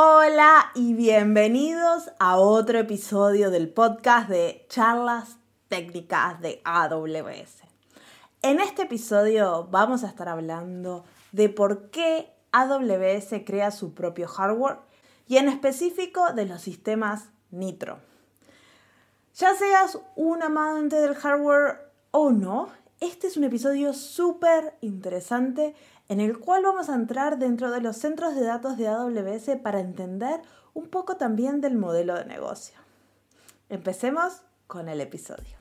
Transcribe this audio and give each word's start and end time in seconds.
Hola 0.00 0.70
y 0.76 0.94
bienvenidos 0.94 2.12
a 2.20 2.36
otro 2.36 2.78
episodio 2.78 3.50
del 3.50 3.68
podcast 3.68 4.28
de 4.28 4.64
charlas 4.68 5.38
técnicas 5.66 6.40
de 6.40 6.60
AWS. 6.62 7.64
En 8.42 8.60
este 8.60 8.82
episodio 8.82 9.66
vamos 9.72 10.04
a 10.04 10.06
estar 10.06 10.28
hablando 10.28 11.04
de 11.32 11.48
por 11.48 11.90
qué 11.90 12.30
AWS 12.52 13.42
crea 13.44 13.72
su 13.72 13.92
propio 13.92 14.28
hardware 14.28 14.76
y 15.26 15.38
en 15.38 15.48
específico 15.48 16.32
de 16.32 16.46
los 16.46 16.62
sistemas 16.62 17.30
Nitro. 17.50 17.98
Ya 19.34 19.56
seas 19.56 19.98
un 20.14 20.44
amante 20.44 20.94
del 20.94 21.16
hardware 21.16 21.90
o 22.12 22.30
no, 22.30 22.68
este 23.00 23.26
es 23.26 23.36
un 23.36 23.42
episodio 23.42 23.92
súper 23.92 24.74
interesante 24.80 25.74
en 26.08 26.20
el 26.20 26.38
cual 26.38 26.62
vamos 26.62 26.88
a 26.88 26.94
entrar 26.94 27.38
dentro 27.38 27.70
de 27.70 27.82
los 27.82 27.96
centros 27.96 28.34
de 28.34 28.42
datos 28.42 28.78
de 28.78 28.88
AWS 28.88 29.60
para 29.62 29.80
entender 29.80 30.40
un 30.72 30.88
poco 30.88 31.16
también 31.16 31.60
del 31.60 31.76
modelo 31.76 32.14
de 32.14 32.24
negocio. 32.24 32.78
Empecemos 33.68 34.42
con 34.66 34.88
el 34.88 35.02
episodio. 35.02 35.58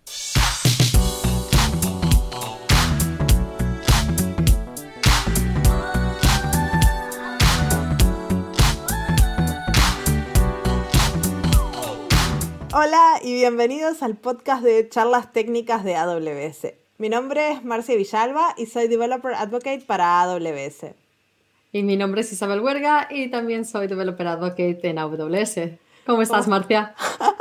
Hola 12.73 13.19
y 13.23 13.33
bienvenidos 13.33 14.01
al 14.01 14.15
podcast 14.15 14.63
de 14.63 14.87
charlas 14.87 15.33
técnicas 15.33 15.83
de 15.83 15.95
AWS. 15.95 16.86
Mi 16.99 17.09
nombre 17.09 17.51
es 17.51 17.63
Marcia 17.63 17.95
Villalba 17.95 18.55
y 18.57 18.65
soy 18.65 18.87
Developer 18.87 19.35
Advocate 19.35 19.81
para 19.85 20.19
AWS. 20.23 20.95
Y 21.71 21.83
mi 21.83 21.95
nombre 21.95 22.21
es 22.21 22.33
Isabel 22.33 22.59
Huerga 22.59 23.07
y 23.11 23.29
también 23.29 23.65
soy 23.65 23.85
Developer 23.85 24.25
Advocate 24.25 24.79
en 24.81 24.97
AWS. 24.97 25.59
¿Cómo 26.07 26.23
estás, 26.23 26.47
Marcia? 26.47 26.95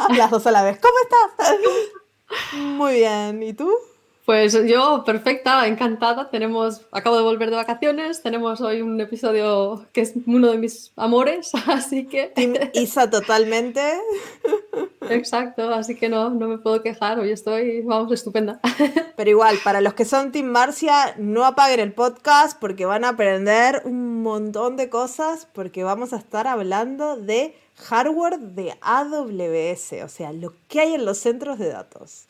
Las 0.14 0.30
dos 0.30 0.46
a 0.46 0.50
la 0.50 0.62
vez. 0.62 0.78
¿Cómo 0.78 0.94
estás? 1.02 1.56
Muy 2.58 2.96
bien. 2.96 3.42
¿Y 3.42 3.54
tú? 3.54 3.72
Pues 4.26 4.58
yo, 4.66 5.04
perfecta, 5.06 5.68
encantada. 5.68 6.30
Tenemos, 6.30 6.82
acabo 6.90 7.16
de 7.16 7.22
volver 7.22 7.48
de 7.48 7.54
vacaciones, 7.54 8.24
tenemos 8.24 8.60
hoy 8.60 8.82
un 8.82 9.00
episodio 9.00 9.86
que 9.92 10.00
es 10.00 10.14
uno 10.26 10.50
de 10.50 10.58
mis 10.58 10.92
amores, 10.96 11.52
así 11.68 12.06
que... 12.06 12.32
Team 12.34 12.54
Isa 12.74 13.08
totalmente. 13.08 13.80
Exacto, 15.08 15.72
así 15.72 15.94
que 15.94 16.08
no, 16.08 16.30
no 16.30 16.48
me 16.48 16.58
puedo 16.58 16.82
quejar, 16.82 17.20
hoy 17.20 17.30
estoy, 17.30 17.82
vamos, 17.82 18.10
estupenda. 18.10 18.58
Pero 19.16 19.30
igual, 19.30 19.58
para 19.62 19.80
los 19.80 19.94
que 19.94 20.04
son 20.04 20.32
Team 20.32 20.46
Marcia, 20.46 21.14
no 21.18 21.44
apaguen 21.44 21.78
el 21.78 21.92
podcast 21.92 22.58
porque 22.58 22.84
van 22.84 23.04
a 23.04 23.10
aprender 23.10 23.82
un 23.84 24.24
montón 24.24 24.76
de 24.76 24.88
cosas 24.88 25.46
porque 25.52 25.84
vamos 25.84 26.12
a 26.12 26.16
estar 26.16 26.48
hablando 26.48 27.16
de 27.16 27.54
hardware 27.76 28.40
de 28.40 28.76
AWS, 28.80 30.02
o 30.04 30.08
sea, 30.08 30.32
lo 30.32 30.54
que 30.66 30.80
hay 30.80 30.94
en 30.94 31.04
los 31.04 31.18
centros 31.18 31.58
de 31.58 31.68
datos. 31.68 32.26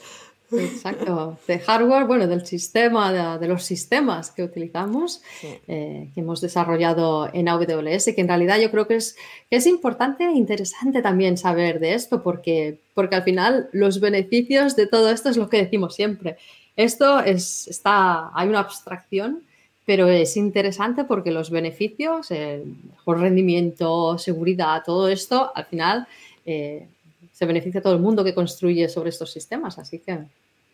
Exacto, 0.53 1.39
de 1.47 1.59
hardware, 1.59 2.07
bueno, 2.07 2.27
del 2.29 2.47
sistema, 2.47 3.39
de, 3.39 3.49
los 3.49 3.65
sistemas 3.65 4.31
que 4.31 4.45
utilizamos, 4.45 5.23
eh, 5.43 6.09
que 6.15 6.21
hemos 6.21 6.41
desarrollado 6.41 7.29
en 7.33 7.49
AWS, 7.49 8.05
que 8.15 8.21
en 8.21 8.29
realidad 8.29 8.59
yo 8.61 8.71
creo 8.71 8.87
que 8.87 8.97
es, 8.97 9.17
es 9.51 9.67
importante 9.67 10.25
e 10.25 10.33
interesante 10.33 11.03
también 11.03 11.37
saber 11.37 11.81
de 11.81 11.95
esto, 11.95 12.23
porque, 12.23 12.79
porque 12.95 13.17
al 13.17 13.25
final 13.25 13.69
los 13.73 13.99
beneficios 13.99 14.77
de 14.77 14.87
todo 14.87 15.11
esto 15.11 15.31
es 15.31 15.37
lo 15.37 15.49
que 15.49 15.59
decimos 15.59 15.97
siempre. 15.97 16.37
Esto 16.77 17.21
es, 17.21 17.67
está, 17.67 18.31
hay 18.33 18.49
una 18.49 18.61
abstracción, 18.61 19.43
pero 19.85 20.09
es 20.09 20.37
interesante 20.37 21.05
porque 21.05 21.31
los 21.31 21.51
beneficios, 21.51 22.31
el 22.31 22.77
mejor 22.91 23.21
rendimiento, 23.21 24.17
seguridad, 24.19 24.83
todo 24.85 25.09
esto, 25.09 25.51
al 25.55 25.67
final... 25.67 26.07
Eh, 26.45 26.87
se 27.37 27.45
beneficia 27.45 27.81
a 27.81 27.83
todo 27.83 27.93
el 27.93 28.01
mundo 28.01 28.25
que 28.25 28.35
construye 28.35 28.89
sobre 28.89 29.11
estos 29.11 29.31
sistemas, 29.31 29.79
así 29.79 29.99
que... 29.99 30.21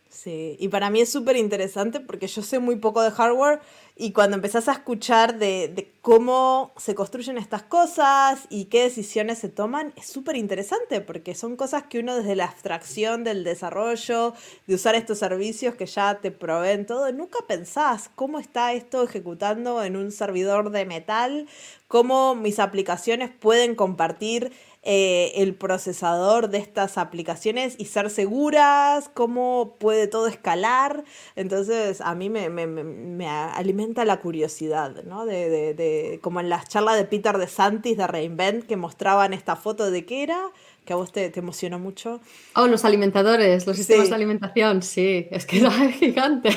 Sí, 0.09 0.57
y 0.61 0.69
para 0.69 0.91
mí 0.91 1.01
es 1.01 1.11
súper 1.11 1.37
interesante 1.37 1.99
porque 1.99 2.28
yo 2.28 2.43
sé 2.43 2.61
muy 2.61 2.77
poco 2.77 3.03
de 3.03 3.11
hardware 3.11 3.61
y 3.97 4.12
cuando 4.12 4.37
empezás 4.37 4.69
a 4.69 4.72
escuchar 4.72 5.39
de, 5.39 5.91
cómo 6.03 6.71
se 6.77 6.95
construyen 6.95 7.37
estas 7.37 7.65
cosas 7.65 8.47
y 8.49 8.67
qué 8.67 8.84
decisiones 8.84 9.39
se 9.39 9.49
toman, 9.49 9.93
es 9.97 10.06
súper 10.06 10.37
interesante 10.37 11.01
porque 11.01 11.34
son 11.34 11.56
cosas 11.56 11.84
que 11.84 11.99
uno 11.99 12.15
desde 12.15 12.37
la 12.37 12.45
abstracción 12.45 13.25
del 13.25 13.43
desarrollo, 13.43 14.34
de 14.69 14.75
usar 14.75 14.95
estos 14.95 15.19
servicios 15.19 15.75
que 15.75 15.87
ya 15.87 16.21
te 16.21 16.31
proveen 16.31 16.87
todo, 16.87 17.11
nunca 17.11 17.39
pensás 17.49 18.09
cómo 18.15 18.39
está 18.39 18.72
esto 18.75 19.03
ejecutando 19.03 19.83
en 19.83 19.97
un 19.97 20.12
servidor 20.12 20.71
de 20.71 20.84
metal, 20.84 21.49
cómo 21.89 22.37
mis 22.37 22.61
aplicaciones 22.61 23.31
pueden 23.31 23.75
compartir 23.75 24.53
eh, 24.84 25.32
el 25.37 25.54
procesador 25.54 26.48
de 26.48 26.59
estas 26.59 26.98
aplicaciones 26.98 27.76
y 27.78 27.84
ser 27.84 28.10
seguras, 28.10 29.09
cómo 29.15 29.76
puede 29.78 30.09
todo 30.09 30.26
escalar. 30.26 31.04
Entonces 31.37 32.00
a 32.00 32.15
mí 32.16 32.28
me, 32.31 33.28
alimenta 33.28 34.04
la 34.04 34.21
curiosidad, 34.21 35.04
¿no? 35.04 35.25
De, 35.25 35.75
de, 35.75 36.19
como 36.21 36.41
en 36.41 36.48
las 36.48 36.69
charlas 36.69 36.97
de 36.97 37.04
Peter 37.04 37.38
de 37.38 37.47
Santis 37.47 37.97
de 37.97 38.06
Reinvent 38.06 38.65
que 38.66 38.76
mostraban 38.76 39.32
esta 39.32 39.54
foto 39.54 39.91
de 39.91 40.04
qué 40.04 40.25
era 40.25 40.50
que 40.84 40.93
a 40.93 40.97
vos 40.97 41.12
te, 41.12 41.32
emocionó 41.38 41.78
mucho. 41.78 42.20
Oh, 42.54 42.66
los 42.66 42.84
alimentadores, 42.84 43.66
los 43.66 43.76
sistemas 43.76 44.09
de 44.09 44.15
alimentación, 44.15 44.82
sí, 44.82 45.28
es 45.31 45.47
que 45.47 45.59
era 45.60 45.70
gigante. 45.93 46.50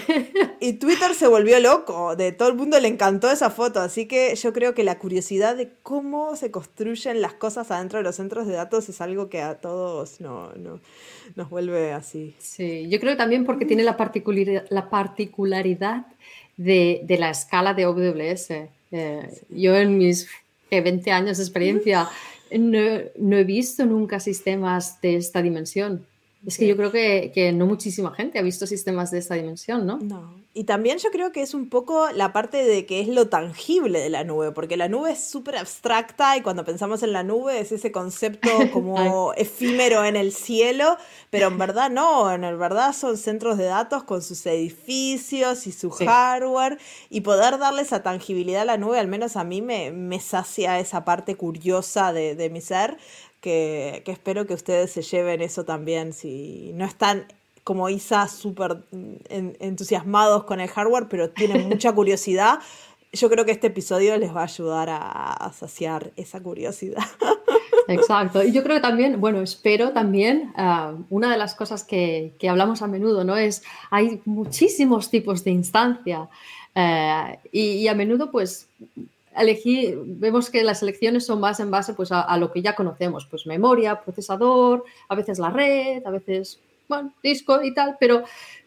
Y 0.59 0.73
Twitter 0.73 1.13
se 1.13 1.27
volvió 1.27 1.59
loco, 1.59 2.15
de 2.15 2.31
todo 2.31 2.49
el 2.49 2.55
mundo 2.55 2.79
le 2.79 2.87
encantó 2.87 3.29
esa 3.29 3.49
foto, 3.49 3.79
así 3.79 4.07
que 4.07 4.35
yo 4.35 4.51
creo 4.53 4.73
que 4.73 4.83
la 4.83 4.97
curiosidad 4.97 5.55
de 5.55 5.71
cómo 5.83 6.35
se 6.35 6.49
construyen 6.49 7.21
las 7.21 7.33
cosas 7.33 7.69
adentro 7.69 7.99
de 7.99 8.03
los 8.03 8.15
centros 8.15 8.47
de 8.47 8.53
datos 8.53 8.89
es 8.89 8.99
algo 9.01 9.29
que 9.29 9.41
a 9.41 9.55
todos 9.55 10.19
no, 10.21 10.51
nos 11.35 11.49
vuelve 11.49 11.93
así. 11.93 12.35
Sí, 12.39 12.87
yo 12.89 12.99
creo 12.99 13.17
también 13.17 13.45
porque 13.45 13.65
tiene 13.65 13.83
la 13.83 13.97
particularidad, 13.97 14.65
la 14.69 14.89
particularidad 14.89 16.07
de, 16.57 17.05
la 17.19 17.29
escala 17.29 17.73
de 17.73 17.83
AWS. 17.83 18.51
Eh, 18.91 19.41
yo 19.49 19.75
en 19.75 19.97
mis 19.97 20.27
20 20.71 21.11
años 21.11 21.37
de 21.37 21.43
experiencia 21.43 22.09
no, 22.51 23.37
he 23.37 23.43
visto 23.43 23.85
nunca 23.85 24.19
sistemas 24.19 25.01
de 25.01 25.15
esta 25.15 25.41
dimensión. 25.41 26.05
Es 26.45 26.57
que 26.57 26.67
yo 26.67 26.77
creo 26.77 26.91
que, 26.91 27.31
que, 27.33 27.51
no 27.51 27.65
muchísima 27.65 28.13
gente 28.13 28.37
ha 28.37 28.43
visto 28.43 28.67
sistemas 28.67 29.09
de 29.09 29.17
esta 29.17 29.35
dimensión, 29.35 29.85
¿no? 29.85 29.97
No. 29.97 30.44
Y 30.57 30.63
también 30.63 30.99
yo 30.99 31.11
creo 31.11 31.33
que 31.33 31.41
es 31.41 31.53
un 31.53 31.67
poco 31.67 32.09
la 32.13 32.31
parte 32.31 32.63
de 32.63 32.85
que 32.85 33.01
es 33.01 33.09
lo 33.09 33.27
tangible 33.27 33.99
de 33.99 34.09
la 34.09 34.23
nube, 34.23 34.53
porque 34.53 34.77
la 34.77 34.87
nube 34.87 35.11
es 35.11 35.19
súper 35.19 35.57
abstracta 35.57 36.37
y 36.37 36.41
cuando 36.41 36.63
pensamos 36.63 37.03
en 37.03 37.11
la 37.11 37.23
nube 37.23 37.59
es 37.59 37.73
ese 37.73 37.91
concepto 37.91 38.49
como 38.71 39.33
efímero 39.33 40.05
en 40.05 40.15
el 40.15 40.31
cielo, 40.31 40.95
pero 41.29 41.47
en 41.47 41.57
verdad 41.57 41.89
no, 41.89 42.31
en 42.31 42.39
verdad 42.57 42.93
son 42.93 43.17
centros 43.17 43.57
de 43.57 43.65
datos 43.65 44.05
con 44.05 44.21
sus 44.21 44.45
edificios 44.45 45.67
y 45.67 45.73
su 45.73 45.89
hardware 45.91 46.79
y 47.09 47.19
poder 47.19 47.57
darle 47.57 47.81
esa 47.81 48.01
tangibilidad 48.01 48.61
a 48.61 48.65
la 48.65 48.77
nube, 48.77 48.97
al 48.97 49.09
menos 49.09 49.35
a 49.35 49.43
mí 49.43 49.61
me, 49.61 49.91
me 49.91 50.21
sacia 50.21 50.79
esa 50.79 51.03
parte 51.03 51.35
curiosa 51.35 52.13
de, 52.13 52.33
de 52.35 52.49
mi 52.49 52.61
ser. 52.61 52.97
Que, 53.41 54.01
que 54.05 54.11
espero 54.11 54.47
que 54.47 54.55
ustedes 54.55 54.91
se 54.91 55.03
lleven 55.03 55.41
eso 55.41 55.65
también, 55.65 56.13
si 56.13 56.71
no 56.73 56.83
están 56.83 57.27
como 57.65 57.89
Isa 57.89 58.27
súper 58.27 58.83
entusiasmados 59.59 60.43
con 60.43 60.59
el 60.59 60.69
hardware, 60.69 61.07
pero 61.09 61.31
tienen 61.31 61.67
mucha 61.69 61.91
curiosidad. 61.93 62.59
Yo 63.11 63.27
creo 63.27 63.43
que 63.43 63.51
este 63.51 63.67
episodio 63.67 64.15
les 64.17 64.33
va 64.35 64.41
a 64.41 64.43
ayudar 64.43 64.87
a, 64.91 65.51
saciar 65.51 66.11
esa 66.15 66.41
curiosidad. 66.43 67.03
Exacto. 67.87 68.43
Y 68.43 68.51
yo 68.51 68.61
creo 68.61 68.75
que 68.75 68.81
también, 68.83 69.19
bueno, 69.19 69.41
espero 69.41 69.93
también, 69.93 70.53
ah, 70.55 70.93
una 71.09 71.31
de 71.31 71.37
las 71.37 71.55
cosas 71.55 71.83
que, 71.83 72.33
hablamos 72.47 72.83
a 72.83 72.87
menudo, 72.87 73.23
¿no? 73.23 73.35
Es, 73.35 73.63
hay 73.89 74.21
muchísimos 74.25 75.09
tipos 75.09 75.43
de 75.43 75.51
instancia 75.51 76.29
eh, 76.75 77.39
y, 77.51 77.87
a 77.87 77.95
menudo, 77.95 78.29
pues, 78.29 78.69
elegí, 79.35 79.95
vemos 80.05 80.51
que 80.51 80.63
las 80.63 80.83
elecciones 80.83 81.25
son 81.25 81.39
más 81.39 81.59
en 81.59 81.71
base 81.71 81.95
pues, 81.95 82.11
a, 82.11 82.21
a, 82.21 82.37
lo 82.37 82.51
que 82.51 82.61
ya 82.61 82.75
conocemos, 82.75 83.25
pues 83.25 83.47
memoria, 83.47 84.01
procesador, 84.01 84.83
a 85.09 85.15
veces 85.15 85.39
la 85.39 85.49
red, 85.49 86.05
a 86.05 86.11
veces 86.11 86.59
bueno, 86.87 87.13
disco 87.21 87.61
y 87.63 87.73
tal, 87.73 87.97
pero, 87.99 88.23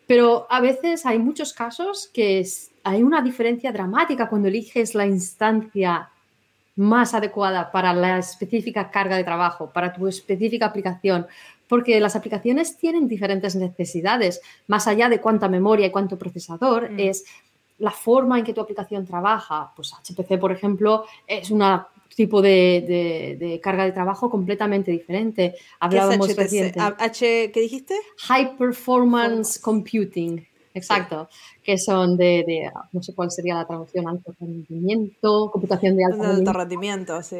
pero 0.07 0.47
a 0.51 0.61
veces 0.61 1.07
hay 1.07 1.19
muchos 1.19 1.53
casos 1.53 2.11
que 2.13 2.47
hay 2.85 3.03
una 3.03 3.23
diferencia 3.23 3.73
dramática 3.73 4.29
cuando 4.29 4.49
eliges 4.49 4.95
la 4.95 5.07
instancia 5.07 6.11
más 6.77 7.13
adecuada 7.13 7.73
para 7.73 7.93
la 7.93 8.19
específica 8.19 8.91
carga 8.91 9.17
de 9.17 9.25
trabajo, 9.25 9.71
para 9.73 9.93
tu 9.93 10.07
específica 10.07 10.67
aplicación, 10.67 11.27
porque 11.67 11.99
las 12.01 12.17
aplicaciones 12.17 12.77
tienen 12.79 13.09
diferentes 13.09 13.57
necesidades, 13.57 14.41
más 14.69 14.87
allá 14.87 15.09
de 15.09 15.21
cuánta 15.21 15.49
memoria 15.49 15.87
y 15.87 15.91
cuánto 15.91 16.17
procesador, 16.17 16.91
mm. 16.91 17.01
es 17.01 17.25
la 17.79 17.91
forma 17.91 18.39
en 18.39 18.45
que 18.45 18.55
tu 18.55 18.61
aplicación 18.61 19.07
trabaja. 19.07 19.73
Pues 19.75 19.93
HPC, 19.93 20.39
por 20.39 20.53
ejemplo, 20.53 21.05
es 21.27 21.51
una 21.51 21.89
tipo 22.19 22.43
de, 22.43 23.61
carga 23.63 23.85
de 23.85 23.93
trabajo 23.93 24.29
completamente 24.29 24.91
diferente. 24.91 25.55
Hablábamos 25.79 26.27
¿Qué 26.35 26.73
H, 26.77 27.53
¿Qué 27.53 27.61
dijiste? 27.61 27.95
High 28.27 28.57
Performance 28.57 29.61
Computing. 29.61 30.45
Exacto, 30.75 31.29
que 31.63 31.79
son 31.79 32.17
de, 32.17 32.71
no 32.93 33.03
sé 33.03 33.15
cuál 33.15 33.31
sería 33.31 33.55
la 33.55 33.67
traducción, 33.67 34.09
alto 34.09 34.35
rendimiento, 34.39 35.49
computación 35.53 35.97
de 35.97 36.05
alto, 36.05 36.53
rendimiento. 36.53 37.23
sí. 37.23 37.39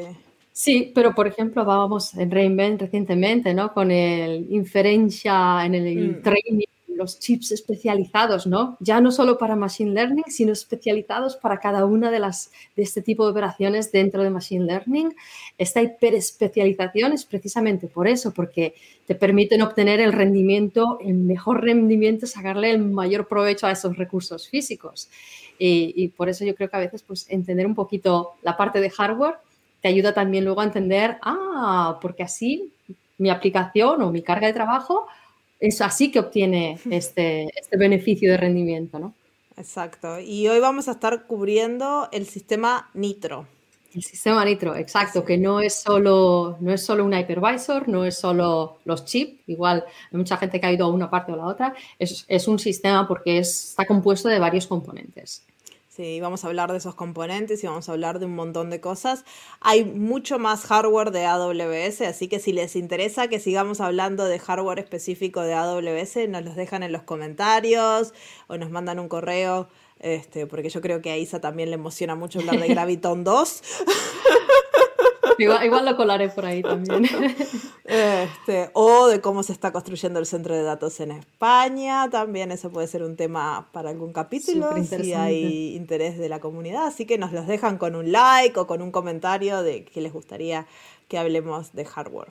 Sí, 0.53 0.91
pero 0.93 1.15
por 1.15 1.29
ejemplo, 1.29 1.65
vamos 1.65 2.15
en 2.15 2.33
Reinvent 2.33 2.81
recientemente, 2.81 3.55
¿no? 3.55 3.73
Con 3.73 3.93
el 3.93 4.47
inferencia 4.51 5.65
en 5.65 5.75
el 5.77 6.19
mm. 6.19 6.23
training, 6.23 6.67
los 6.99 7.21
chips 7.21 7.53
especializados, 7.53 8.47
¿no? 8.47 8.77
Ya 8.81 9.01
no 9.01 9.13
solo 9.13 9.39
para 9.39 9.55
Machine 9.55 9.93
Learning, 9.93 10.25
sino 10.27 10.53
especializados 10.53 11.37
para 11.37 11.61
cada 11.61 11.87
una 11.87 12.11
de 12.11 12.19
las 12.19 12.51
de 12.77 12.83
este 12.83 13.01
tipo 13.01 13.25
de 13.25 13.31
operaciones 13.31 13.93
dentro 13.93 14.25
de 14.25 14.31
Machine 14.31 14.65
Learning. 14.67 15.15
Esta 15.57 15.81
hiperespecialización 15.81 17.13
es 17.13 17.25
precisamente 17.25 17.87
por 17.87 18.09
eso, 18.09 18.33
porque 18.35 18.75
te 19.07 19.15
permiten 19.15 19.63
obtener 19.63 20.01
el 20.01 20.13
rendimiento, 20.13 20.99
el 21.01 21.15
mejor 21.15 21.63
rendimiento, 21.63 22.27
sacarle 22.27 22.71
el 22.73 22.81
mayor 22.81 23.29
provecho 23.29 23.69
a 23.69 23.71
esos 23.71 23.97
recursos 23.97 24.49
físicos. 24.49 25.09
Y, 25.59 25.95
y 25.97 26.09
por 26.09 26.29
eso 26.29 26.45
yo 26.45 26.55
creo 26.57 26.69
que 26.69 26.77
a 26.77 26.81
veces, 26.81 27.03
pues, 27.03 27.27
entender 27.31 27.67
un 27.67 27.77
poquito 27.77 28.33
la 28.43 28.57
parte 28.57 28.81
de 28.81 28.91
hardware 28.91 29.37
te 29.81 29.89
ayuda 29.89 30.13
también 30.13 30.45
luego 30.45 30.61
a 30.61 30.65
entender, 30.65 31.19
ah, 31.23 31.99
porque 32.03 32.25
así 32.25 32.73
mi 33.19 33.31
aplicación 33.31 34.03
o 34.03 34.11
mi 34.11 34.23
carga 34.23 34.49
de 34.49 34.53
trabajo 34.53 35.07
es 35.61 35.81
así 35.81 36.11
que 36.11 36.21
obtiene 36.21 36.79
este, 36.91 37.49
este 37.59 37.77
beneficio 37.77 38.31
de 38.31 38.37
rendimiento, 38.37 38.99
¿no? 38.99 39.15
Exacto. 39.57 40.21
Y 40.21 40.47
hoy 40.49 40.61
vamos 40.61 40.89
a 40.89 40.93
estar 40.93 41.27
cubriendo 41.27 42.09
el 42.13 42.27
sistema 42.27 42.91
Nitro. 42.95 43.47
El 43.95 44.03
sistema 44.03 44.45
Nitro, 44.45 44.77
exacto, 44.77 45.25
que 45.25 45.39
no 45.39 45.61
es 45.61 45.75
solo, 45.75 46.59
no 46.61 46.73
es 46.73 46.85
solo 46.85 47.05
un 47.05 47.15
hypervisor, 47.15 47.89
no 47.89 48.05
es 48.05 48.19
solo 48.19 48.79
los 48.85 49.05
chips, 49.07 49.49
igual 49.49 49.85
hay 50.13 50.17
mucha 50.17 50.37
gente 50.37 50.61
que 50.61 50.67
ha 50.67 50.73
ido 50.73 50.85
a 50.85 50.91
una 50.91 51.11
parte 51.11 51.33
o 51.33 51.35
a 51.35 51.39
la 51.39 51.47
otra, 51.47 51.75
es, 51.99 52.25
es 52.29 52.47
un 52.47 52.59
sistema 52.59 53.09
porque 53.09 53.39
está 53.39 53.87
compuesto 53.87 54.29
de 54.29 54.39
varios 54.39 54.67
componentes. 54.67 55.43
Sí, 55.99 56.21
vamos 56.21 56.45
a 56.45 56.47
hablar 56.47 56.71
de 56.71 56.79
esos 56.79 56.95
componentes 56.95 57.65
y 57.65 57.67
vamos 57.67 57.89
a 57.89 57.93
hablar 57.93 58.21
de 58.21 58.27
un 58.27 58.37
montón 58.37 58.71
de 58.71 58.81
cosas. 58.81 59.25
Hay 59.61 59.85
mucho 59.85 60.39
más 60.39 60.65
hardware 60.65 61.11
de 61.11 61.27
AWS, 61.27 62.03
así 62.03 62.29
que 62.29 62.39
si 62.39 62.53
les 62.53 62.77
interesa 62.77 63.27
que 63.27 63.41
sigamos 63.41 63.81
hablando 63.81 64.25
de 64.25 64.39
hardware 64.39 64.79
específico 64.79 65.41
de 65.41 65.55
AWS, 65.55 66.29
nos 66.29 66.45
los 66.45 66.55
dejan 66.55 66.85
en 66.85 66.93
los 66.93 67.03
comentarios 67.03 68.15
o 68.47 68.57
nos 68.57 68.71
mandan 68.71 69.01
un 69.01 69.09
correo, 69.09 69.71
este, 69.99 70.47
porque 70.47 70.71
yo 70.71 70.81
creo 70.81 71.03
que 71.03 71.11
a 71.11 71.19
Isa 71.19 71.41
también 71.41 71.71
le 71.71 71.75
emociona 71.75 72.15
mucho 72.15 72.39
hablar 72.39 72.61
de 72.61 72.69
Graviton 72.75 73.25
2. 73.25 73.63
Igual, 75.39 75.85
lo 75.85 75.97
colaré 75.97 76.29
por 76.29 76.45
ahí 76.45 76.63
también. 76.63 77.05
Este, 77.89 78.69
o 78.75 79.07
de 79.07 79.23
cómo 79.23 79.43
se 79.43 79.55
está 79.55 79.73
construyendo 79.73 80.19
el 80.19 80.27
centro 80.27 80.55
de 80.55 80.63
datos 80.63 81.01
en 81.01 81.11
España. 81.11 82.11
También 82.11 82.53
eso 82.53 82.69
puede 82.69 82.87
ser 82.87 83.03
un 83.03 83.17
tema 83.17 83.67
para 83.73 83.89
algún 83.89 84.13
capítulo 84.13 84.75
si 84.85 85.15
hay 85.15 85.75
interés 85.75 86.19
de 86.19 86.29
la 86.29 86.39
comunidad. 86.39 86.85
Así 86.85 87.07
que 87.07 87.17
nos 87.17 87.33
los 87.33 87.47
dejan 87.47 87.79
con 87.79 87.95
un 87.95 88.13
like 88.13 88.61
o 88.61 88.67
con 88.67 88.83
un 88.83 88.91
comentario 88.91 89.63
de 89.63 89.87
que 89.87 90.03
les 90.03 90.13
gustaría 90.13 90.67
que 91.09 91.17
hablemos 91.17 91.73
de 91.73 91.87
hardware. 91.87 92.29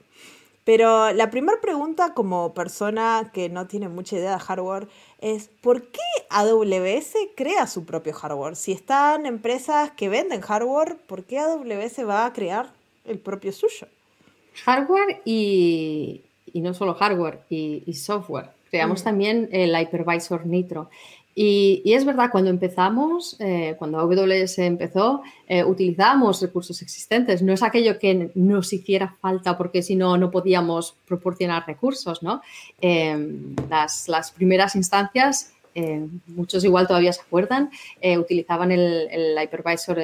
Pero 0.68 1.13
la 1.13 1.30
primera 1.30 1.62
pregunta 1.62 2.13
como 2.13 2.53
persona 2.53 3.31
que 3.33 3.48
no 3.48 3.68
tiene 3.68 3.88
mucha 3.88 4.18
idea 4.18 4.33
de 4.33 4.39
hardware 4.39 4.89
es 5.21 5.50
¿por 5.62 5.81
qué 5.81 6.01
AWS 6.30 7.13
crea 7.38 7.68
su 7.68 7.86
propio 7.86 8.12
hardware? 8.12 8.57
Si 8.57 8.74
están 8.74 9.25
empresas 9.25 9.92
que 9.92 10.10
venden 10.10 10.42
hardware, 10.42 10.98
¿por 11.07 11.24
qué 11.24 11.39
AWS 11.39 12.06
va 12.06 12.25
a 12.25 12.33
crear 12.33 12.76
el 13.07 13.19
propio 13.19 13.51
suyo. 13.51 13.88
Hardware 14.65 15.21
y, 15.25 16.21
no 16.54 16.74
solo 16.74 16.94
hardware, 16.95 17.42
y, 17.50 17.94
software. 17.94 18.50
Creamos 18.69 19.01
mm. 19.01 19.04
también 19.04 19.50
el 19.51 19.80
Hypervisor 19.80 20.45
Nitro. 20.45 20.89
Y, 21.39 21.83
es 21.94 22.04
verdad, 22.04 22.30
cuando 22.31 22.50
empezamos, 22.50 23.36
eh, 23.39 23.75
cuando 23.77 24.00
AWS 24.00 24.57
empezó, 24.57 25.21
eh, 25.48 25.63
utilizábamos 25.63 26.42
recursos 26.42 26.81
existentes. 26.81 27.44
No 27.44 27.54
es 27.54 27.62
aquello 27.62 28.00
que 28.00 28.31
nos 28.33 28.74
hiciera 28.74 29.15
falta 29.21 29.56
porque 29.56 29.83
si 29.83 29.95
no, 29.95 30.18
no 30.18 30.31
podíamos 30.31 30.95
proporcionar 31.07 31.63
recursos, 31.68 32.24
¿no? 32.24 32.42
Em, 32.81 33.56
las, 33.69 34.10
las, 34.10 34.31
primeras 34.31 34.75
instancias, 34.75 35.53
eh, 35.75 36.07
muchos 36.25 36.63
igual 36.63 36.88
todavía 36.88 37.13
se 37.13 37.21
acuerdan, 37.21 37.69
utilizaban 38.18 38.71
el, 38.71 39.07
el 39.12 39.38
hypervisor 39.39 40.00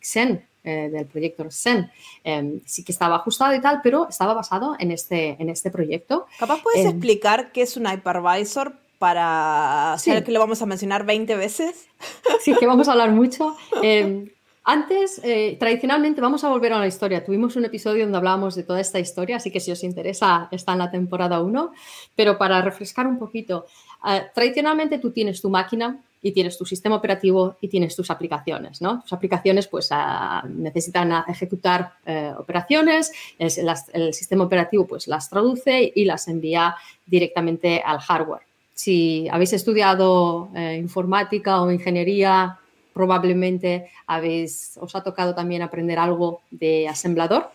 Xen 0.00 0.42
eh, 0.62 0.90
del 0.92 1.06
proyecto 1.06 1.50
Sen. 1.50 1.90
Em, 2.22 2.60
sí 2.66 2.84
que 2.84 2.92
estaba 2.92 3.16
ajustado 3.16 3.54
y 3.54 3.60
tal, 3.60 3.80
pero 3.82 4.08
estaba 4.08 4.34
basado 4.34 4.76
en 4.78 4.90
este, 4.90 5.36
en 5.40 5.48
este 5.48 5.70
proyecto. 5.70 6.26
Capaz 6.38 6.62
puedes 6.62 6.84
em, 6.84 6.88
explicar 6.88 7.52
qué 7.52 7.62
es 7.62 7.76
un 7.76 7.86
hypervisor 7.86 8.74
para 8.98 9.96
saber 9.98 10.22
que 10.22 10.30
lo 10.30 10.40
vamos 10.40 10.60
a 10.60 10.66
mencionar 10.66 11.06
20 11.06 11.34
veces. 11.36 11.86
Sí, 12.42 12.54
que 12.58 12.66
vamos 12.66 12.88
a 12.88 12.92
hablar 12.92 13.10
mucho. 13.10 13.56
Em, 13.82 14.30
antes, 14.64 15.20
eh, 15.24 15.56
tradicionalmente, 15.58 16.20
vamos 16.20 16.44
a 16.44 16.48
volver 16.48 16.72
a 16.74 16.78
la 16.78 16.86
historia. 16.86 17.24
Tuvimos 17.24 17.56
un 17.56 17.64
episodio 17.64 18.04
donde 18.04 18.18
hablábamos 18.18 18.54
de 18.54 18.62
toda 18.62 18.80
esta 18.80 18.98
historia, 18.98 19.36
así 19.36 19.50
que 19.50 19.60
si 19.60 19.72
os 19.72 19.82
interesa, 19.82 20.48
está 20.50 20.72
en 20.72 20.78
la 20.78 20.90
temporada 20.90 21.40
1. 21.40 21.72
Pero 22.14 22.36
para 22.36 22.60
refrescar 22.60 23.06
un 23.06 23.18
poquito, 23.18 23.66
eh, 24.06 24.26
tradicionalmente 24.34 24.98
tú 24.98 25.10
tienes 25.10 25.40
tu 25.40 25.48
máquina 25.48 26.02
y 26.22 26.32
tienes 26.32 26.58
tu 26.58 26.66
sistema 26.66 26.96
operativo 26.96 27.56
y 27.60 27.68
tienes 27.68 27.96
tus 27.96 28.10
aplicaciones, 28.10 28.82
¿no? 28.82 29.00
Tus 29.00 29.12
aplicaciones 29.12 29.66
pues 29.68 29.88
ah, 29.90 30.44
necesitan 30.48 31.12
ejecutar 31.28 31.94
eh, 32.04 32.32
operaciones, 32.36 33.12
el 33.38 34.14
sistema 34.14 34.44
operativo 34.44 34.86
pues 34.86 35.08
las 35.08 35.30
traduce 35.30 35.92
y 35.94 36.04
las 36.04 36.28
envía 36.28 36.76
directamente 37.06 37.82
al 37.84 38.00
hardware. 38.00 38.42
Si 38.74 39.28
habéis 39.30 39.52
estudiado 39.52 40.50
eh, 40.54 40.76
informática 40.76 41.60
o 41.62 41.70
ingeniería, 41.70 42.58
probablemente 42.92 43.90
habéis, 44.06 44.78
os 44.80 44.94
ha 44.94 45.02
tocado 45.02 45.34
también 45.34 45.62
aprender 45.62 45.98
algo 45.98 46.42
de 46.50 46.88
asemblador, 46.88 47.50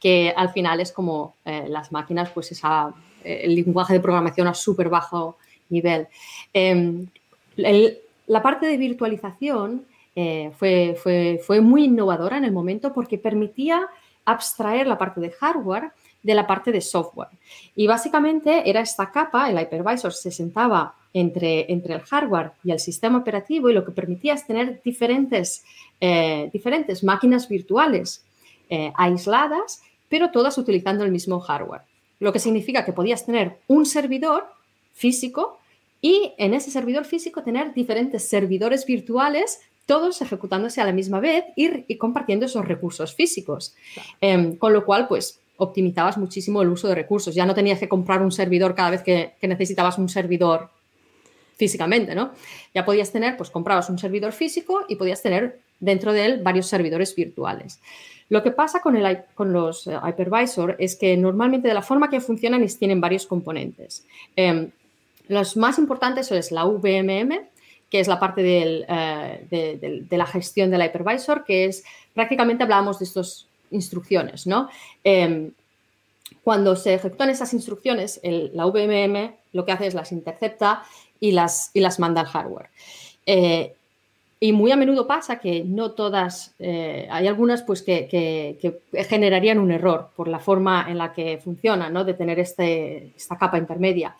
que 0.00 0.32
al 0.36 0.50
final 0.50 0.80
es 0.80 0.92
como 0.92 1.36
eh, 1.44 1.66
las 1.68 1.92
máquinas, 1.92 2.30
pues 2.30 2.52
esa, 2.52 2.92
el 3.22 3.54
lenguaje 3.54 3.94
de 3.94 4.00
programación 4.00 4.46
a 4.46 4.54
súper 4.54 4.88
bajo 4.88 5.36
nivel. 5.68 6.08
La 7.56 8.42
parte 8.42 8.66
de 8.66 8.76
virtualización 8.76 9.86
eh, 10.16 10.52
fue, 10.56 11.60
muy 11.60 11.84
innovadora 11.84 12.38
en 12.38 12.44
el 12.44 12.52
momento 12.52 12.92
porque 12.92 13.18
permitía 13.18 13.88
abstraer 14.24 14.86
la 14.86 14.96
parte 14.96 15.20
de 15.20 15.30
hardware 15.30 15.90
de 16.22 16.34
la 16.34 16.46
parte 16.46 16.72
de 16.72 16.80
software. 16.80 17.28
Y 17.76 17.86
básicamente 17.86 18.68
era 18.68 18.80
esta 18.80 19.10
capa, 19.10 19.50
el 19.50 19.60
hypervisor 19.60 20.12
se 20.12 20.30
sentaba 20.30 20.94
entre, 21.12 21.70
el 21.70 22.00
hardware 22.00 22.52
y 22.64 22.70
el 22.70 22.80
sistema 22.80 23.18
operativo 23.18 23.68
y 23.68 23.74
lo 23.74 23.84
que 23.84 23.92
permitía 23.92 24.34
es 24.34 24.46
tener 24.46 24.80
diferentes, 24.82 25.64
eh, 26.00 26.50
máquinas 27.02 27.48
virtuales 27.48 28.24
eh, 28.70 28.92
aisladas, 28.96 29.82
pero 30.08 30.30
todas 30.30 30.56
utilizando 30.56 31.04
el 31.04 31.12
mismo 31.12 31.40
hardware. 31.40 31.82
Lo 32.20 32.32
que 32.32 32.38
significa 32.38 32.84
que 32.84 32.92
podías 32.92 33.26
tener 33.26 33.58
un 33.66 33.84
servidor 33.84 34.46
físico 34.94 35.58
y 36.04 36.34
en 36.36 36.52
ese 36.52 36.70
servidor 36.70 37.06
físico 37.06 37.42
tener 37.42 37.72
diferentes 37.72 38.28
servidores 38.28 38.84
virtuales, 38.84 39.60
todos 39.86 40.20
ejecutándose 40.20 40.82
a 40.82 40.84
la 40.84 40.92
misma 40.92 41.18
vez 41.18 41.46
y, 41.56 41.96
compartiendo 41.96 42.44
esos 42.44 42.62
recursos 42.62 43.14
físicos. 43.14 43.74
Em, 44.20 44.54
con 44.56 44.74
lo 44.74 44.84
cual, 44.84 45.08
pues 45.08 45.40
optimizabas 45.56 46.18
muchísimo 46.18 46.60
el 46.60 46.68
uso 46.68 46.88
de 46.88 46.94
recursos. 46.94 47.34
Ya 47.34 47.46
no 47.46 47.54
tenías 47.54 47.78
que 47.78 47.88
comprar 47.88 48.20
un 48.20 48.32
servidor 48.32 48.74
cada 48.74 48.90
vez 48.90 49.02
que, 49.02 49.32
necesitabas 49.40 49.96
un 49.96 50.10
servidor 50.10 50.68
físicamente, 51.56 52.14
¿no? 52.14 52.32
Ya 52.74 52.84
podías 52.84 53.10
tener, 53.10 53.38
pues 53.38 53.48
comprabas 53.48 53.88
un 53.88 53.98
servidor 53.98 54.32
físico 54.32 54.84
y 54.86 54.96
podías 54.96 55.22
tener 55.22 55.60
dentro 55.80 56.12
de 56.12 56.26
él 56.26 56.42
varios 56.42 56.66
servidores 56.66 57.14
virtuales. 57.14 57.80
Lo 58.28 58.42
que 58.42 58.50
pasa 58.50 58.80
con, 58.82 58.94
el, 58.94 59.20
con 59.34 59.54
los 59.54 59.86
eh, 59.86 59.96
hypervisor 60.06 60.76
es 60.78 60.96
que 60.96 61.16
normalmente 61.16 61.68
de 61.68 61.72
la 61.74 61.80
forma 61.80 62.10
que 62.10 62.20
funcionan 62.20 62.62
es, 62.62 62.78
tienen 62.78 63.00
varios 63.00 63.26
componentes. 63.26 64.04
Em, 64.36 64.70
los 65.28 65.56
más 65.56 65.78
importantes 65.78 66.26
son 66.26 66.40
la 66.50 66.64
VMM, 66.64 67.48
que 67.90 68.00
es 68.00 68.08
la 68.08 68.18
parte 68.18 68.42
eh, 68.42 70.06
de, 70.08 70.16
la 70.16 70.26
gestión 70.26 70.70
del 70.70 70.82
hypervisor, 70.82 71.44
que 71.44 71.66
es 71.66 71.84
prácticamente 72.12 72.64
hablábamos 72.64 72.98
de 72.98 73.04
estas 73.04 73.46
instrucciones, 73.70 74.46
¿no? 74.46 74.68
Em, 75.02 75.52
cuando 76.42 76.76
se 76.76 76.94
ejecutan 76.94 77.30
esas 77.30 77.54
instrucciones, 77.54 78.20
la 78.22 78.66
VMM 78.66 79.34
lo 79.52 79.64
que 79.64 79.72
hace 79.72 79.86
es 79.86 79.94
las 79.94 80.12
intercepta 80.12 80.82
y 81.20 81.32
las, 81.32 81.70
y 81.72 81.80
las 81.80 81.98
manda 81.98 82.20
al 82.20 82.26
hardware. 82.26 82.68
Eh, 83.24 83.74
y 84.40 84.52
muy 84.52 84.70
a 84.72 84.76
menudo 84.76 85.06
pasa 85.06 85.38
que 85.38 85.64
no 85.64 85.92
todas, 85.92 86.54
eh, 86.58 87.08
hay 87.10 87.26
algunas 87.26 87.62
pues 87.62 87.80
que, 87.82 88.58
generarían 89.08 89.58
un 89.58 89.72
error 89.72 90.10
por 90.14 90.28
la 90.28 90.38
forma 90.38 90.86
en 90.90 90.98
la 90.98 91.14
que 91.14 91.38
funciona, 91.38 91.88
¿no? 91.88 92.04
de 92.04 92.12
tener 92.12 92.38
este, 92.38 93.12
esta 93.16 93.38
capa 93.38 93.56
intermedia. 93.56 94.14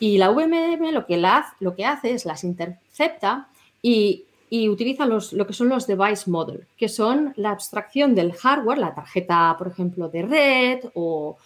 Y 0.00 0.18
la 0.18 0.30
VMM 0.30 0.92
lo 0.92 1.06
que, 1.06 1.22
lo 1.60 1.74
que 1.74 1.84
hace 1.84 2.12
es 2.12 2.24
las 2.24 2.44
intercepta 2.44 3.48
y, 3.82 4.24
utiliza 4.68 5.04
los, 5.06 5.32
lo 5.32 5.46
que 5.46 5.52
son 5.52 5.68
los 5.68 5.86
device 5.86 6.30
model, 6.30 6.66
que 6.76 6.88
son 6.88 7.34
la 7.36 7.50
abstracción 7.50 8.14
del 8.14 8.32
hardware, 8.32 8.78
la 8.78 8.94
tarjeta, 8.94 9.54
por 9.58 9.68
ejemplo, 9.68 10.08
de 10.08 10.22
red 10.22 10.80
o, 10.94 11.36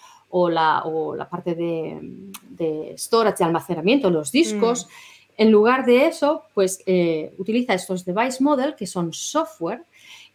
la, 0.49 1.28
parte 1.30 1.54
de, 1.54 2.94
storage, 2.97 3.38
de 3.38 3.44
almacenamiento, 3.44 4.11
los 4.11 4.30
discos. 4.30 4.87
Mm. 4.87 4.90
En 5.42 5.50
lugar 5.50 5.87
de 5.87 6.06
eso, 6.06 6.44
pues 6.54 6.82
eh, 6.87 7.32
utiliza 7.38 7.75
estos 7.75 8.04
device 8.04 8.42
model, 8.42 8.75
que 8.75 8.87
son 8.87 9.12
software, 9.12 9.82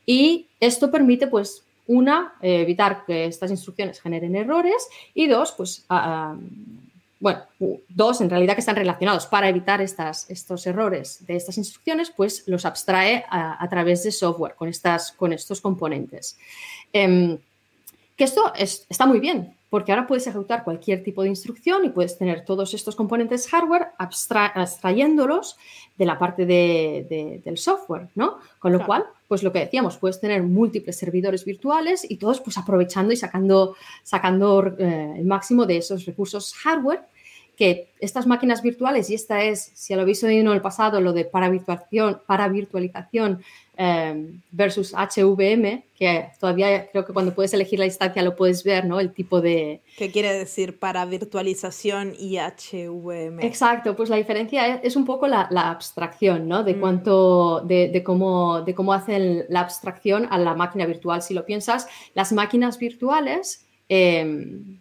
y 0.05 0.47
esto 0.59 0.91
permite 0.91 1.27
pues 1.27 1.63
una, 1.87 2.33
eh, 2.41 2.61
evitar 2.61 3.05
que 3.05 3.25
estas 3.25 3.51
instrucciones 3.51 4.01
generen 4.01 4.35
errores 4.35 4.87
y 5.13 5.27
dos, 5.27 5.51
pues, 5.51 5.85
bueno, 7.19 7.43
dos 7.89 8.21
en 8.21 8.29
realidad 8.29 8.55
que 8.55 8.59
están 8.59 8.75
relacionados 8.75 9.25
para 9.25 9.49
evitar 9.49 9.81
estas, 9.81 10.29
estos 10.29 10.67
errores 10.67 11.25
de 11.25 11.35
estas 11.35 11.57
instrucciones, 11.57 12.11
pues 12.11 12.43
los 12.47 12.65
abstrae 12.65 13.25
a, 13.29 13.67
través 13.69 14.03
de 14.03 14.11
software 14.11 14.55
con, 14.55 14.67
estas, 14.67 15.11
con 15.11 15.33
estos 15.33 15.61
componentes. 15.61 16.37
Em, 16.91 17.37
que 18.15 18.23
esto 18.23 18.53
está 18.55 19.05
muy 19.05 19.19
bien, 19.19 19.55
porque 19.75 19.91
ahora 19.91 20.07
puedes 20.07 20.25
ejecutar 20.25 20.63
cualquier 20.63 21.03
tipo 21.03 21.21
de 21.21 21.27
instrucción 21.27 21.83
y 21.83 21.89
puedes 21.89 22.17
tener 22.17 22.45
todos 22.45 22.73
estos 22.73 22.95
componentes 22.95 23.49
hardware 23.49 23.87
abstrayéndolos 23.97 25.57
de 25.97 26.05
la 26.05 26.17
parte 26.17 26.45
del 26.45 27.57
software, 27.57 28.07
¿no? 28.15 28.37
Con 28.57 28.71
lo 28.71 28.85
cual, 28.85 29.03
pues 29.27 29.43
lo 29.43 29.51
que 29.51 29.59
decíamos, 29.59 29.97
puedes 29.97 30.21
tener 30.21 30.43
múltiples 30.43 30.97
servidores 30.97 31.43
virtuales 31.43 32.09
y 32.09 32.15
todos 32.15 32.39
pues 32.39 32.57
aprovechando 32.57 33.11
y 33.11 33.17
sacando, 33.17 33.75
sacando 34.01 34.65
eh, 34.79 35.15
el 35.17 35.25
máximo 35.25 35.65
de 35.65 35.75
esos 35.75 36.05
recursos 36.05 36.53
hardware 36.53 37.01
que 37.57 37.89
estas 37.99 38.27
máquinas 38.27 38.61
virtuales, 38.61 39.09
y 39.09 39.15
esta 39.15 39.43
es, 39.43 39.71
si 39.73 39.93
lo 39.93 40.03
habéis 40.03 40.23
oído 40.23 40.39
en 40.39 40.47
el 40.55 40.61
pasado, 40.61 41.01
lo 41.01 41.11
de 41.11 41.25
para 41.25 41.49
virtualización, 41.49 42.21
para 42.25 42.47
virtualización 42.47 43.43
em, 43.77 44.41
versus 44.51 44.93
HVM, 44.93 45.83
que 45.97 46.29
todavía 46.39 46.89
creo 46.91 47.05
que 47.05 47.13
cuando 47.13 47.33
puedes 47.33 47.53
elegir 47.53 47.79
la 47.79 47.85
instancia 47.85 48.21
lo 48.21 48.35
puedes 48.35 48.63
ver, 48.63 48.85
¿no? 48.85 48.99
El 48.99 49.13
tipo 49.13 49.41
de... 49.41 49.81
¿Qué 49.97 50.11
quiere 50.11 50.33
decir 50.33 50.77
para 50.79 51.05
virtualización 51.05 52.13
y 52.17 52.37
HVM? 52.37 53.41
Exacto, 53.41 53.95
pues 53.95 54.09
la 54.09 54.17
diferencia 54.17 54.75
es, 54.75 54.95
un 54.95 55.05
poco 55.05 55.27
la, 55.27 55.47
abstracción, 55.51 56.47
¿no? 56.47 56.63
De 56.63 56.75
mm. 56.75 56.79
cuánto, 56.79 57.61
de, 57.61 58.03
cómo, 58.03 58.61
de 58.61 58.75
cómo 58.75 58.93
hacen 58.93 59.45
la 59.49 59.61
abstracción 59.61 60.27
a 60.29 60.37
la 60.37 60.53
máquina 60.53 60.85
virtual. 60.85 61.21
Si 61.21 61.33
lo 61.33 61.45
piensas, 61.45 61.87
las 62.13 62.31
máquinas 62.31 62.77
virtuales... 62.79 63.65
Em, 63.87 64.79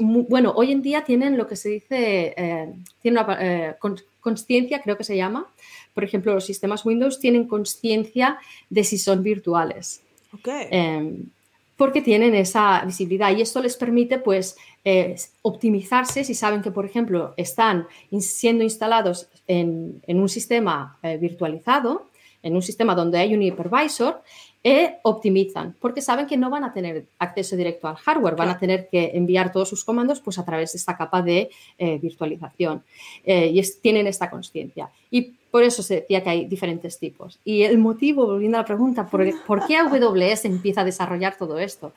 bueno, 0.00 0.52
hoy 0.56 0.72
en 0.72 0.82
día 0.82 1.04
tienen 1.04 1.36
lo 1.36 1.46
que 1.46 1.56
se 1.56 1.68
dice, 1.68 2.34
eh, 2.36 2.74
tienen 3.00 3.24
una 3.24 3.38
eh, 3.40 3.76
conciencia, 4.20 4.82
creo 4.82 4.96
que 4.96 5.04
se 5.04 5.16
llama. 5.16 5.46
Por 5.94 6.04
ejemplo, 6.04 6.34
los 6.34 6.44
sistemas 6.44 6.84
Windows 6.84 7.18
tienen 7.20 7.46
conciencia 7.46 8.38
de 8.68 8.84
si 8.84 8.98
son 8.98 9.22
virtuales. 9.22 10.02
Em, 10.70 11.26
porque 11.76 12.02
tienen 12.02 12.34
esa 12.34 12.84
visibilidad 12.84 13.36
y 13.36 13.40
esto 13.40 13.62
les 13.62 13.76
permite 13.76 14.18
pues 14.18 14.56
eh, 14.84 15.16
optimizarse 15.42 16.24
si 16.24 16.34
saben 16.34 16.60
que, 16.60 16.70
por 16.70 16.84
ejemplo, 16.84 17.34
están 17.36 17.86
siendo 18.20 18.62
instalados 18.64 19.28
en, 19.46 20.02
en 20.06 20.20
un 20.20 20.28
sistema 20.28 20.98
virtualizado, 21.20 22.10
en 22.42 22.54
un 22.54 22.62
sistema 22.62 22.94
donde 22.94 23.18
hay 23.18 23.34
un 23.34 23.42
hypervisor 23.42 24.22
e 24.64 24.96
optimizan, 25.02 25.76
porque 25.78 26.00
saben 26.00 26.26
que 26.26 26.38
no 26.38 26.48
van 26.48 26.64
a 26.64 26.72
tener 26.72 27.04
acceso 27.18 27.54
directo 27.54 27.86
al 27.86 27.96
hardware, 27.96 28.34
van 28.34 28.48
a 28.48 28.58
tener 28.58 28.88
que 28.88 29.10
enviar 29.12 29.52
todos 29.52 29.68
sus 29.68 29.84
comandos 29.84 30.20
pues, 30.20 30.38
a 30.38 30.44
través 30.44 30.72
de 30.72 30.78
esta 30.78 30.96
capa 30.96 31.20
de 31.20 31.50
eh, 31.76 31.98
virtualización 31.98 32.82
eh, 33.24 33.52
y 33.52 33.60
tienen 33.82 34.06
esta 34.06 34.30
conciencia. 34.30 34.88
Y 35.10 35.34
por 35.54 35.62
eso 35.62 35.84
se 35.84 36.00
decía 36.00 36.20
que 36.20 36.30
hay 36.30 36.46
diferentes 36.46 36.98
tipos. 36.98 37.38
Y 37.44 37.62
el 37.62 37.78
motivo, 37.78 38.26
volviendo 38.26 38.58
a 38.58 38.62
la 38.62 38.66
pregunta, 38.66 39.06
¿por, 39.06 39.24
¿por 39.46 39.64
qué 39.64 39.76
AWS 39.76 40.46
empieza 40.46 40.80
a 40.80 40.84
desarrollar 40.84 41.36
todo 41.36 41.60
esto? 41.60 41.92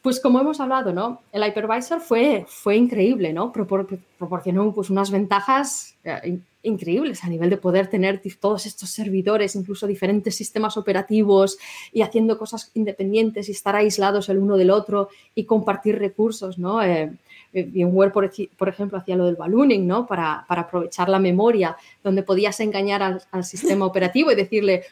Pues 0.00 0.20
como 0.20 0.38
hemos 0.38 0.60
hablado, 0.60 0.92
¿no? 0.92 1.20
El 1.32 1.44
hypervisor 1.44 2.00
fue, 2.00 2.44
fue 2.46 2.76
increíble, 2.76 3.32
¿no? 3.32 3.50
proporcionó 3.50 4.72
pues, 4.72 4.90
unas 4.90 5.10
ventajas 5.10 5.96
eh, 6.04 6.38
increíbles 6.62 7.24
a 7.24 7.28
nivel 7.28 7.50
de 7.50 7.56
poder 7.56 7.88
tener 7.88 8.22
todos 8.38 8.64
estos 8.66 8.90
servidores, 8.90 9.56
incluso 9.56 9.88
diferentes 9.88 10.36
sistemas 10.36 10.76
operativos 10.76 11.58
y 11.92 12.02
haciendo 12.02 12.38
cosas 12.38 12.70
independientes 12.74 13.48
y 13.48 13.50
estar 13.50 13.74
aislados 13.74 14.28
el 14.28 14.38
uno 14.38 14.56
del 14.56 14.70
otro 14.70 15.08
y 15.34 15.46
compartir 15.46 15.98
recursos, 15.98 16.60
¿no? 16.60 16.80
Eh 16.80 17.10
VMware, 17.52 18.12
por, 18.12 18.30
por, 18.56 18.68
ejemplo, 18.68 18.98
hacía 18.98 19.16
lo 19.16 19.26
del 19.26 19.36
ballooning, 19.36 19.86
¿no? 19.86 20.06
Para, 20.06 20.44
aprovechar 20.48 21.08
la 21.08 21.18
memoria, 21.18 21.76
donde 22.02 22.22
podías 22.22 22.60
engañar 22.60 23.02
al, 23.02 23.44
sistema 23.44 23.86
operativo 23.86 24.30
y 24.30 24.36
decirle, 24.36 24.84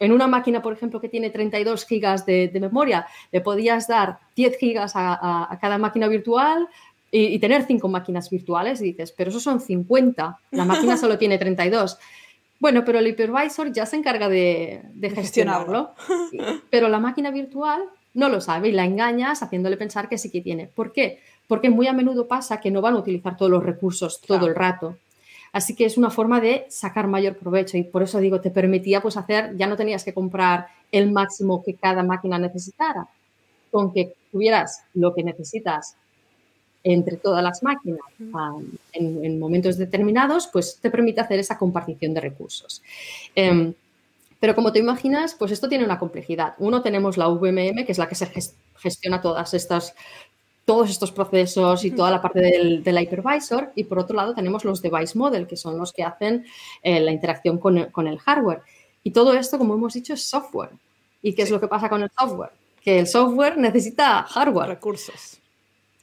en 0.00 0.12
una 0.12 0.26
máquina, 0.26 0.62
por 0.62 0.72
ejemplo, 0.72 1.00
que 1.00 1.08
tiene 1.08 1.30
32 1.30 1.86
gigas 1.86 2.26
de, 2.26 2.50
memoria, 2.60 3.06
le 3.32 3.40
podías 3.40 3.88
dar 3.88 4.18
10 4.36 4.58
gigas 4.58 4.92
a, 4.94 5.56
cada 5.60 5.78
máquina 5.78 6.08
virtual, 6.08 6.68
y, 7.10 7.38
tener 7.38 7.64
cinco 7.66 7.88
máquinas 7.88 8.28
virtuales 8.28 8.82
y 8.82 8.84
dices, 8.84 9.12
pero 9.12 9.30
eso 9.30 9.40
son 9.40 9.60
50, 9.60 10.40
la 10.50 10.64
máquina 10.66 10.96
solo 10.96 11.16
tiene 11.16 11.38
32. 11.38 11.98
Bueno, 12.60 12.84
pero 12.84 12.98
el 12.98 13.06
hypervisor 13.06 13.72
ya 13.72 13.86
se 13.86 13.96
encarga 13.96 14.28
de, 14.28 14.82
gestionarlo, 15.14 15.94
pero 16.70 16.88
la 16.88 16.98
máquina 16.98 17.30
virtual 17.30 17.84
no 18.14 18.28
lo 18.28 18.40
sabe 18.40 18.68
y 18.68 18.72
la 18.72 18.84
engañas 18.84 19.42
haciéndole 19.42 19.76
pensar 19.76 20.08
que 20.08 20.18
sí 20.18 20.30
que 20.30 20.40
tiene. 20.40 20.66
¿Por 20.66 20.92
qué? 20.92 21.20
Porque 21.48 21.70
muy 21.70 21.88
a 21.88 21.92
menudo 21.92 22.28
pasa 22.28 22.60
que 22.60 22.70
no 22.70 22.80
van 22.80 22.94
a 22.94 22.98
utilizar 22.98 23.36
todos 23.36 23.50
los 23.50 23.64
recursos 23.64 24.20
todo 24.20 24.46
el 24.46 24.54
rato. 24.54 24.96
Así 25.52 25.74
que 25.74 25.86
es 25.86 25.96
una 25.98 26.10
forma 26.10 26.40
de 26.40 26.66
sacar 26.68 27.08
mayor 27.08 27.36
provecho 27.36 27.76
y 27.76 27.82
por 27.82 28.02
eso 28.02 28.20
digo, 28.20 28.40
te 28.40 28.50
permitía 28.50 29.00
pues 29.00 29.16
hacer, 29.16 29.56
ya 29.56 29.66
no 29.66 29.76
tenías 29.76 30.04
que 30.04 30.14
comprar 30.14 30.68
el 30.92 31.10
máximo 31.10 31.62
que 31.64 31.74
cada 31.74 32.02
máquina 32.02 32.38
necesitara. 32.38 33.08
Con 33.70 33.92
que 33.92 34.14
tuvieras 34.30 34.84
lo 34.94 35.14
que 35.14 35.22
necesitas 35.24 35.96
entre 36.84 37.16
todas 37.16 37.42
las 37.42 37.62
máquinas 37.62 38.00
en, 38.92 39.38
momentos 39.38 39.76
determinados, 39.76 40.46
pues 40.46 40.78
te 40.80 40.90
permite 40.90 41.20
hacer 41.20 41.38
esa 41.38 41.58
compartición 41.58 42.14
de 42.14 42.20
recursos. 42.20 42.82
Em, 43.34 43.74
pero 44.40 44.54
como 44.54 44.72
te 44.72 44.78
imaginas, 44.78 45.34
pues 45.34 45.50
esto 45.50 45.68
tiene 45.68 45.84
una 45.84 45.98
complejidad. 45.98 46.54
Uno, 46.58 46.80
tenemos 46.82 47.16
la 47.16 47.28
VMM, 47.28 47.84
que 47.84 47.92
es 47.92 47.98
la 47.98 48.08
que 48.08 48.14
se 48.14 48.30
gestiona 48.76 49.20
todas 49.20 49.52
estas, 49.54 49.94
todos 50.68 50.90
estos 50.90 51.10
procesos 51.10 51.82
y 51.86 51.92
toda 51.92 52.10
la 52.10 52.20
parte 52.20 52.40
del, 52.40 52.98
hypervisor. 53.00 53.72
Y 53.74 53.84
por 53.84 54.00
otro 54.00 54.14
lado, 54.14 54.34
tenemos 54.34 54.66
los 54.66 54.82
device 54.82 55.16
model, 55.16 55.46
que 55.46 55.56
son 55.56 55.78
los 55.78 55.94
que 55.94 56.04
hacen 56.04 56.44
eh, 56.82 57.00
la 57.00 57.10
interacción 57.10 57.56
con 57.56 57.78
el, 57.78 57.90
con 57.90 58.06
el, 58.06 58.18
hardware. 58.18 58.60
Y 59.02 59.12
todo 59.12 59.32
esto, 59.32 59.56
como 59.56 59.72
hemos 59.72 59.94
dicho, 59.94 60.12
es 60.12 60.22
software. 60.24 60.68
¿Y 61.22 61.32
qué 61.32 61.40
es 61.40 61.50
lo 61.50 61.58
que 61.58 61.68
pasa 61.68 61.88
con 61.88 62.02
el 62.02 62.10
software? 62.10 62.50
Que 62.82 62.98
el 62.98 63.06
software 63.06 63.56
necesita 63.56 64.24
hardware. 64.24 64.68
Recursos. 64.68 65.38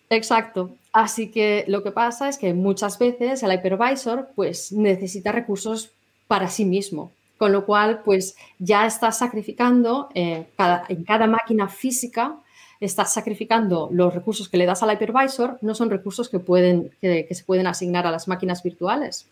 Exacto. 0.09 0.71
Así 0.91 1.29
que 1.29 1.65
lo 1.67 1.83
que 1.83 1.91
pasa 1.91 2.27
es 2.27 2.39
que 2.39 2.55
muchas 2.55 2.97
veces 2.97 3.43
el 3.43 3.53
hypervisor 3.53 4.29
pues 4.35 4.71
necesita 4.71 5.31
recursos 5.31 5.91
para 6.25 6.49
sí 6.49 6.65
mismo, 6.65 7.11
con 7.37 7.51
lo 7.51 7.67
cual 7.67 8.01
pues 8.03 8.35
ya 8.57 8.87
estás 8.87 9.19
sacrificando 9.19 10.09
eh, 10.15 10.47
en 10.89 11.03
cada 11.03 11.27
máquina 11.27 11.67
física 11.67 12.39
estás 12.79 13.13
sacrificando 13.13 13.89
los 13.91 14.13
recursos 14.13 14.49
que 14.49 14.57
le 14.57 14.65
das 14.65 14.83
al 14.83 14.93
hypervisor, 14.93 15.57
no 15.61 15.75
son 15.75 15.89
recursos 15.89 16.29
que, 16.29 16.39
pueden, 16.39 16.91
que, 17.01 17.27
se 17.31 17.43
pueden 17.43 17.67
asignar 17.67 18.05
a 18.07 18.11
las 18.11 18.27
máquinas 18.27 18.63
virtuales. 18.63 19.27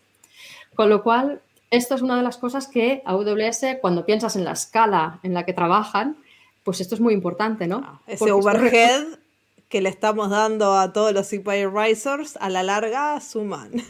Con 0.74 0.90
lo 0.90 1.02
cual, 1.02 1.40
esto 1.70 1.94
es 1.94 2.02
una 2.02 2.16
de 2.16 2.22
las 2.22 2.36
cosas 2.36 2.66
que 2.66 3.02
AWS, 3.04 3.78
cuando 3.80 4.04
piensas 4.04 4.36
en 4.36 4.44
la 4.44 4.52
escala 4.52 5.20
en 5.22 5.34
la 5.34 5.44
que 5.44 5.52
trabajan, 5.52 6.16
pues 6.62 6.80
esto 6.80 6.94
es 6.94 7.00
muy 7.00 7.14
importante, 7.14 7.66
¿no? 7.66 7.82
Ah, 7.84 8.00
ese 8.06 8.32
overhead 8.32 9.04
que 9.68 9.80
le 9.80 9.88
estamos 9.88 10.30
dando 10.30 10.76
a 10.78 10.92
todos 10.92 11.12
los 11.12 11.32
hypervisors, 11.32 12.36
a 12.36 12.48
la 12.48 12.62
larga 12.62 13.20
suman. 13.20 13.72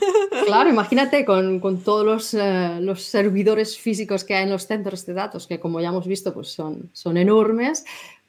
Claro, 0.47 0.69
imagínate 0.69 1.25
con, 1.25 1.61
todos 1.85 2.05
los, 2.05 2.35
eh, 2.35 2.79
los, 2.81 3.03
servidores 3.03 3.79
físicos 3.79 4.25
que 4.25 4.35
hay 4.35 4.45
en 4.45 4.51
los 4.51 4.67
centros 4.67 5.07
de 5.07 5.15
datos, 5.15 5.47
que 5.47 5.61
como 5.61 5.81
ya 5.81 5.89
hemos 5.89 6.07
visto, 6.07 6.35
pues 6.35 6.49
son, 6.49 6.91
son 6.93 7.17
enormes, 7.17 7.85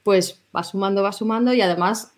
pues 0.06 0.40
va 0.54 0.62
sumando, 0.62 1.02
va 1.02 1.10
sumando 1.10 1.52
y 1.52 1.60
además 1.60 2.12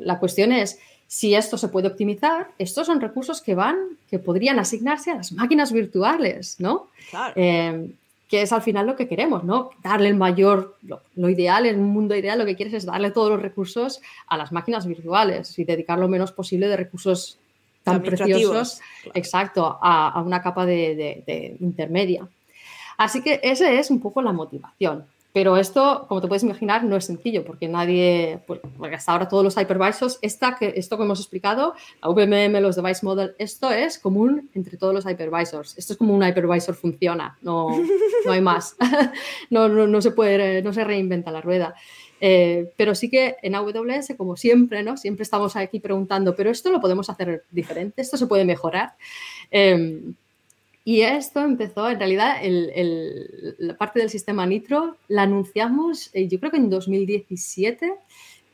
la 0.00 0.18
cuestión 0.18 0.52
es 0.52 0.78
si 1.06 1.34
esto 1.34 1.58
se 1.58 1.68
puede 1.68 1.86
optimizar, 1.86 2.48
estos 2.58 2.86
son 2.86 2.98
recursos 2.98 3.42
que 3.42 3.54
van, 3.54 3.76
que 4.08 4.18
podrían 4.18 4.58
asignarse 4.58 5.10
a 5.10 5.16
las 5.16 5.32
máquinas 5.32 5.70
virtuales, 5.70 6.56
¿no? 6.60 6.88
Claro. 7.10 7.34
Eh, 7.36 7.90
que 8.26 8.40
es 8.40 8.54
al 8.54 8.62
final 8.62 8.86
lo 8.86 8.96
que 8.96 9.06
queremos, 9.06 9.44
¿no? 9.44 9.68
Darle 9.82 10.08
el 10.08 10.16
mayor, 10.16 10.78
lo, 11.14 11.28
ideal, 11.28 11.66
un 11.76 11.90
mundo 11.90 12.16
ideal, 12.16 12.38
lo 12.38 12.46
que 12.46 12.56
quieres 12.56 12.72
es 12.72 12.86
darle 12.86 13.10
todos 13.10 13.28
los 13.28 13.42
recursos 13.42 14.00
a 14.28 14.38
las 14.38 14.50
máquinas 14.50 14.86
virtuales 14.86 15.58
y 15.58 15.64
dedicar 15.64 15.98
lo 15.98 16.08
menos 16.08 16.32
posible 16.32 16.68
de 16.68 16.78
recursos 16.78 17.36
tan 17.82 18.02
preciosos, 18.02 18.80
exacto, 19.12 19.78
a, 19.82 20.22
una 20.22 20.40
capa 20.40 20.64
de 20.64 21.56
intermedia. 21.60 22.26
Así 22.96 23.20
que 23.22 23.40
esa 23.42 23.70
es 23.70 23.90
un 23.90 24.00
poco 24.00 24.22
la 24.22 24.32
motivación. 24.32 25.04
Pero 25.36 25.58
esto, 25.58 26.06
como 26.08 26.22
te 26.22 26.28
puedes 26.28 26.44
imaginar, 26.44 26.82
no 26.84 26.96
es 26.96 27.04
sencillo 27.04 27.44
porque 27.44 27.68
nadie, 27.68 28.40
pues, 28.46 28.58
porque 28.78 28.94
hasta 28.94 29.12
ahora 29.12 29.28
todos 29.28 29.44
los 29.44 29.54
hypervisors, 29.58 30.18
esta, 30.22 30.56
que, 30.56 30.72
esto 30.76 30.96
que 30.96 31.04
hemos 31.04 31.20
explicado, 31.20 31.74
la 32.02 32.08
VMM, 32.08 32.58
los 32.62 32.74
device 32.74 33.04
model, 33.04 33.34
esto 33.38 33.70
es 33.70 33.98
común 33.98 34.48
entre 34.54 34.78
todos 34.78 34.94
los 34.94 35.04
hypervisors. 35.04 35.76
Esto 35.76 35.92
es 35.92 35.98
como 35.98 36.14
un 36.14 36.26
hypervisor 36.26 36.74
funciona, 36.74 37.36
no, 37.42 37.68
no 38.24 38.32
hay 38.32 38.40
más. 38.40 38.78
no, 39.50 39.68
no, 39.68 39.86
no, 39.86 40.00
se 40.00 40.12
puede, 40.12 40.62
no 40.62 40.72
se 40.72 40.84
reinventa 40.84 41.30
la 41.30 41.42
rueda. 41.42 41.74
Eh, 42.18 42.72
pero 42.78 42.94
sí 42.94 43.10
que 43.10 43.36
en 43.42 43.56
AWS, 43.56 44.14
como 44.16 44.38
siempre, 44.38 44.82
¿no? 44.82 44.96
Siempre 44.96 45.24
estamos 45.24 45.54
aquí 45.54 45.80
preguntando, 45.80 46.34
pero 46.34 46.48
esto 46.48 46.70
lo 46.70 46.80
podemos 46.80 47.10
hacer 47.10 47.44
diferente, 47.50 48.00
esto 48.00 48.16
se 48.16 48.26
puede 48.26 48.46
mejorar. 48.46 48.94
Em, 49.50 50.14
Y 50.86 51.00
esto 51.00 51.40
empezó, 51.40 51.90
en 51.90 51.98
realidad, 51.98 52.36
la 53.58 53.76
parte 53.76 53.98
del 53.98 54.08
sistema 54.08 54.46
Nitro 54.46 54.98
la 55.08 55.22
anunciamos, 55.22 56.10
eh, 56.12 56.28
yo 56.28 56.38
creo 56.38 56.52
que 56.52 56.58
en 56.58 56.70
2017, 56.70 57.92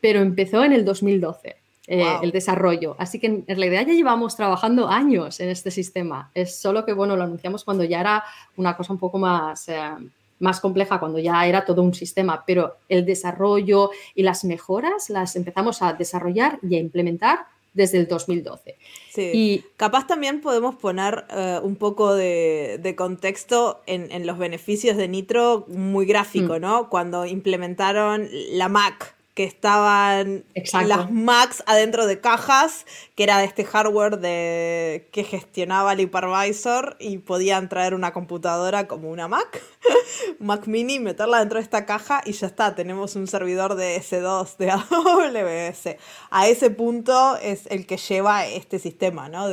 pero 0.00 0.20
empezó 0.20 0.64
en 0.64 0.72
el 0.72 0.82
2012. 0.82 1.56
Eh, 1.88 2.06
el 2.22 2.30
desarrollo. 2.30 2.96
Así 2.98 3.18
que 3.18 3.26
en 3.26 3.44
realidad 3.46 3.84
ya 3.86 3.92
llevamos 3.92 4.34
trabajando 4.34 4.88
años 4.88 5.40
en 5.40 5.50
este 5.50 5.70
sistema. 5.70 6.30
Es 6.32 6.56
solo 6.56 6.86
que, 6.86 6.94
bueno, 6.94 7.16
lo 7.16 7.24
anunciamos 7.24 7.64
cuando 7.64 7.84
ya 7.84 8.00
era 8.00 8.24
una 8.56 8.76
cosa 8.78 8.94
un 8.94 8.98
poco 8.98 9.18
más, 9.18 9.68
eh, 9.68 9.90
más 10.38 10.58
compleja, 10.60 10.98
cuando 10.98 11.18
ya 11.18 11.44
era 11.44 11.66
todo 11.66 11.82
un 11.82 11.92
sistema, 11.92 12.44
pero 12.46 12.76
el 12.88 13.04
desarrollo 13.04 13.90
y 14.14 14.22
las 14.22 14.44
mejoras 14.44 15.10
las 15.10 15.36
empezamos 15.36 15.82
a 15.82 15.92
desarrollar 15.92 16.58
y 16.62 16.76
a 16.76 16.78
implementar 16.78 17.40
desde 17.75 17.99
el 17.99 18.07
2012. 18.07 18.76
Sí. 19.11 19.31
Y 19.33 19.64
capaz 19.76 20.07
también 20.07 20.41
podemos 20.41 20.75
poner 20.76 21.25
eh, 21.31 21.61
un 21.62 21.76
poco 21.76 22.14
de, 22.14 22.95
contexto 22.97 23.83
en, 23.87 24.26
los 24.26 24.38
beneficios 24.38 24.97
de 24.97 25.09
Nitro 25.09 25.67
muy 25.69 26.07
gráfico, 26.07 26.59
mm. 26.59 26.61
¿no? 26.61 26.88
Cuando 26.91 27.26
implementaron 27.26 28.29
la 28.31 28.69
Mac 28.69 29.17
que 29.34 29.44
estaban 29.44 30.44
las 30.86 31.10
Macs 31.10 31.62
adentro 31.66 32.06
de 32.06 32.20
cajas, 32.20 32.84
que 33.14 33.22
era 33.22 33.38
de 33.38 33.46
este 33.46 33.64
hardware 33.64 34.18
de, 34.18 35.08
que 35.10 35.24
gestionaba 35.24 35.94
el 35.94 36.00
hypervisor 36.00 36.96
y 37.00 37.16
podían 37.16 37.70
traer 37.70 37.94
una 37.94 38.12
computadora 38.12 38.86
como 38.86 39.10
una 39.10 39.28
Mac, 39.28 39.62
Mac 40.38 40.66
mini, 40.66 40.98
meterla 40.98 41.38
dentro 41.38 41.58
de 41.58 41.62
esta 41.62 41.86
caja 41.86 42.20
y 42.26 42.32
ya 42.32 42.46
está, 42.46 42.74
tenemos 42.74 43.16
un 43.16 43.26
servidor 43.26 43.74
de 43.74 43.96
S2 43.96 44.58
de 44.58 44.70
AWS. 44.72 45.96
A 46.30 46.48
ese 46.48 46.68
punto 46.68 47.38
es 47.38 47.66
el 47.70 47.86
que 47.86 47.96
lleva 47.96 48.46
este 48.46 48.78
sistema, 48.78 49.30
¿no? 49.30 49.48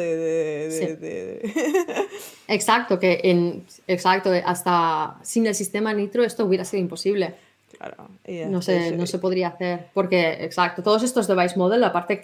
exacto, 2.48 3.00
que 3.00 3.22
en, 3.24 3.66
exacto, 3.88 4.32
hasta 4.46 5.18
sin 5.24 5.48
el 5.48 5.56
sistema 5.56 5.94
Nitro 5.94 6.26
esto 6.26 6.44
hubiera 6.44 6.66
sido 6.66 6.82
imposible 6.82 7.36
no, 8.50 8.62
se, 8.62 8.92
no 8.92 9.08
se 9.08 9.20
podría 9.20 9.50
hacer. 9.50 9.88
Porque, 9.94 10.44
exacto, 10.44 10.84
todos 10.84 11.04
estos 11.04 11.28
device 11.28 11.58
model, 11.58 11.84
aparte, 11.84 12.24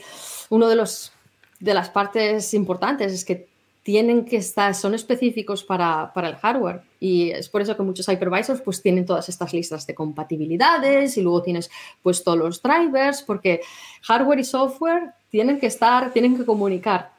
uno 0.49 0.67
de 0.67 0.75
los 0.75 1.11
de 1.59 1.73
las 1.73 1.89
partes 1.89 2.53
importantes 2.53 3.13
es 3.13 3.25
que 3.25 3.47
tienen 3.83 4.25
que 4.25 4.37
estar, 4.37 4.73
son 4.73 4.95
específicos 4.95 5.63
para, 5.63 6.11
para, 6.11 6.29
el 6.29 6.35
hardware. 6.37 6.81
Y 6.99 7.29
es 7.29 7.49
por 7.49 7.61
eso 7.61 7.77
que 7.77 7.83
muchos 7.83 8.07
hypervisors 8.07 8.61
pues 8.61 8.81
tienen 8.81 9.05
todas 9.05 9.29
estas 9.29 9.53
listas 9.53 9.85
de 9.85 9.93
compatibilidades 9.93 11.17
y 11.17 11.21
luego 11.21 11.43
tienes 11.43 11.69
pues 12.01 12.23
todos 12.23 12.37
los 12.37 12.63
drivers, 12.63 13.21
porque 13.21 13.61
hardware 14.01 14.39
y 14.39 14.43
software 14.43 15.11
tienen 15.29 15.59
que 15.59 15.67
estar, 15.67 16.11
tienen 16.11 16.35
que 16.35 16.45
comunicar. 16.45 17.11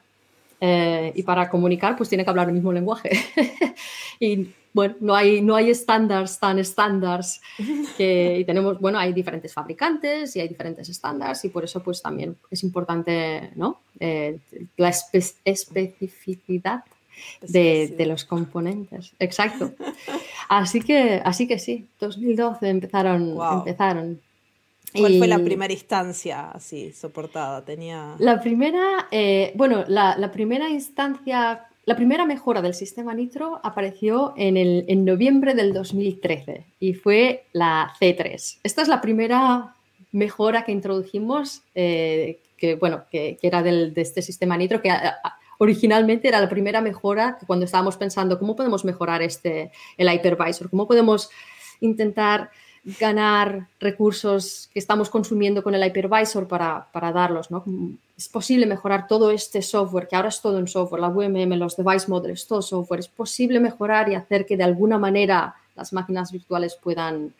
Eh, 0.59 1.13
y 1.15 1.23
para 1.23 1.49
comunicar 1.49 1.95
pues 1.95 2.09
tiene 2.09 2.25
que 2.25 2.31
hablar 2.31 2.49
el 2.49 2.55
mismo 2.55 2.73
lenguaje. 2.73 3.11
y 4.19 4.49
bueno, 4.77 4.95
no 4.99 5.15
hay, 5.15 5.41
no 5.41 5.55
hay 5.55 5.71
estándares 5.71 6.37
tan 6.37 6.59
estándares 6.59 7.41
que 7.97 8.37
y 8.41 8.45
tenemos, 8.45 8.79
bueno, 8.79 8.99
hay 8.99 9.11
diferentes 9.11 9.51
fabricantes 9.51 10.35
y 10.35 10.39
hay 10.39 10.47
diferentes 10.47 10.87
estándares 10.87 11.43
y 11.45 11.49
por 11.49 11.63
eso 11.63 11.81
pues 11.81 11.99
también 11.99 12.37
es 12.51 12.61
importante, 12.61 13.49
¿no? 13.55 13.79
Eh, 13.99 14.37
la 14.77 14.89
especificidad 14.89 16.83
de, 17.41 17.95
de, 17.97 18.05
los 18.05 18.23
componentes. 18.23 19.13
Exacto. 19.17 19.73
Así 20.47 20.81
que, 20.81 21.23
así 21.25 21.47
que 21.47 21.57
sí, 21.57 21.87
2012 21.99 22.69
empezaron, 22.69 23.35
empezaron. 23.53 24.21
¿Cuál 24.93 25.17
fue 25.17 25.27
la 25.27 25.39
primera 25.39 25.73
instancia 25.73 26.51
así 26.51 26.91
soportada? 26.91 27.65
Tenía... 27.65 28.13
La 28.19 28.39
primera, 28.39 29.07
eh, 29.09 29.53
bueno, 29.55 29.85
la, 29.87 30.15
la 30.19 30.31
primera 30.31 30.69
instancia 30.69 31.67
la 31.87 31.95
primera 31.95 32.25
mejora 32.25 32.61
del 32.61 32.73
sistema 32.73 33.13
Nitro 33.13 33.61
apareció 33.63 34.33
en, 34.35 34.57
el, 34.57 34.83
en 34.89 35.05
noviembre 35.05 35.55
del 35.55 35.71
2013 35.71 36.65
y 36.81 36.93
fue 36.95 37.45
la 37.53 37.93
C3. 37.97 38.59
Esta 38.61 38.81
es 38.81 38.89
la 38.89 38.99
primera 38.99 39.73
mejora 40.11 40.65
que 40.65 40.73
introdujimos, 40.73 41.61
eh, 41.75 42.41
que, 42.57 42.75
bueno, 42.75 43.05
que, 43.09 43.39
era 43.41 43.63
del, 43.63 43.93
de 43.93 44.01
este 44.01 44.21
sistema 44.21 44.57
Nitro, 44.57 44.81
que 44.81 44.91
originalmente 45.59 46.27
era 46.27 46.41
la 46.41 46.49
primera 46.49 46.81
mejora 46.81 47.37
cuando 47.47 47.63
estábamos 47.63 47.95
pensando 47.95 48.37
cómo 48.37 48.57
podemos 48.57 48.83
mejorar 48.83 49.21
este, 49.21 49.71
el 49.95 50.13
hypervisor, 50.13 50.69
cómo 50.69 50.89
podemos 50.89 51.29
intentar 51.79 52.49
ganar 52.99 53.67
recursos 53.79 54.69
que 54.71 54.79
estamos 54.79 55.09
consumiendo 55.09 55.61
con 55.61 55.75
el 55.75 55.85
hypervisor 55.85 56.47
para, 56.47 56.87
para 56.93 57.11
darlos, 57.11 57.51
¿no? 57.51 57.65
Es 58.17 58.29
posible 58.29 58.65
mejorar 58.65 59.07
todo 59.07 59.29
este 59.29 59.61
software, 59.61 60.07
que 60.07 60.15
ahora 60.15 60.29
es 60.29 60.41
todo 60.41 60.57
en 60.57 60.67
software, 60.67 61.01
la 61.01 61.09
VMM, 61.09 61.57
los 61.57 61.75
device 61.75 62.07
models, 62.07 62.47
todo 62.47 62.61
software. 62.61 63.01
Es 63.01 63.09
posible 63.09 63.59
mejorar 63.59 64.09
y 64.09 64.15
hacer 64.15 64.45
que 64.45 64.55
de 64.55 64.63
alguna 64.63 64.97
manera 64.97 65.55
las 65.75 65.91
máquinas 65.91 66.31
virtuales 66.31 66.75
puedan, 66.81 67.33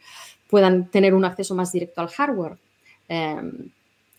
puedan 0.50 0.90
tener 0.90 1.14
un 1.14 1.24
acceso 1.24 1.56
más 1.56 1.72
directo 1.72 2.02
al 2.02 2.10
hardware. 2.10 2.58
Em, 3.08 3.70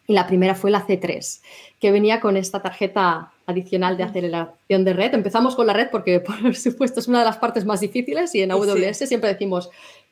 y 0.06 0.14
la 0.14 0.26
primera 0.26 0.54
fue 0.54 0.70
la 0.70 0.86
C3, 0.86 1.42
que 1.78 1.92
venía 1.92 2.18
con 2.18 2.38
esta 2.38 2.62
tarjeta 2.62 3.30
adicional 3.46 3.98
de 3.98 4.04
aceleración 4.04 4.84
de 4.84 4.92
red. 4.94 5.12
Empezamos 5.12 5.54
con 5.54 5.66
la 5.66 5.74
red 5.74 5.88
porque, 5.92 6.20
por 6.42 6.56
supuesto, 6.56 7.00
es 7.00 7.08
una 7.08 7.18
de 7.18 7.26
las 7.26 7.36
partes 7.36 7.66
más 7.66 7.80
difíciles 7.80 8.34
y 8.34 8.40
en 8.40 8.50
AWS 8.50 9.06
siempre 9.06 9.30
decimos, 9.30 9.68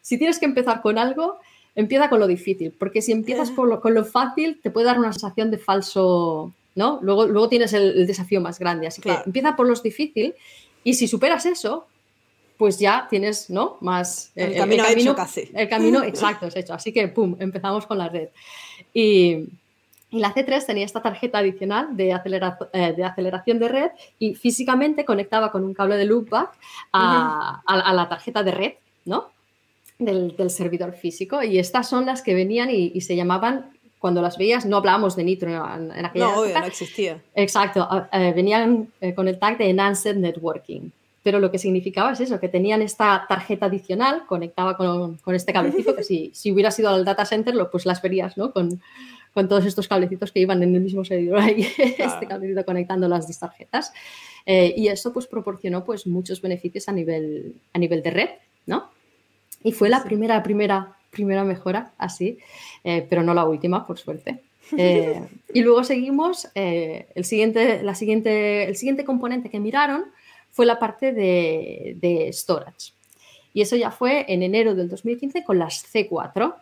si 0.07 0.19
tienes 0.19 0.38
que 0.38 0.45
empezar 0.45 0.83
con 0.83 0.99
algo, 0.99 1.40
empieza 1.75 2.09
con 2.09 2.21
lo 2.21 2.29
difícil, 2.29 2.71
porque 2.71 3.03
si 3.03 3.11
empiezas 3.11 3.51
con 3.51 3.69
lo, 3.69 4.05
fácil, 4.05 4.61
te 4.62 4.71
puede 4.71 4.87
dar 4.87 5.01
una 5.01 5.12
sensación 5.12 5.51
de 5.51 5.59
falso, 5.59 6.53
¿no? 6.77 7.01
Luego, 7.03 7.27
luego 7.27 7.49
tienes 7.49 7.73
el, 7.73 8.07
desafío 8.07 8.40
más 8.40 8.61
grande, 8.61 8.87
así 8.87 9.03
que 9.03 9.11
empieza 9.27 9.57
por 9.57 9.66
lo 9.66 9.75
difícil 9.75 10.37
y 10.85 10.95
si 10.95 11.09
superas 11.09 11.45
eso, 11.45 11.88
pues 12.57 12.79
ya 12.79 13.09
tienes, 13.11 13.51
¿no? 13.51 13.79
Más... 13.81 14.31
El, 14.37 14.55
camino, 14.55 14.85
hecho 14.87 15.16
casi. 15.16 15.51
El 15.53 15.69
camino 15.69 16.01
exacto 16.05 16.47
es 16.47 16.55
hecho, 16.55 16.75
así 16.75 16.92
que, 16.92 17.09
¡pum!, 17.09 17.35
empezamos 17.40 17.85
con 17.85 17.99
la 17.99 18.09
red. 18.09 18.29
Y, 18.95 19.49
la 20.12 20.33
C3 20.33 20.64
tenía 20.64 20.85
esta 20.85 21.03
tarjeta 21.03 21.38
adicional 21.38 21.97
de, 21.97 22.11
eh, 22.12 22.95
de, 22.97 23.05
aceleración 23.05 23.59
de 23.59 23.69
red 23.69 23.90
y 24.21 24.37
físicamente 24.37 25.05
conectaba 25.05 25.51
con 25.51 25.64
un 25.64 25.75
cable 25.75 25.97
de 25.97 26.05
loopback 26.05 26.57
a, 26.92 27.61
a 27.66 27.92
la 27.92 28.09
tarjeta 28.09 28.45
de 28.45 28.53
red, 28.53 28.73
¿no? 29.05 29.36
Del, 29.98 30.35
servidor 30.50 30.94
físico 30.94 31.42
y 31.42 31.59
estas 31.59 31.88
son 31.88 32.06
las 32.06 32.22
que 32.22 32.35
venían 32.35 32.70
y, 32.70 33.00
se 33.00 33.16
llamaban, 33.16 33.70
cuando 33.98 34.22
las 34.22 34.38
veías, 34.38 34.66
no 34.66 34.76
hablábamos 34.76 35.16
de 35.16 35.24
Nitro 35.24 35.50
en, 35.50 36.04
aquella 36.04 36.26
no, 36.26 36.46
no 36.46 36.66
existía. 36.66 37.22
Exacto, 37.35 37.88
eh, 38.12 38.32
venían 38.35 38.88
eh, 39.00 39.14
con 39.14 39.28
el 39.28 39.38
tag 39.38 39.59
de 39.59 39.70
Enhanced 39.70 40.16
Networking. 40.16 40.90
Pero 41.22 41.40
lo 41.40 41.50
que 41.50 41.59
significaba 41.59 42.12
es 42.12 42.20
eso, 42.20 42.38
que 42.38 42.48
tenían 42.48 42.82
esta 42.82 43.26
tarjeta 43.28 43.66
adicional, 43.66 44.26
conectaba 44.28 44.76
con, 44.76 45.16
con 45.16 45.35
este 45.35 45.52
cablecito, 45.52 45.96
que 45.96 46.04
si, 46.04 46.30
si 46.32 46.52
hubiera 46.52 46.70
sido 46.70 46.90
al 46.90 47.04
data 47.04 47.24
center, 47.24 47.52
lo, 47.52 47.68
pues 47.68 47.85
las 47.85 48.00
verías, 48.00 48.37
¿no? 48.37 48.52
Con, 48.52 48.80
con 49.35 49.48
todos 49.48 49.66
estos 49.66 49.88
cablecitos 49.88 50.32
que 50.32 50.40
iban 50.40 50.62
en 50.62 50.74
el 50.74 50.80
mismo 50.80 51.04
servidor 51.04 51.40
ahí, 51.40 51.66
este 51.78 52.26
cablecito 52.26 52.64
conectando 52.64 53.09
las 53.09 53.26
dos 53.26 53.38
tarjetas. 53.38 53.92
Eh, 54.46 54.72
y 54.76 54.87
eso 54.88 55.12
pues 55.12 55.26
proporcionó 55.26 55.85
pues 55.85 56.06
muchos 56.06 56.40
beneficios 56.40 56.88
a 56.88 56.92
nivel, 56.92 57.56
a 57.74 57.78
nivel 57.78 58.02
de 58.02 58.11
red, 58.12 58.28
¿no? 58.64 58.88
Y 59.66 59.72
fue 59.72 59.88
la 59.88 60.05
primera, 60.05 60.44
primera, 60.44 60.96
primera 61.11 61.42
mejora 61.42 61.90
así, 61.98 62.38
eh, 62.85 63.05
pero 63.11 63.24
no 63.24 63.35
la 63.35 63.44
última, 63.44 63.85
por 63.85 63.98
suerte. 63.98 64.42
Eh, 64.79 65.20
y 65.52 65.61
luego 65.62 65.83
seguimos, 65.83 66.46
eh, 66.55 67.09
el, 67.16 67.24
siguiente, 67.24 67.83
la 67.83 67.96
siguiente, 67.96 68.68
el 68.68 68.76
siguiente 68.76 69.05
componente 69.05 69.50
que 69.50 69.59
miraron 69.59 70.05
fue 70.52 70.66
la 70.66 70.79
parte 70.79 71.12
de, 71.12 71.96
de, 72.00 72.33
storage. 72.33 72.92
Y 73.55 73.61
eso 73.61 73.74
ya 73.74 73.90
fue 73.90 74.24
en 74.29 74.44
enero 74.44 74.76
del 74.76 74.88
2015 74.88 75.42
con 75.42 75.59
las 75.59 75.85
C4. 75.92 76.55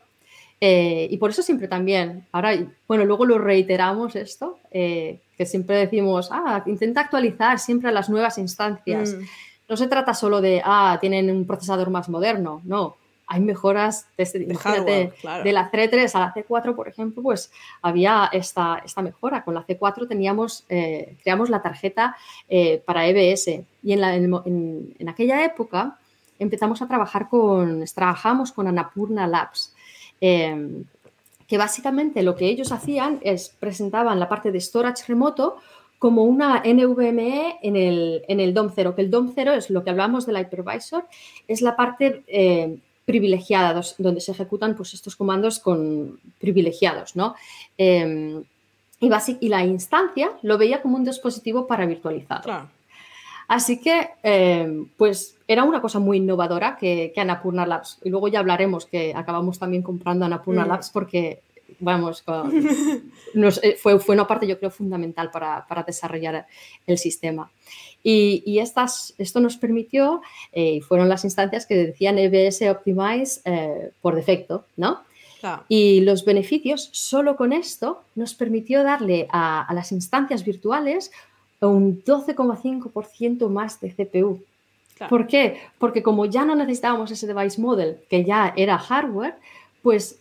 y 0.62 1.16
por 1.18 1.28
eso 1.28 1.42
siempre 1.42 1.68
también, 1.68 2.24
ahora, 2.32 2.56
bueno, 2.88 3.04
luego 3.04 3.26
lo 3.26 3.36
reiteramos 3.36 4.16
esto, 4.16 4.58
que 4.72 5.44
siempre 5.44 5.76
decimos, 5.76 6.30
ah, 6.32 6.62
intenta 6.64 7.02
actualizar 7.02 7.58
siempre 7.58 7.90
a 7.90 7.92
las 7.92 8.08
nuevas 8.08 8.38
instancias. 8.38 9.12
Mm 9.12 9.24
no 9.68 9.76
se 9.76 9.88
trata 9.88 10.14
solo 10.14 10.40
de, 10.40 10.62
ah, 10.64 10.98
tienen 11.00 11.30
un 11.30 11.46
procesador 11.46 11.90
más 11.90 12.08
moderno, 12.08 12.60
no. 12.64 12.96
Hay 13.26 13.40
mejoras 13.40 14.06
desde, 14.18 14.40
de, 14.40 15.12
de 15.44 15.52
la 15.52 15.70
C3 15.70 16.14
a 16.14 16.20
la 16.20 16.34
C4, 16.34 16.74
por 16.74 16.88
ejemplo, 16.88 17.22
pues 17.22 17.50
había 17.80 18.28
esta, 18.30 18.82
esta 18.84 19.00
mejora. 19.00 19.42
Con 19.42 19.54
la 19.54 19.66
C4 19.66 20.06
teníamos, 20.06 20.64
eh, 20.68 21.16
creamos 21.22 21.48
la 21.48 21.62
tarjeta 21.62 22.16
eh, 22.50 22.82
para 22.84 23.06
EBS 23.06 23.62
y 23.82 23.92
en, 23.94 24.00
la, 24.02 24.14
en, 24.14 24.94
aquella 25.08 25.42
época 25.42 25.96
empezamos 26.38 26.82
a 26.82 26.86
trabajar 26.86 27.30
con, 27.30 27.82
trabajamos 27.94 28.52
con 28.52 28.68
Anapurna 28.68 29.26
Labs. 29.26 29.74
Em, 30.20 30.84
que 31.46 31.58
básicamente 31.58 32.22
lo 32.22 32.34
que 32.34 32.46
ellos 32.46 32.72
hacían 32.72 33.20
es 33.22 33.48
presentaban 33.48 34.18
la 34.18 34.28
parte 34.28 34.50
de 34.50 34.60
storage 34.60 35.04
remoto 35.06 35.58
como 36.04 36.24
una 36.24 36.62
NVMe 36.66 37.60
en 37.62 37.76
el, 37.76 38.26
en 38.28 38.38
el 38.38 38.52
DOM 38.52 38.70
0, 38.74 38.94
que 38.94 39.00
el 39.00 39.10
DOM 39.10 39.32
0 39.34 39.54
es 39.54 39.70
lo 39.70 39.82
que 39.82 39.88
hablamos 39.88 40.26
del 40.26 40.36
hypervisor, 40.36 41.06
es 41.48 41.62
la 41.62 41.76
parte 41.76 42.22
eh, 42.26 42.76
privilegiada, 43.06 43.80
donde 43.96 44.20
se 44.20 44.32
ejecutan 44.32 44.76
pues, 44.76 44.92
estos 44.92 45.16
comandos 45.16 45.60
con 45.60 46.20
privilegiados, 46.38 47.16
¿no? 47.16 47.34
Em, 47.78 48.44
y, 49.00 49.10
y, 49.40 49.48
la 49.48 49.64
instancia 49.64 50.32
lo 50.42 50.58
veía 50.58 50.82
como 50.82 50.98
un 50.98 51.06
dispositivo 51.06 51.66
para 51.66 51.86
virtualizar. 51.86 52.68
Así 53.48 53.80
que, 53.80 54.10
eh, 54.22 54.84
pues 54.98 55.38
era 55.48 55.64
una 55.64 55.80
cosa 55.80 56.00
muy 56.00 56.18
innovadora 56.18 56.76
que, 56.76 57.12
que 57.14 57.20
Annapurna 57.22 57.64
Labs, 57.64 57.98
y 58.04 58.10
luego 58.10 58.28
ya 58.28 58.40
hablaremos 58.40 58.84
que 58.84 59.14
acabamos 59.16 59.58
también 59.58 59.82
comprando 59.82 60.26
Annapurna 60.26 60.66
mm. 60.66 60.68
Labs 60.68 60.90
porque, 60.90 61.40
vamos, 61.80 62.24
eh, 63.62 63.76
fue, 63.80 63.98
fue 63.98 64.14
una 64.14 64.26
parte 64.26 64.46
yo 64.46 64.58
creo 64.58 64.70
fundamental 64.70 65.30
para, 65.30 65.66
para 65.66 65.82
desarrollar 65.82 66.46
el 66.86 66.98
sistema. 66.98 67.50
Y, 68.02 68.42
y 68.44 68.58
estas, 68.58 69.14
esto 69.16 69.40
nos 69.40 69.56
permitió, 69.56 70.20
y 70.52 70.80
fueron 70.82 71.08
las 71.08 71.24
instancias 71.24 71.64
que 71.64 71.74
decían 71.74 72.18
EBS 72.18 72.62
Optimize 72.70 73.40
por 74.02 74.14
defecto, 74.14 74.66
¿no? 74.76 75.00
Y 75.68 76.00
los 76.00 76.24
beneficios, 76.24 76.88
solo 76.92 77.36
con 77.36 77.52
esto, 77.52 78.02
nos 78.14 78.34
permitió 78.34 78.82
darle 78.82 79.28
a, 79.30 79.70
las 79.74 79.92
instancias 79.92 80.44
virtuales 80.44 81.12
un 81.60 82.02
12,5% 82.02 83.48
más 83.48 83.80
de 83.80 83.94
CPU. 83.94 84.42
¿Por 85.08 85.26
qué? 85.26 85.58
Porque 85.78 86.02
como 86.02 86.26
ya 86.26 86.44
no 86.44 86.54
necesitábamos 86.54 87.10
ese 87.10 87.26
device 87.26 87.60
model, 87.60 87.98
que 88.08 88.24
ya 88.24 88.52
era 88.56 88.78
hardware, 88.78 89.34
pues 89.82 90.20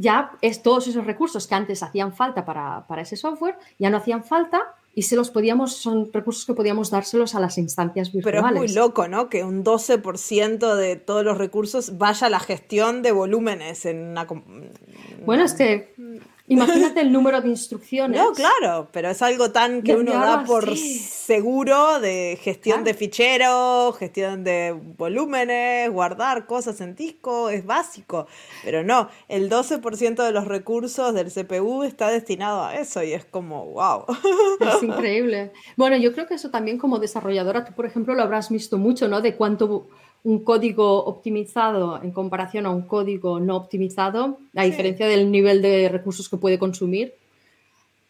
ya 0.00 0.32
es 0.40 0.62
todos 0.62 0.88
esos 0.88 1.04
recursos 1.04 1.46
que 1.46 1.54
antes 1.54 1.82
hacían 1.82 2.12
falta 2.12 2.44
para, 2.44 2.86
para 2.86 3.02
ese 3.02 3.16
software, 3.16 3.56
ya 3.78 3.90
no 3.90 3.98
hacían 3.98 4.24
falta 4.24 4.74
y 4.94 5.02
se 5.02 5.14
los 5.14 5.30
podíamos, 5.30 5.76
son 5.76 6.10
recursos 6.12 6.44
que 6.44 6.54
podíamos 6.54 6.90
dárselos 6.90 7.34
a 7.34 7.40
las 7.40 7.58
instancias 7.58 8.12
virtuales. 8.12 8.42
Pero 8.42 8.64
es 8.64 8.70
muy 8.70 8.74
loco, 8.74 9.06
¿no? 9.08 9.28
Que 9.28 9.44
un 9.44 9.62
12% 9.64 10.74
de 10.74 10.96
todos 10.96 11.24
los 11.24 11.38
recursos 11.38 11.98
vaya 11.98 12.26
a 12.26 12.30
la 12.30 12.40
gestión 12.40 13.02
de 13.02 13.12
volúmenes 13.12 13.86
en 13.86 13.98
una... 13.98 14.26
Bueno, 15.24 15.44
es 15.44 15.54
que 15.54 15.94
Imagínate 16.50 17.00
el 17.00 17.12
número 17.12 17.40
de 17.40 17.48
instrucciones. 17.48 18.20
No, 18.20 18.32
claro, 18.32 18.88
pero 18.90 19.08
es 19.08 19.22
algo 19.22 19.52
tan 19.52 19.82
que 19.82 19.94
uno 19.94 20.12
da 20.12 20.44
por 20.44 20.76
seguro 20.76 22.00
de 22.00 22.36
gestión 22.42 22.82
de 22.82 22.92
ficheros, 22.92 23.96
gestión 23.96 24.42
de 24.42 24.76
volúmenes, 24.98 25.88
guardar 25.90 26.46
cosas 26.46 26.80
en 26.80 26.96
disco, 26.96 27.50
es 27.50 27.64
básico. 27.64 28.26
Pero 28.64 28.82
no, 28.82 29.08
el 29.28 29.48
12% 29.48 30.24
de 30.24 30.32
los 30.32 30.48
recursos 30.48 31.14
del 31.14 31.30
CPU 31.30 31.84
está 31.84 32.10
destinado 32.10 32.64
a 32.64 32.74
eso 32.74 33.00
y 33.04 33.12
es 33.12 33.24
como, 33.24 33.66
wow. 33.66 34.06
Es 34.60 34.82
increíble. 34.82 35.52
Bueno, 35.76 35.96
yo 35.98 36.12
creo 36.12 36.26
que 36.26 36.34
eso 36.34 36.50
también 36.50 36.78
como 36.78 36.98
desarrolladora, 36.98 37.64
tú 37.64 37.74
por 37.74 37.86
ejemplo 37.86 38.14
lo 38.14 38.22
habrás 38.24 38.50
visto 38.50 38.76
mucho, 38.76 39.06
¿no? 39.06 39.20
De 39.20 39.36
cuánto 39.36 39.86
un 40.22 40.44
código 40.44 41.04
optimizado 41.04 42.02
en 42.02 42.10
comparación 42.12 42.66
a 42.66 42.70
un 42.70 42.82
código 42.82 43.40
no 43.40 43.56
optimizado, 43.56 44.38
a 44.54 44.64
diferencia 44.64 45.06
del 45.06 45.30
nivel 45.30 45.62
de 45.62 45.88
recursos 45.88 46.28
que 46.28 46.36
puede 46.36 46.58
consumir. 46.58 47.14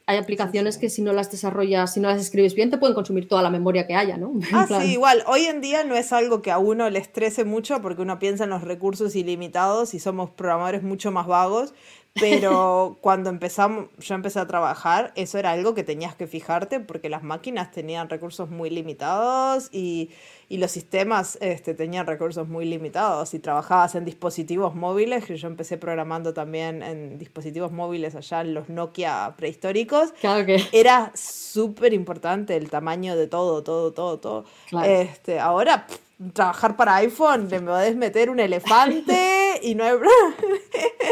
Hay 0.07 0.17
aplicaciones 0.17 0.77
que 0.77 0.91
si 0.91 1.03
no 1.03 1.13
las 1.13 1.31
desarrollas, 1.31 1.95
si 1.95 2.01
no 2.01 2.09
las 2.09 2.21
escribes 2.21 2.57
bien, 2.57 2.69
te 2.69 2.79
pueden 2.79 2.97
consumir 2.97 3.29
toda 3.29 3.43
la 3.43 3.51
memoria 3.51 3.87
que 3.87 3.95
haya, 3.95 4.17
¿no? 4.17 4.33
Ah, 4.53 4.67
sí, 4.67 4.93
igual. 4.93 5.23
Hoy 5.29 5.45
en 5.45 5.61
día 5.61 5.85
no 5.85 5.95
es 5.95 6.13
algo 6.13 6.43
que 6.43 6.51
a 6.51 6.59
uno 6.59 6.91
le 6.91 6.99
estrese 6.99 7.45
mucho 7.45 7.81
porque 7.81 8.03
uno 8.03 8.19
piensa 8.19 8.43
en 8.43 8.51
los 8.51 8.63
recursos 8.63 9.15
ilimitados 9.15 9.95
y 9.95 10.01
somos 10.01 10.31
programadores 10.31 10.83
mucho 10.83 11.13
más 11.13 11.29
vagos, 11.29 11.75
pero 12.15 12.99
cuando 13.01 13.31
empezamos, 13.31 13.87
yo 13.99 14.15
empecé 14.15 14.41
a 14.41 14.47
trabajar, 14.47 15.13
eso 15.15 15.39
era 15.39 15.53
algo 15.53 15.75
que 15.75 15.85
tenías 15.85 16.15
que 16.15 16.27
fijarte 16.27 16.81
porque 16.81 17.09
las 17.09 17.23
máquinas 17.23 17.71
tenían 17.71 18.09
recursos 18.09 18.51
muy 18.51 18.69
limitados 18.69 19.69
y, 19.73 20.11
y 20.49 20.59
los 20.59 20.73
sistemas 20.73 21.39
este, 21.41 21.75
tenían 21.75 22.07
recursos 22.07 22.49
muy 22.49 22.65
limitados. 22.65 23.33
Y 23.35 23.39
trabajabas 23.39 23.95
en 23.95 24.05
dispositivos 24.05 24.75
móviles, 24.75 25.25
que 25.25 25.37
yo 25.37 25.47
empecé 25.47 25.77
programando 25.77 26.35
también 26.35 26.83
en 26.83 27.19
dispositivos 27.19 27.71
móviles 27.71 28.17
allá 28.17 28.41
en 28.41 28.55
los 28.55 28.69
Nokia 28.69 29.35
prehistóricos. 29.37 30.13
Claro 30.21 30.45
que... 30.45 30.61
Era 30.73 31.13
súper 31.15 31.93
importante 31.95 32.57
el 32.57 32.71
tamaño 32.71 33.17
de 33.17 33.29
todo, 33.29 33.63
todo, 33.63 33.93
todo, 33.93 34.19
todo. 34.19 34.45
Este, 34.85 35.39
ahora 35.39 35.87
trabajar 36.35 36.77
para 36.77 36.97
iPhone, 36.97 37.49
le 37.49 37.61
podés 37.61 37.97
meter 37.97 38.29
un 38.29 38.41
elefante 38.41 39.40
y 39.63 39.75
no 39.75 39.85
hay... 39.85 39.95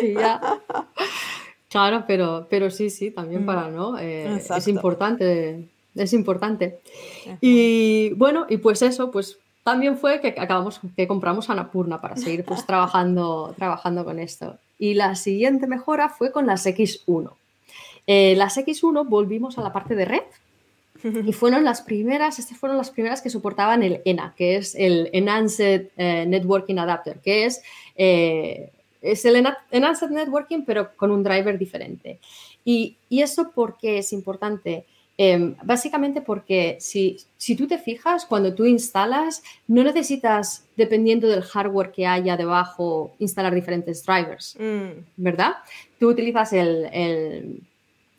sí, 0.01 0.15
ya. 0.15 0.61
Claro, 1.69 2.05
pero, 2.07 2.47
pero 2.49 2.71
sí, 2.71 2.89
sí, 2.89 3.11
también 3.11 3.45
para, 3.45 3.69
¿no? 3.69 3.99
Eh, 3.99 4.37
es 4.57 4.69
importante, 4.69 5.69
es 5.95 6.13
importante. 6.15 6.79
Y 7.43 8.15
bueno, 8.15 8.47
y 8.49 8.57
pues 8.57 8.81
eso, 8.81 9.11
pues 9.11 9.39
también 9.65 9.99
fue 9.99 10.23
que 10.23 10.35
acabamos, 10.39 10.81
que 10.97 11.07
compramos 11.07 11.51
Anapurna 11.51 12.01
para 12.01 12.17
seguir 12.17 12.43
pues 12.45 12.65
trabajando, 12.67 13.55
trabajando 13.59 14.03
con 14.07 14.19
esto. 14.19 14.57
Y 14.79 14.95
la 14.95 15.15
siguiente 15.15 15.67
mejora 15.67 16.09
fue 16.09 16.33
con 16.33 16.47
las 16.47 16.65
X1. 16.65 17.33
Eh, 18.07 18.35
las 18.37 18.57
X1 18.57 19.07
volvimos 19.07 19.59
a 19.59 19.63
la 19.63 19.71
parte 19.71 19.95
de 19.95 20.07
red, 20.07 20.23
y 21.05 21.33
fueron 21.33 21.65
las 21.65 21.83
primeras, 21.83 22.41
estas 22.41 22.59
fueron 22.59 22.77
las 22.77 22.91
primeras 22.91 23.23
que 23.23 23.31
soportaban 23.31 23.85
el 23.85 24.03
ENA, 24.05 24.35
que 24.37 24.57
es 24.57 24.75
el 24.75 25.09
Enhanced 25.13 25.91
eh, 25.97 26.27
Networking 26.27 26.77
Adapter, 26.79 27.21
que 27.21 27.45
es, 27.45 27.63
eh, 27.99 28.71
es 29.03 29.25
el 29.25 29.45
Enhanced 29.71 30.11
Networking 30.11 30.63
pero 30.65 30.97
con 30.97 31.11
un 31.11 31.23
driver 31.23 31.59
diferente. 31.59 32.19
Y, 32.65 32.97
y 33.09 33.21
eso 33.21 33.51
porque 33.55 33.99
es 33.99 34.13
importante. 34.13 34.87
Em, 35.21 35.57
básicamente 35.65 36.21
porque 36.21 36.77
si, 36.81 37.17
si, 37.37 37.57
tú 37.57 37.67
te 37.67 37.79
fijas, 37.79 38.25
cuando 38.25 38.55
tú 38.55 38.67
instalas, 38.67 39.43
no 39.67 39.83
necesitas, 39.83 40.65
dependiendo 40.77 41.27
del 41.27 41.43
hardware 41.43 41.91
que 41.91 42.07
haya 42.07 42.37
debajo, 42.37 43.17
instalar 43.19 43.53
diferentes 43.53 44.07
drivers, 44.07 44.57
mm. 44.61 45.01
¿verdad? 45.17 45.55
Tú 45.99 46.09
utilizas 46.09 46.53
el 46.53 46.89
el 46.93 47.61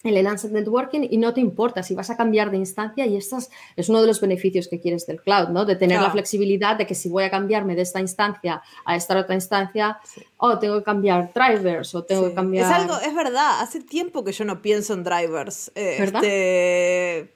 Enhanced 0.04 0.52
Networking 0.52 1.08
y 1.10 1.18
no 1.18 1.34
te 1.34 1.42
importa 1.42 1.84
si 1.84 1.94
vas 1.94 2.10
a 2.10 2.16
cambiar 2.16 2.52
de 2.52 2.58
instancia 2.58 3.06
y 3.06 3.18
esto 3.18 3.38
es, 3.76 3.90
uno 3.90 4.02
de 4.02 4.08
los 4.08 4.22
beneficios 4.22 4.68
que 4.68 4.80
quieres 4.80 5.06
del 5.06 5.22
cloud, 5.22 5.50
¿no? 5.50 5.66
De 5.66 5.76
tener 5.76 6.02
la 6.02 6.10
flexibilidad 6.12 6.78
de 6.78 6.88
que 6.88 6.96
si 6.96 7.10
voy 7.10 7.26
a 7.26 7.30
cambiarme 7.30 7.76
de 7.76 7.82
esta 7.82 8.00
instancia 8.00 8.62
a 8.86 8.96
esta 8.96 9.18
otra 9.18 9.36
instancia, 9.36 10.00
oh, 10.38 10.58
tengo 10.58 10.78
que 10.78 10.84
cambiar 10.84 11.32
drivers 11.34 11.94
o 11.96 12.04
tengo 12.04 12.30
que 12.30 12.34
cambiar... 12.34 12.66
Es 12.66 12.72
algo, 12.72 12.98
es 13.00 13.14
verdad, 13.14 13.60
hace 13.60 13.82
tiempo 13.82 14.24
que 14.24 14.32
yo 14.32 14.46
no 14.46 14.62
pienso 14.62 14.94
en 14.94 15.04
drivers. 15.04 15.72
¿Verdad? 15.76 16.24
Este, 16.24 17.34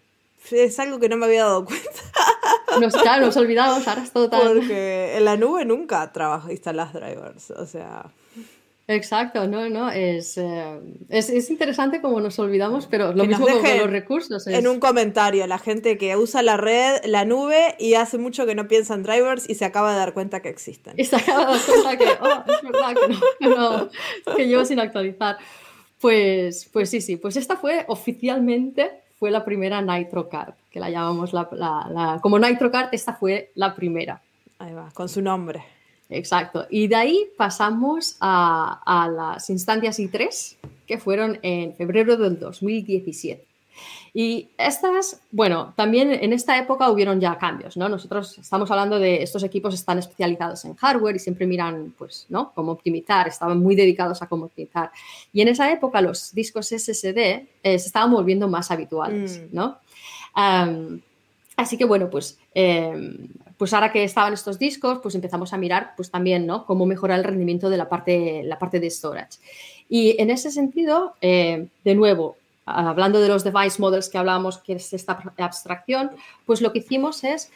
es 0.51 0.79
algo 0.79 0.99
que 0.99 1.09
no 1.09 1.17
me 1.17 1.25
había 1.25 1.43
dado 1.43 1.65
cuenta. 1.65 1.89
Nos, 2.79 2.95
claro, 2.95 3.27
nos 3.27 3.37
olvidamos, 3.37 3.87
ahora 3.87 4.01
es 4.01 4.11
todo 4.11 4.29
tan... 4.31 4.41
Porque 4.41 5.15
en 5.15 5.25
la 5.25 5.37
nube 5.37 5.63
nunca 5.63 6.11
trabajo 6.11 6.49
instalas 6.49 6.91
drivers, 6.91 7.51
o 7.51 7.67
sea... 7.67 8.11
Exacto, 8.87 9.47
no, 9.47 9.69
no, 9.69 9.89
es, 9.89 10.37
eh, 10.37 10.79
es, 11.07 11.29
es, 11.29 11.49
interesante 11.49 12.01
como 12.01 12.19
nos 12.19 12.37
olvidamos, 12.37 12.85
pero 12.87 13.13
lo 13.13 13.23
mismo 13.23 13.47
con 13.47 13.77
los 13.77 13.89
recursos. 13.89 14.45
En 14.45 14.67
un 14.67 14.81
comentario, 14.81 15.47
la 15.47 15.57
gente 15.57 15.97
que 15.97 16.17
usa 16.17 16.41
la 16.41 16.57
red, 16.57 16.97
la 17.05 17.23
nube 17.23 17.75
y 17.79 17.93
hace 17.93 18.17
mucho 18.17 18.45
que 18.45 18.55
no 18.55 18.67
piensa 18.67 18.93
en 18.95 19.03
drivers 19.03 19.49
y 19.49 19.55
se 19.55 19.63
acaba 19.63 19.93
de 19.93 19.99
dar 19.99 20.13
cuenta 20.13 20.41
que 20.41 20.49
existen. 20.49 20.95
Y 20.97 21.05
se 21.05 21.15
acaba 21.15 21.45
de 21.45 21.51
dar 21.53 21.61
cuenta 21.65 21.97
que, 21.97 22.05
oh, 22.21 22.43
es 22.45 22.61
verdad 22.61 22.95
que 23.39 23.47
no, 23.47 24.35
que 24.35 24.47
llevo 24.47 24.65
sin 24.65 24.81
actualizar. 24.81 25.37
Pues, 26.01 26.69
pues 26.73 26.89
sí, 26.89 26.99
sí, 26.99 27.15
pues 27.15 27.37
esta 27.37 27.55
fue 27.55 27.85
oficialmente, 27.87 28.91
fue 29.17 29.31
la 29.31 29.45
primera 29.45 29.81
NitroCard, 29.81 30.55
que 30.69 30.81
la 30.81 30.89
llamamos 30.89 31.31
la, 31.31 31.47
la, 31.53 31.87
la 31.89 32.19
como 32.21 32.37
NitroCard, 32.37 32.89
esta 32.91 33.13
fue 33.13 33.51
la 33.55 33.73
primera. 33.73 34.21
Ahí 34.59 34.73
va, 34.73 34.89
con 34.93 35.07
su 35.07 35.21
nombre. 35.21 35.63
Exacto. 36.09 36.67
Y 36.69 36.87
de 36.87 36.95
ahí 36.95 37.25
pasamos 37.37 38.17
a, 38.19 39.09
las 39.11 39.49
instancias 39.49 39.99
I3, 39.99 40.55
que 40.85 40.97
fueron 40.97 41.39
en 41.41 41.75
febrero 41.75 42.17
del 42.17 42.39
2017. 42.39 43.45
Y 44.13 44.49
estas, 44.59 45.21
bueno, 45.31 45.73
también 45.75 46.11
en 46.11 46.33
esta 46.33 46.59
época 46.59 46.91
hubieron 46.91 47.19
ya 47.19 47.35
cambios, 47.39 47.75
¿no? 47.75 47.89
Nosotros 47.89 48.37
estamos 48.37 48.69
hablando 48.69 48.99
de 48.99 49.23
estos 49.23 49.41
equipos 49.41 49.73
están 49.73 49.97
especializados 49.97 50.65
en 50.65 50.75
hardware 50.75 51.15
y 51.15 51.19
siempre 51.19 51.47
miran, 51.47 51.95
pues, 51.97 52.27
¿no? 52.29 52.51
Cómo 52.53 52.73
optimizar, 52.73 53.27
estaban 53.27 53.59
muy 53.59 53.75
dedicados 53.75 54.21
a 54.21 54.27
cómo 54.27 54.45
optimizar. 54.45 54.91
Y 55.31 55.41
en 55.41 55.47
esa 55.47 55.71
época 55.71 55.99
los 55.99 56.31
discos 56.31 56.67
SSD 56.67 57.17
eh, 57.17 57.47
se 57.63 57.75
estaban 57.87 58.11
volviendo 58.11 58.47
más 58.47 58.69
habituales, 58.69 59.41
mm. 59.41 59.55
¿no? 59.55 59.79
así 61.55 61.77
que, 61.77 61.85
bueno, 61.85 62.09
pues 62.09 62.39
em, 62.55 63.27
pues 63.63 63.73
ahora 63.73 63.93
que 63.93 64.03
estaban 64.03 64.33
estos 64.33 64.59
discos, 64.59 64.99
pues 65.01 65.15
empezamos 65.15 65.53
a 65.53 65.57
mirar 65.57 65.93
pues 65.95 66.11
también, 66.11 66.45
¿no? 66.45 66.65
Cómo 66.65 66.85
mejorar 66.85 67.19
el 67.19 67.23
rendimiento 67.23 67.69
de 67.69 67.77
la 67.77 67.87
parte, 67.87 68.43
la 68.43 68.59
parte 68.59 68.81
de 68.81 68.89
storage. 68.89 69.39
Y 69.87 70.21
en 70.21 70.31
ese 70.31 70.51
sentido, 70.51 71.13
eh, 71.21 71.67
de 71.85 71.95
nuevo, 71.95 72.35
hablando 72.65 73.21
de 73.21 73.29
los 73.29 73.45
device 73.45 73.81
models 73.81 74.09
que 74.09 74.17
hablábamos, 74.17 74.57
que 74.57 74.73
es 74.73 74.91
esta 74.91 75.17
abstracción, 75.37 76.11
pues 76.45 76.59
lo 76.59 76.73
que 76.73 76.79
hicimos 76.79 77.23
es 77.23 77.51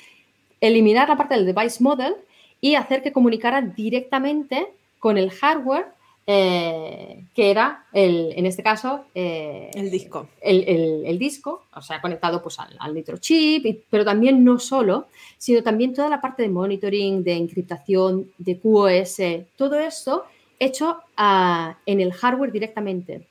eliminar 0.61 1.09
la 1.09 1.17
parte 1.17 1.35
del 1.35 1.45
device 1.45 1.83
model 1.83 2.15
y 2.61 2.75
hacer 2.75 3.03
que 3.03 3.11
comunicara 3.11 3.59
directamente 3.59 4.65
con 4.99 5.17
el 5.17 5.29
hardware 5.29 5.87
eh, 6.29 7.23
que 7.33 7.49
era, 7.49 7.85
el, 7.93 8.33
en 8.35 8.45
este 8.45 8.61
caso, 8.61 9.05
eh, 9.15 9.71
el 9.73 9.89
disco. 9.89 10.27
El, 10.41 11.17
disco, 11.17 11.63
o 11.73 11.81
sea, 11.81 12.01
conectado 12.01 12.43
pues, 12.43 12.59
al, 12.59 12.75
al 12.77 13.19
chip 13.21 13.85
pero 13.89 14.03
también 14.03 14.43
no 14.43 14.59
solo, 14.59 15.07
sino 15.37 15.63
también 15.63 15.93
toda 15.93 16.09
la 16.09 16.19
parte 16.19 16.43
de 16.43 16.49
monitoring, 16.49 17.23
de 17.23 17.33
encriptación, 17.33 18.29
de 18.37 18.59
QoS, 18.59 19.21
todo 19.55 19.79
esto 19.79 20.25
hecho 20.59 20.97
ah, 21.15 21.77
en 21.85 22.01
el 22.01 22.11
hardware 22.11 22.51
directamente. 22.51 23.27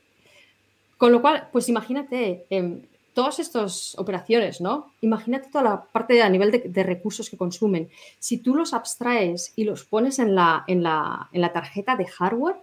Con 0.96 1.12
lo 1.12 1.20
cual, 1.20 1.48
pues 1.52 1.68
imagínate, 1.68 2.46
em, 2.48 2.80
todas 3.12 3.38
estas 3.38 3.94
operaciones, 3.98 4.60
¿no? 4.60 4.92
Imagínate 5.00 5.50
toda 5.50 5.64
la 5.64 5.84
parte 5.84 6.22
a 6.22 6.28
nivel 6.28 6.50
de, 6.50 6.82
recursos 6.82 7.28
que 7.28 7.36
consumen. 7.36 7.90
Si 8.18 8.38
tú 8.38 8.54
los 8.54 8.72
abstraes 8.72 9.52
y 9.56 9.64
los 9.64 9.84
pones 9.84 10.18
en 10.18 10.34
la, 10.34 10.64
en 10.66 10.82
la, 10.82 11.28
en 11.32 11.40
la 11.40 11.52
tarjeta 11.52 11.96
de 11.96 12.06
hardware, 12.06 12.56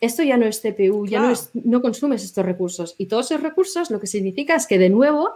esto 0.00 0.22
ya 0.22 0.36
no 0.36 0.46
es 0.46 0.60
CPU, 0.60 1.06
ya 1.06 1.20
no, 1.20 1.30
es, 1.30 1.50
no 1.54 1.82
consumes 1.82 2.24
estos 2.24 2.44
recursos. 2.44 2.94
Y 2.98 3.06
todos 3.06 3.30
esos 3.30 3.42
recursos 3.42 3.90
lo 3.90 4.00
que 4.00 4.06
significa 4.06 4.54
es 4.54 4.66
que 4.66 4.78
de 4.78 4.90
nuevo 4.90 5.32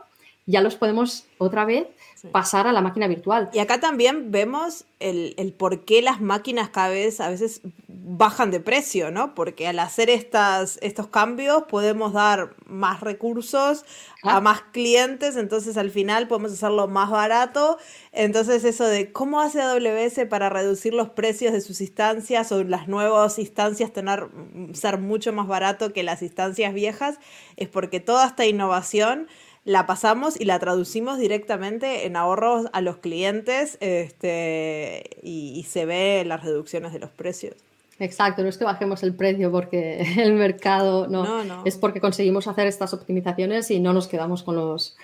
ya 0.47 0.61
los 0.61 0.77
podemos 0.77 1.27
otra 1.39 1.65
vez 1.65 1.87
pasar 2.31 2.67
a 2.67 2.73
la 2.73 2.81
máquina 2.81 3.09
virtual. 3.09 3.51
Y 3.53 3.59
acá 3.59 3.81
también 3.81 4.31
vemos 4.31 4.85
el, 5.01 5.55
por 5.59 5.85
qué 5.85 6.03
las 6.03 6.21
máquinas 6.21 6.69
cada 6.69 6.89
vez 6.89 7.21
a 7.21 7.29
veces 7.29 7.63
bajan 7.89 8.51
de 8.51 8.61
precio, 8.61 9.11
¿no? 9.11 9.35
Porque 9.35 9.67
al 9.67 9.79
hacer 9.81 10.09
estas, 10.09 10.79
estos 10.83 11.09
cambios 11.09 11.65
podemos 11.65 12.13
dar 12.13 12.55
más 12.67 13.01
recursos 13.01 13.85
a 14.23 14.41
más 14.41 14.63
clientes, 14.73 15.37
entonces 15.37 15.77
al 15.77 15.91
final 15.91 16.29
podemos 16.29 16.53
hacerlo 16.53 16.87
más 16.87 17.11
barato. 17.11 17.79
Entonces 18.13 18.65
eso 18.65 18.85
de 18.85 19.13
cómo 19.13 19.41
hace 19.41 19.61
AWS 19.61 20.27
para 20.29 20.49
reducir 20.49 20.95
los 20.95 21.11
precios 21.11 21.53
de 21.53 21.61
sus 21.61 21.81
instancias 21.81 22.53
o 22.53 22.63
las 22.63 22.87
nuevas 22.87 23.39
instancias 23.39 23.93
tener 23.93 24.29
ser 24.75 24.99
mucho 24.99 25.33
más 25.33 25.49
barato 25.49 25.93
que 25.93 26.05
las 26.05 26.23
instancias 26.23 26.73
viejas, 26.73 27.19
es 27.57 27.69
porque 27.69 27.99
toda 27.99 28.27
esta 28.27 28.47
innovación 28.47 29.29
la 29.65 29.87
pasamos 29.87 30.41
y 30.41 30.45
la 30.45 30.59
traducimos 30.59 31.19
directamente 31.19 32.07
en 32.07 32.17
ahorros 32.17 32.67
a 32.73 32.81
los 32.81 32.97
clientes 32.99 33.79
este, 33.81 35.19
y, 35.23 35.65
se 35.69 35.87
ve 35.87 36.25
las 36.27 36.43
reducciones 36.43 36.93
de 36.93 36.99
los 36.99 37.11
precios. 37.11 37.55
Exacto, 37.99 38.43
no 38.43 38.49
es 38.49 38.59
que 38.59 38.65
bajemos 38.65 39.03
el 39.05 39.15
precio 39.15 39.53
porque 39.53 40.01
el 40.19 40.33
mercado 40.35 41.07
no, 41.07 41.65
es 41.65 41.77
porque 41.77 42.01
conseguimos 42.01 42.49
hacer 42.49 42.67
estas 42.67 42.93
optimizaciones 42.93 43.71
y 43.71 43.79
no 43.79 43.93
nos 43.93 44.09
quedamos 44.09 44.43
con 44.43 44.57
los, 44.57 44.97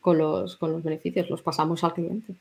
con 0.00 0.18
los, 0.18 0.56
con 0.56 0.70
los 0.70 0.84
beneficios, 0.84 1.28
los 1.28 1.42
pasamos 1.42 1.82
al 1.82 1.94
cliente. 1.94 2.34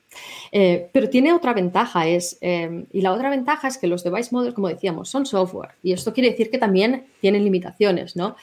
Eh, 0.51 0.89
pero 0.93 1.09
tiene 1.09 1.33
otra 1.33 1.53
ventaja, 1.53 2.05
es, 2.05 2.37
eh, 2.41 2.85
y 2.91 3.01
la 3.01 3.11
otra 3.13 3.31
ventaja 3.31 3.67
es 3.67 3.79
que 3.79 3.87
los 3.87 4.03
device 4.03 4.29
models, 4.31 4.53
como 4.53 4.67
decíamos, 4.67 5.09
son 5.09 5.25
software 5.25 5.71
y 5.81 5.93
esto 5.93 6.13
quiere 6.13 6.29
decir 6.29 6.51
que 6.51 6.59
también 6.59 7.07
tienen 7.19 7.43
limitaciones, 7.43 8.15
¿no? 8.15 8.35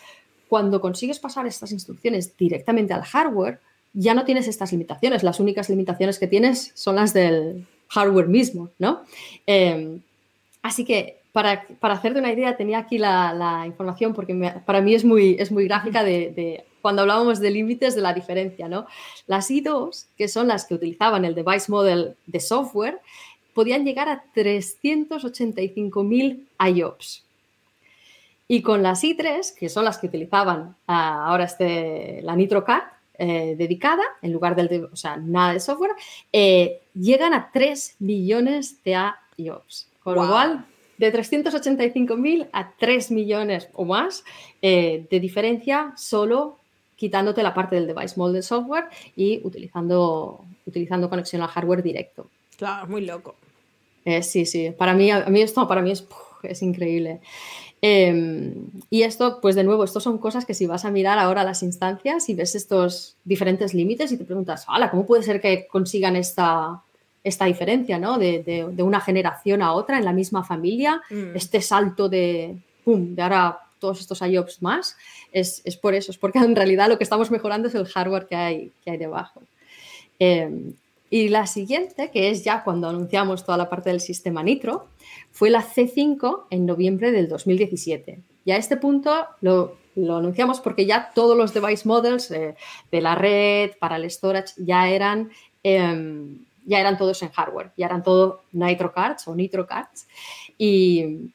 Cuando 0.51 0.81
consigues 0.81 1.21
pasar 1.21 1.47
estas 1.47 1.71
instrucciones 1.71 2.37
directamente 2.37 2.93
al 2.93 3.05
hardware, 3.05 3.61
ya 3.93 4.15
no 4.15 4.25
tienes 4.25 4.49
estas 4.49 4.73
limitaciones. 4.73 5.23
Las 5.23 5.39
únicas 5.39 5.71
limitaciones 5.71 6.19
que 6.19 6.27
tienes 6.27 6.73
son 6.75 6.97
las 6.97 7.15
del 7.15 7.69
hardware 7.87 8.27
mismo, 8.27 8.69
¿no? 8.77 9.03
Em, 9.47 10.01
así 10.61 10.85
que 10.85 11.21
para, 11.31 11.65
para, 11.79 11.95
hacerte 11.95 12.19
una 12.19 12.33
idea, 12.33 12.57
tenía 12.57 12.79
aquí 12.79 12.99
la, 12.99 13.63
información 13.65 14.13
porque 14.13 14.35
para 14.67 14.81
mí 14.81 14.93
es 14.93 15.05
muy, 15.05 15.37
es 15.39 15.53
muy 15.53 15.67
gráfica 15.67 16.03
de, 16.03 16.65
cuando 16.83 17.03
hablábamos 17.03 17.39
de 17.39 17.53
límites 17.53 17.95
de 17.95 18.01
la 18.01 18.13
diferencia, 18.13 18.67
¿no? 18.67 18.89
Las 19.29 19.53
I2, 19.53 20.07
que 20.19 20.27
son 20.27 20.49
las 20.49 20.67
que 20.67 20.75
utilizaban 20.75 21.25
el 21.25 21.37
device 21.37 21.71
model 21.71 22.17
de 22.27 22.41
software, 22.41 22.99
podían 23.55 23.85
llegar 23.85 24.09
a 24.09 24.25
385.000 24.35 26.45
IOPS. 26.75 27.30
Y 28.53 28.63
con 28.63 28.83
las 28.83 29.05
i3, 29.05 29.55
que 29.55 29.69
son 29.69 29.85
las 29.85 29.99
que 29.99 30.09
utilizaban 30.09 30.75
ah, 30.89 31.27
ahora 31.29 31.45
este, 31.45 32.21
la 32.23 32.35
NitroCard 32.35 32.83
eh, 33.17 33.55
dedicada, 33.57 34.03
en 34.23 34.33
lugar 34.33 34.57
del, 34.57 34.89
o 34.91 34.97
sea, 34.97 35.17
nada 35.19 35.53
de 35.53 35.61
software, 35.61 35.93
eh, 36.33 36.81
llegan 36.93 37.33
a 37.33 37.53
3 37.53 37.95
millones 38.01 38.83
de 38.83 38.97
IOPS. 39.37 39.89
Con 40.03 40.17
lo 40.17 40.27
cual, 40.27 40.67
de 40.99 41.13
385.000 41.13 42.49
a 42.53 42.73
3 42.73 43.13
millones 43.13 43.69
o 43.73 43.85
más 43.85 44.25
eh, 44.61 45.07
de 45.09 45.21
diferencia 45.21 45.93
solo 45.97 46.59
quitándote 46.97 47.45
la 47.45 47.55
parte 47.55 47.77
del 47.77 47.87
device 47.87 48.17
model 48.17 48.43
software 48.43 48.87
y 49.15 49.41
utilizando, 49.45 50.45
utilizando 50.67 51.09
conexión 51.09 51.41
al 51.43 51.49
hardware 51.51 51.85
directo. 51.85 52.29
Claro, 52.57 52.89
muy 52.89 53.07
loco. 53.07 53.37
sí, 54.23 54.45
sí. 54.45 54.73
Para 54.77 54.93
mí, 54.93 55.09
a 55.13 55.27
mí 55.27 55.41
esto 55.41 55.69
para 55.69 55.83
mí 55.83 55.93
es, 55.93 56.05
es 56.43 56.63
increíble. 56.63 57.21
Em, 57.83 58.55
y 58.91 59.03
esto, 59.03 59.41
pues 59.41 59.55
de 59.55 59.65
nuevo, 59.65 59.85
esto 59.85 60.01
son 60.01 60.19
cosas 60.19 60.45
que 60.45 60.53
si 60.55 60.67
vas 60.67 60.85
a 60.85 60.91
mirar 60.91 61.19
ahora 61.19 61.45
las 61.45 61.63
instancias 61.63 62.29
y 62.29 62.35
ves 62.35 62.55
estos 62.55 63.17
diferentes 63.25 63.73
límites 63.73 64.13
y 64.13 64.19
te 64.19 64.25
preguntas, 64.25 64.67
hola, 64.69 64.91
¿cómo 64.91 65.07
puede 65.07 65.23
ser 65.23 65.41
que 65.41 65.67
consigan 65.67 66.17
esta, 66.17 66.83
esta 67.25 67.47
diferencia, 67.47 67.99
¿no? 67.99 68.19
De, 68.19 68.67
una 68.79 69.01
generación 69.01 69.63
a 69.63 69.73
otra 69.73 69.99
en 69.99 70.05
la 70.05 70.13
misma 70.13 70.45
familia, 70.45 71.01
mm. 71.11 71.37
este 71.37 71.63
salto 71.63 72.09
de, 72.09 72.59
¡pum!, 72.85 73.15
de 73.15 73.23
ahora 73.23 73.59
todos 73.79 74.01
estos 74.01 74.21
IOPS 74.21 74.61
más, 74.61 74.97
es, 75.33 75.63
por 75.81 75.95
eso, 75.95 76.13
es 76.13 76.19
porque 76.19 76.39
en 76.39 76.55
realidad 76.55 76.89
lo 76.89 76.99
que 76.99 77.05
estamos 77.05 77.31
mejorando 77.31 77.69
es 77.69 77.75
el 77.75 77.87
hardware 77.87 78.27
que 78.27 78.37
hay, 78.37 78.73
que 78.85 78.91
hay 78.91 78.99
debajo. 78.99 79.43
Em, 80.19 80.75
y 81.11 81.29
la 81.29 81.49
siguiente, 81.49 82.11
que 82.13 82.31
es 82.31 82.45
ya 82.45 82.63
cuando 82.63 82.89
anunciamos 82.89 83.45
toda 83.45 83.59
la 83.59 83.69
parte 83.69 83.91
del 83.91 84.01
sistema 84.01 84.45
Nitro, 84.45 84.87
fue 85.33 85.51
la 85.51 85.63
C5 85.63 86.45
en 86.51 86.67
noviembre 86.67 87.11
del 87.11 87.29
2017. 87.29 88.21
Y 88.45 88.51
a 88.53 88.57
este 88.57 88.77
punto 88.77 89.27
lo, 89.41 89.77
anunciamos 89.97 90.61
porque 90.61 90.87
ya 90.87 91.11
todos 91.13 91.37
los 91.37 91.53
device 91.53 91.87
models 91.87 92.31
eh, 92.31 92.55
de 92.93 93.01
la 93.01 93.17
red 93.17 93.73
para 93.81 93.97
el 93.97 94.09
storage 94.09 94.55
ya 94.59 94.89
eran, 94.89 95.31
em, 95.65 96.39
ya 96.65 96.79
eran 96.79 96.97
todos 96.97 97.21
en 97.23 97.31
hardware, 97.31 97.73
ya 97.77 97.87
eran 97.87 98.05
todo 98.05 98.43
Nitro 98.53 98.93
Cards 98.93 99.27
o 99.27 99.35
Nitro 99.35 99.67
Cards. 99.67 100.07
Y, 100.57 101.33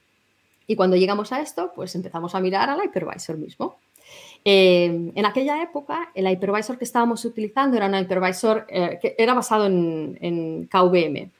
y 0.68 0.76
cuando 0.78 0.96
llegamos 0.96 1.34
a 1.34 1.42
esto, 1.42 1.74
pues 1.76 1.94
empezamos 1.96 2.34
a 2.34 2.40
mirar 2.40 2.70
al 2.70 2.82
hypervisor 2.82 3.38
mismo. 3.38 3.76
Eh, 4.48 5.12
en 5.16 5.26
aquella 5.26 5.60
época, 5.64 6.12
el 6.14 6.30
hypervisor 6.30 6.78
que 6.78 6.84
estábamos 6.84 7.26
utilizando 7.26 7.78
era 7.78 7.88
un 7.88 7.96
hypervisor 7.96 8.68
eh, 8.70 9.00
que 9.02 9.16
era 9.18 9.34
basado 9.34 9.66
en, 9.66 10.70
KVM, 10.72 11.32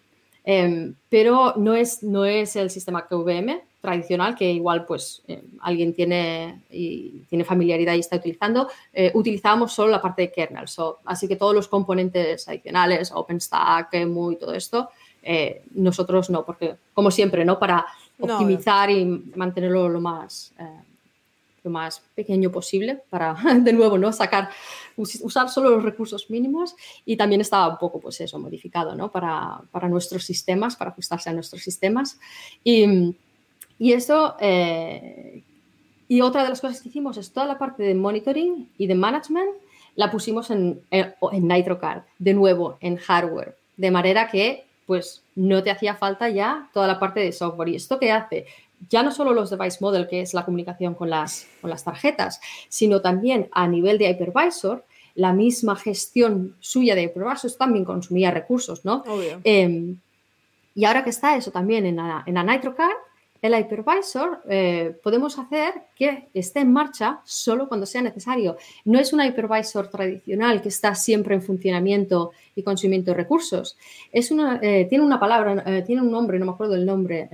em, 0.44 0.96
pero 1.08 1.54
no 1.56 1.76
es, 1.76 2.02
no 2.02 2.26
es 2.26 2.56
el 2.56 2.72
sistema 2.72 3.06
KVM 3.06 3.62
tradicional 3.80 4.36
que 4.36 4.52
igual 4.52 4.88
pues 4.88 5.22
eh, 5.28 5.44
alguien 5.62 5.94
tiene, 5.94 6.64
y 6.72 7.22
tiene 7.30 7.44
familiaridad 7.44 7.94
y 7.94 8.00
está 8.00 8.16
utilizando. 8.16 8.70
utilizábamos 9.14 9.72
solo 9.72 9.92
la 9.92 10.02
parte 10.02 10.24
de 10.24 10.32
kernel, 10.32 10.66
así 11.06 11.28
que 11.28 11.36
todos 11.36 11.54
los 11.54 11.68
componentes 11.68 12.48
adicionales, 12.48 13.12
OpenStack, 13.14 13.94
EMU 13.94 14.32
y 14.32 14.36
todo 14.38 14.56
esto, 14.56 14.90
nosotros 15.76 16.32
no, 16.32 16.44
porque 16.44 16.76
como 16.92 17.12
siempre, 17.12 17.46
¿no? 17.46 17.60
Para 17.60 17.86
optimizar 18.20 18.90
y 18.90 19.06
mantenerlo 19.36 19.90
lo 19.90 20.02
más 20.02 20.52
lo 21.66 21.72
más 21.72 22.02
pequeño 22.14 22.52
posible 22.52 23.02
para, 23.10 23.36
de 23.62 23.74
nuevo, 23.74 23.98
¿no? 23.98 24.14
Sacar, 24.14 24.50
usar 24.96 25.50
solo 25.50 25.72
los 25.72 25.84
recursos 25.84 26.30
mínimos 26.30 26.76
y 27.06 27.18
también 27.18 27.42
estaba 27.42 27.68
un 27.68 27.78
poco, 27.78 28.00
pues 28.00 28.22
eso, 28.22 28.40
modificado, 28.40 28.96
¿no? 28.96 29.12
Para, 29.12 29.62
para 29.72 29.90
nuestros 29.90 30.24
sistemas, 30.24 30.76
para 30.76 30.92
ajustarse 30.92 31.30
a 31.30 31.34
nuestros 31.34 31.64
sistemas. 31.64 32.20
Y, 32.64 33.16
y 33.80 33.94
eso, 33.94 34.36
eh, 34.40 35.44
y 36.08 36.22
otra 36.22 36.44
de 36.44 36.50
las 36.50 36.62
cosas 36.62 36.82
que 36.82 36.90
hicimos 36.90 37.18
es 37.18 37.34
toda 37.34 37.48
la 37.48 37.58
parte 37.58 37.84
de 37.84 37.96
monitoring 37.96 38.70
y 38.78 38.88
de 38.88 38.96
management 38.96 39.50
la 39.96 40.12
pusimos 40.12 40.52
en, 40.52 40.82
en, 40.92 41.16
en 41.32 41.48
NitroCard, 41.48 42.04
de 42.20 42.34
nuevo, 42.34 42.78
en 42.80 42.98
hardware, 42.98 43.58
de 43.76 43.92
manera 43.92 44.30
que 44.30 44.66
pues 44.86 45.24
no 45.34 45.64
te 45.64 45.72
hacía 45.72 45.96
falta 45.96 46.30
ya 46.30 46.70
toda 46.74 46.86
la 46.88 47.00
parte 47.00 47.20
de 47.20 47.32
software. 47.32 47.70
¿Y 47.70 47.76
esto 47.76 48.00
qué 48.00 48.12
hace? 48.12 48.46
Ya 48.90 49.04
no 49.04 49.12
solo 49.12 49.34
los 49.34 49.50
device 49.50 49.78
model, 49.82 50.08
que 50.08 50.22
es 50.22 50.34
la 50.34 50.46
comunicación 50.46 50.96
con 50.96 51.10
las, 51.10 51.48
con 51.62 51.70
las 51.70 51.84
tarjetas, 51.84 52.40
sino 52.70 53.02
también 53.02 53.50
a 53.52 53.68
nivel 53.68 53.98
de 53.98 54.10
hypervisor, 54.10 54.86
la 55.16 55.34
misma 55.34 55.76
gestión 55.76 56.56
suya 56.60 56.94
de 56.94 57.04
hypervisor 57.04 57.52
también 57.54 57.86
consumía 57.86 58.32
recursos, 58.32 58.84
¿no? 58.84 59.04
Em, 59.44 59.98
y 60.76 60.86
ahora 60.86 61.04
que 61.04 61.10
está 61.10 61.38
eso 61.38 61.52
también 61.52 61.86
en 61.86 61.96
la, 61.96 62.24
en 62.26 62.34
la 62.34 62.44
NitroCard, 62.44 62.98
el 63.42 63.60
hypervisor 63.60 64.42
eh, 64.50 64.98
podemos 65.04 65.38
hacer 65.38 65.74
que 65.96 66.30
esté 66.34 66.62
en 66.62 66.74
marcha 66.74 67.22
solo 67.24 67.68
cuando 67.68 67.86
sea 67.86 68.02
necesario. 68.02 68.58
No 68.86 69.00
es 69.00 69.14
un 69.14 69.22
hypervisor 69.22 69.90
tradicional 69.90 70.62
que 70.62 70.70
está 70.70 70.96
siempre 70.96 71.36
en 71.36 71.42
funcionamiento 71.42 72.32
y 72.56 72.64
consumiendo 72.64 73.14
recursos. 73.14 73.78
Es 74.12 74.32
una, 74.32 74.60
eh, 74.62 74.86
tiene 74.90 75.06
una 75.06 75.20
palabra, 75.20 75.64
eh, 75.66 75.84
tiene 75.86 76.02
un 76.02 76.12
nombre, 76.12 76.40
no 76.40 76.46
me 76.46 76.52
acuerdo 76.54 76.76
el 76.76 76.86
nombre 76.86 77.30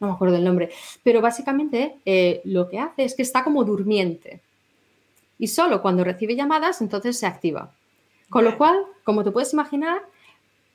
no 0.00 0.08
me 0.08 0.12
acuerdo 0.12 0.34
del 0.34 0.44
nombre, 0.44 0.70
pero 1.02 1.20
básicamente 1.20 1.96
eh, 2.04 2.40
lo 2.44 2.68
que 2.68 2.78
hace 2.78 3.04
es 3.04 3.14
que 3.14 3.22
está 3.22 3.42
como 3.42 3.64
durmiente 3.64 4.40
y 5.38 5.48
solo 5.48 5.82
cuando 5.82 6.04
recibe 6.04 6.36
llamadas 6.36 6.80
entonces 6.80 7.18
se 7.18 7.26
activa. 7.26 7.72
Con 8.28 8.44
lo 8.44 8.58
cual, 8.58 8.76
como 9.04 9.22
te 9.22 9.30
puedes 9.30 9.52
imaginar, 9.52 10.02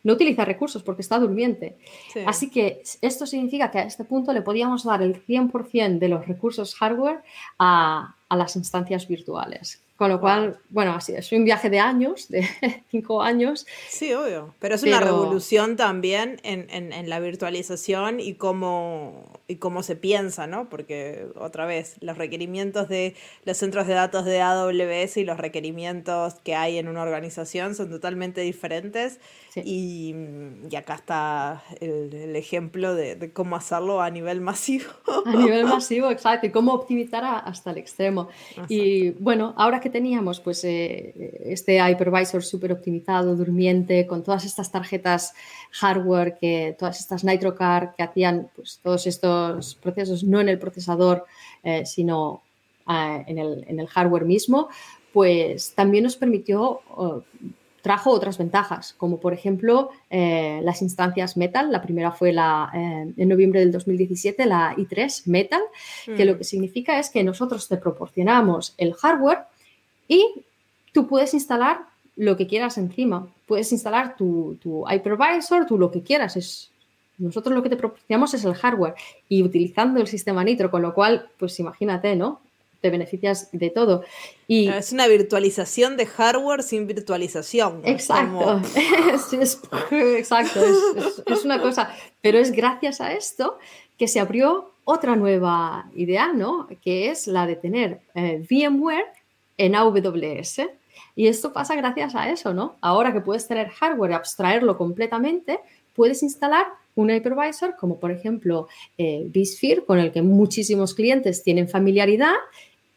no 0.04 0.14
utiliza 0.14 0.46
recursos 0.46 0.84
porque 0.84 1.02
está 1.02 1.20
durmiente. 1.20 1.78
Así 2.26 2.50
que 2.50 2.82
esto 3.02 3.26
significa 3.26 3.70
que 3.70 3.80
a 3.80 3.84
este 3.84 4.06
punto 4.06 4.34
le 4.34 4.42
podíamos 4.42 4.84
dar 4.84 5.02
el 5.02 5.24
100% 5.26 6.00
de 6.00 6.10
los 6.10 6.26
recursos 6.28 6.76
hardware 6.76 7.22
a, 7.60 8.16
a 8.30 8.36
las 8.36 8.56
instancias 8.56 9.08
virtuales. 9.08 9.82
Con 10.02 10.10
lo 10.10 10.20
cual, 10.20 10.58
bueno, 10.72 10.96
así 10.96 11.14
es 11.14 11.32
un 11.32 11.46
viaje 11.46 11.70
de 11.70 11.80
años, 11.80 12.28
de 12.28 12.44
cinco 12.90 13.22
años. 13.22 13.68
Sí, 13.88 14.12
obvio. 14.16 14.56
Pero 14.58 14.74
es 14.74 14.82
una 14.82 15.00
revolución 15.00 15.76
también 15.76 16.40
en, 16.42 17.08
la 17.08 17.20
virtualización 17.20 18.20
y 18.20 18.34
cómo, 18.34 19.40
y 19.48 19.58
cómo 19.58 19.84
se 19.84 19.96
piensa, 19.96 20.48
¿no? 20.48 20.70
Porque, 20.70 21.28
otra 21.36 21.68
vez, 21.68 21.98
los 22.02 22.18
requerimientos 22.18 22.90
de 22.90 23.14
los 23.46 23.58
centros 23.58 23.86
de 23.86 23.94
datos 23.94 24.26
de 24.26 24.42
AWS 24.42 25.18
y 25.18 25.24
los 25.24 25.38
requerimientos 25.38 26.34
que 26.44 26.56
hay 26.56 26.80
en 26.80 26.88
una 26.88 27.04
organización 27.04 27.76
son 27.76 27.92
totalmente 27.92 28.42
diferentes. 28.42 29.20
Y, 29.56 30.16
acá 30.76 30.96
está 30.96 31.64
el, 31.80 32.36
ejemplo 32.36 32.96
de, 32.96 33.32
cómo 33.34 33.56
hacerlo 33.56 34.02
a 34.02 34.10
nivel 34.10 34.42
masivo. 34.50 34.90
A 35.28 35.36
nivel 35.36 35.66
masivo, 35.66 36.10
exacto. 36.10 36.48
Y 36.48 36.50
cómo 36.50 36.74
optimizar 36.74 37.24
hasta 37.24 37.70
el 37.70 37.78
extremo. 37.78 38.30
Y 38.68 39.12
bueno, 39.12 39.54
ahora 39.58 39.80
que 39.80 39.91
teníamos 39.92 40.40
pues 40.40 40.64
eh, 40.64 41.14
este 41.46 41.78
hypervisor 41.78 42.44
súper 42.44 42.72
optimizado, 42.72 43.36
durmiente, 43.36 44.08
con 44.08 44.24
todas 44.24 44.46
estas 44.46 44.72
tarjetas 44.72 45.34
hardware, 45.72 46.38
que, 46.40 46.76
todas 46.78 47.00
estas 47.00 47.24
NitroCard 47.24 47.96
que 47.96 48.04
hacían 48.04 48.50
pues, 48.56 48.80
todos 48.82 49.08
estos 49.08 49.76
procesos 49.76 50.24
no 50.24 50.40
en 50.40 50.50
el 50.50 50.60
procesador, 50.60 51.26
eh, 51.64 51.86
sino 51.86 52.42
eh, 52.90 53.24
en, 53.28 53.80
el, 53.80 53.88
hardware 53.88 54.26
mismo, 54.26 54.70
pues 55.14 55.74
también 55.76 56.06
nos 56.06 56.16
permitió, 56.16 56.82
trajo 57.82 58.12
otras 58.12 58.38
ventajas, 58.38 58.94
como 58.94 59.20
por 59.20 59.34
ejemplo 59.34 59.90
las 60.10 60.82
instancias 60.82 61.36
Metal. 61.36 61.70
La 61.70 61.82
primera 61.82 62.14
fue 62.14 62.32
la, 62.32 62.70
en 62.74 63.28
noviembre 63.28 63.60
del 63.60 63.74
2017, 63.74 64.46
la 64.46 64.74
i3 64.78 65.24
Metal, 65.26 65.62
que 66.06 66.24
lo 66.24 66.36
mm. 66.36 66.38
que 66.38 66.44
significa 66.46 66.98
es 66.98 67.10
que 67.10 67.26
nosotros 67.26 67.68
te 67.68 67.76
proporcionamos 67.76 68.74
el 68.78 68.94
hardware 68.94 69.51
y 70.12 70.44
tú 70.92 71.08
puedes 71.08 71.34
instalar 71.34 71.86
lo 72.18 72.36
que 72.36 72.46
quieras 72.46 72.78
encima. 72.78 73.30
Puedes 73.48 73.72
instalar 73.72 74.18
tu, 74.18 74.58
tu 74.62 74.84
hypervisor, 74.90 75.66
tú 75.66 75.78
lo 75.78 75.90
que 75.90 76.04
quieras. 76.04 76.36
Es, 76.36 76.70
nosotros 77.18 77.56
lo 77.56 77.64
que 77.64 77.70
te 77.70 77.78
proporcionamos 77.78 78.34
es 78.34 78.44
el 78.44 78.54
hardware 78.54 78.94
y 79.30 79.42
utilizando 79.42 80.02
el 80.02 80.08
sistema 80.08 80.44
Nitro, 80.44 80.70
con 80.70 80.82
lo 80.82 80.94
cual, 80.94 81.30
pues 81.38 81.58
imagínate, 81.62 82.18
¿no? 82.18 82.42
Te 82.82 82.90
beneficias 82.90 83.48
de 83.54 83.70
todo. 83.70 84.04
Y, 84.50 84.68
es 84.68 84.92
una 84.92 85.08
virtualización 85.08 85.96
de 85.96 86.08
hardware 86.08 86.62
sin 86.62 86.88
virtualización. 86.88 87.80
Exacto, 87.86 88.62
es, 88.76 89.62
exacto, 89.92 90.60
es, 91.26 91.46
una 91.46 91.62
cosa. 91.62 91.96
Pero 92.22 92.38
es 92.38 92.52
gracias 92.52 93.00
a 93.00 93.14
esto 93.14 93.60
que 93.98 94.10
se 94.10 94.20
abrió 94.20 94.74
otra 94.84 95.16
nueva 95.16 95.90
idea, 95.96 96.34
¿no? 96.34 96.68
Que 96.84 97.12
es 97.12 97.28
la 97.28 97.48
de 97.48 97.56
tener 97.56 98.02
eh, 98.14 98.46
VMware 98.50 99.21
en 99.66 99.76
AWS. 99.76 100.62
Y 101.16 101.28
esto 101.28 101.54
pasa 101.54 101.76
gracias 101.76 102.16
a 102.16 102.30
eso, 102.30 102.54
¿no? 102.54 102.78
Ahora 102.82 103.14
que 103.14 103.22
puedes 103.22 103.48
tener 103.48 103.70
hardware 103.70 104.12
y 104.12 104.14
abstraerlo 104.16 104.78
completamente, 104.78 105.60
puedes 105.96 106.24
instalar 106.24 106.66
un 106.96 107.10
hypervisor 107.10 107.76
como 107.78 108.00
por 108.00 108.12
ejemplo 108.12 108.68
eh, 108.98 109.30
vSphere, 109.34 109.86
con 109.86 110.00
el 110.00 110.12
que 110.12 110.22
muchísimos 110.22 110.94
clientes 110.94 111.44
tienen 111.44 111.70
familiaridad, 111.70 112.34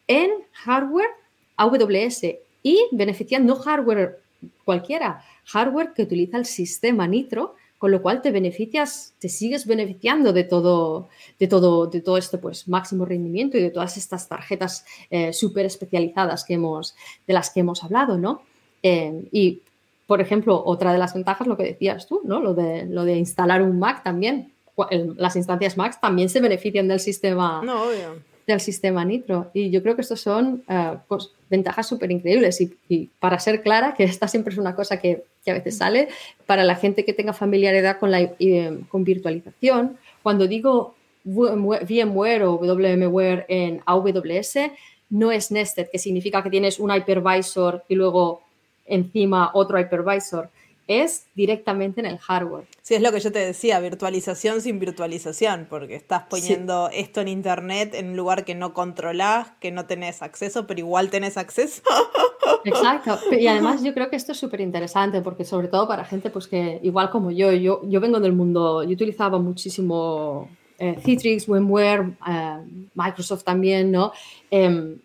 en 0.07 0.31
hardware 0.53 1.09
AWS 1.57 2.23
y 2.63 2.87
beneficiando 2.91 3.55
hardware 3.55 4.19
cualquiera, 4.63 5.23
hardware 5.45 5.93
que 5.93 6.03
utiliza 6.03 6.37
el 6.37 6.45
sistema 6.45 7.07
Nitro 7.07 7.55
con 7.77 7.91
lo 7.91 8.01
cual 8.01 8.21
te 8.21 8.31
beneficias, 8.31 9.13
te 9.19 9.29
sigues 9.29 9.65
beneficiando 9.65 10.33
de 10.33 10.43
todo, 10.43 11.09
de 11.39 11.47
todo, 11.47 11.87
de 11.87 12.01
todo 12.01 12.17
este 12.17 12.37
pues, 12.37 12.67
máximo 12.67 13.05
rendimiento 13.05 13.57
y 13.57 13.61
de 13.61 13.69
todas 13.69 13.97
estas 13.97 14.27
tarjetas 14.27 14.85
eh, 15.09 15.33
súper 15.33 15.65
especializadas 15.65 16.45
que 16.45 16.53
hemos, 16.53 16.95
de 17.27 17.33
las 17.33 17.49
que 17.49 17.59
hemos 17.59 17.83
hablado, 17.83 18.17
¿no? 18.17 18.41
Eh, 18.81 19.27
y, 19.31 19.61
por 20.07 20.21
ejemplo, 20.21 20.61
otra 20.65 20.93
de 20.93 20.99
las 20.99 21.13
ventajas, 21.13 21.47
lo 21.47 21.57
que 21.57 21.63
decías 21.63 22.07
tú, 22.07 22.21
¿no? 22.23 22.39
Lo 22.39 22.53
de, 22.53 22.85
lo 22.85 23.03
de 23.03 23.17
instalar 23.17 23.61
un 23.61 23.79
Mac 23.79 24.03
también. 24.03 24.51
Las 25.17 25.35
instancias 25.35 25.77
Mac 25.77 25.99
también 26.01 26.29
se 26.29 26.41
benefician 26.41 26.87
del 26.87 26.99
sistema. 26.99 27.61
No, 27.63 27.85
del 28.47 28.59
sistema 28.59 29.03
Nitro. 29.03 29.49
Y 29.53 29.69
yo 29.69 29.81
creo 29.81 29.95
que 29.95 30.01
estos 30.01 30.21
son 30.21 30.63
pues, 31.07 31.31
ventajas 31.49 31.87
súper 31.87 32.11
increíbles. 32.11 32.61
Y, 32.61 33.09
para 33.19 33.39
ser 33.39 33.61
clara, 33.61 33.93
que 33.95 34.03
esta 34.03 34.27
siempre 34.27 34.53
es 34.53 34.59
una 34.59 34.75
cosa 34.75 34.99
que, 34.99 35.23
a 35.47 35.53
veces 35.53 35.77
sale, 35.77 36.09
para 36.45 36.63
la 36.63 36.75
gente 36.75 37.05
que 37.05 37.13
tenga 37.13 37.33
familiaridad 37.33 37.99
con, 37.99 38.11
la, 38.11 38.21
eh, 38.21 38.79
con 38.89 39.03
virtualización, 39.03 39.97
cuando 40.23 40.47
digo 40.47 40.95
VMware 41.23 42.43
o 42.43 42.57
VMware 42.57 43.45
en 43.47 43.81
AWS, 43.85 44.71
no 45.09 45.31
es 45.31 45.51
nested, 45.51 45.89
que 45.91 45.99
significa 45.99 46.41
que 46.41 46.49
tienes 46.49 46.79
un 46.79 46.91
hypervisor 46.93 47.83
y 47.87 47.95
luego 47.95 48.41
encima 48.85 49.51
otro 49.53 49.79
hypervisor 49.79 50.49
es 50.87 51.25
directamente 51.35 51.99
en 51.99 52.05
el 52.05 52.17
hardware. 52.17 52.65
Sí, 52.81 52.95
es 52.95 53.01
lo 53.01 53.11
que 53.11 53.19
yo 53.19 53.31
te 53.31 53.39
decía, 53.39 53.79
virtualización 53.79 54.61
sin 54.61 54.79
virtualización, 54.79 55.67
porque 55.69 55.95
estás 55.95 56.23
poniendo 56.29 56.89
esto 56.93 57.21
en 57.21 57.27
internet 57.27 57.93
en 57.95 58.09
un 58.09 58.17
lugar 58.17 58.45
que 58.45 58.55
no 58.55 58.73
controlás, 58.73 59.51
que 59.59 59.71
no 59.71 59.85
tenés 59.85 60.21
acceso, 60.21 60.67
pero 60.67 60.79
igual 60.79 61.09
tenés 61.09 61.37
acceso. 61.37 61.81
Exacto, 62.63 63.19
y 63.31 63.47
además 63.47 63.83
yo 63.83 63.93
creo 63.93 64.09
que 64.09 64.15
esto 64.15 64.31
es 64.31 64.39
súper 64.39 64.61
interesante, 64.61 65.21
porque 65.21 65.45
sobre 65.45 65.67
todo 65.67 65.87
para 65.87 66.05
gente 66.05 66.29
pues 66.29 66.47
que 66.47 66.79
igual 66.83 67.09
como 67.09 67.31
yo, 67.31 67.51
yo, 67.51 67.81
yo 67.83 67.99
vengo 67.99 68.19
del 68.19 68.33
mundo, 68.33 68.83
yo 68.83 68.91
utilizaba 68.91 69.39
muchísimo 69.39 70.49
eh, 70.77 70.97
Citrix, 71.03 71.47
VMware, 71.47 72.17
eh, 72.27 72.87
Microsoft 72.93 73.43
también, 73.43 73.91
¿no? 73.91 74.11
Em, 74.51 74.99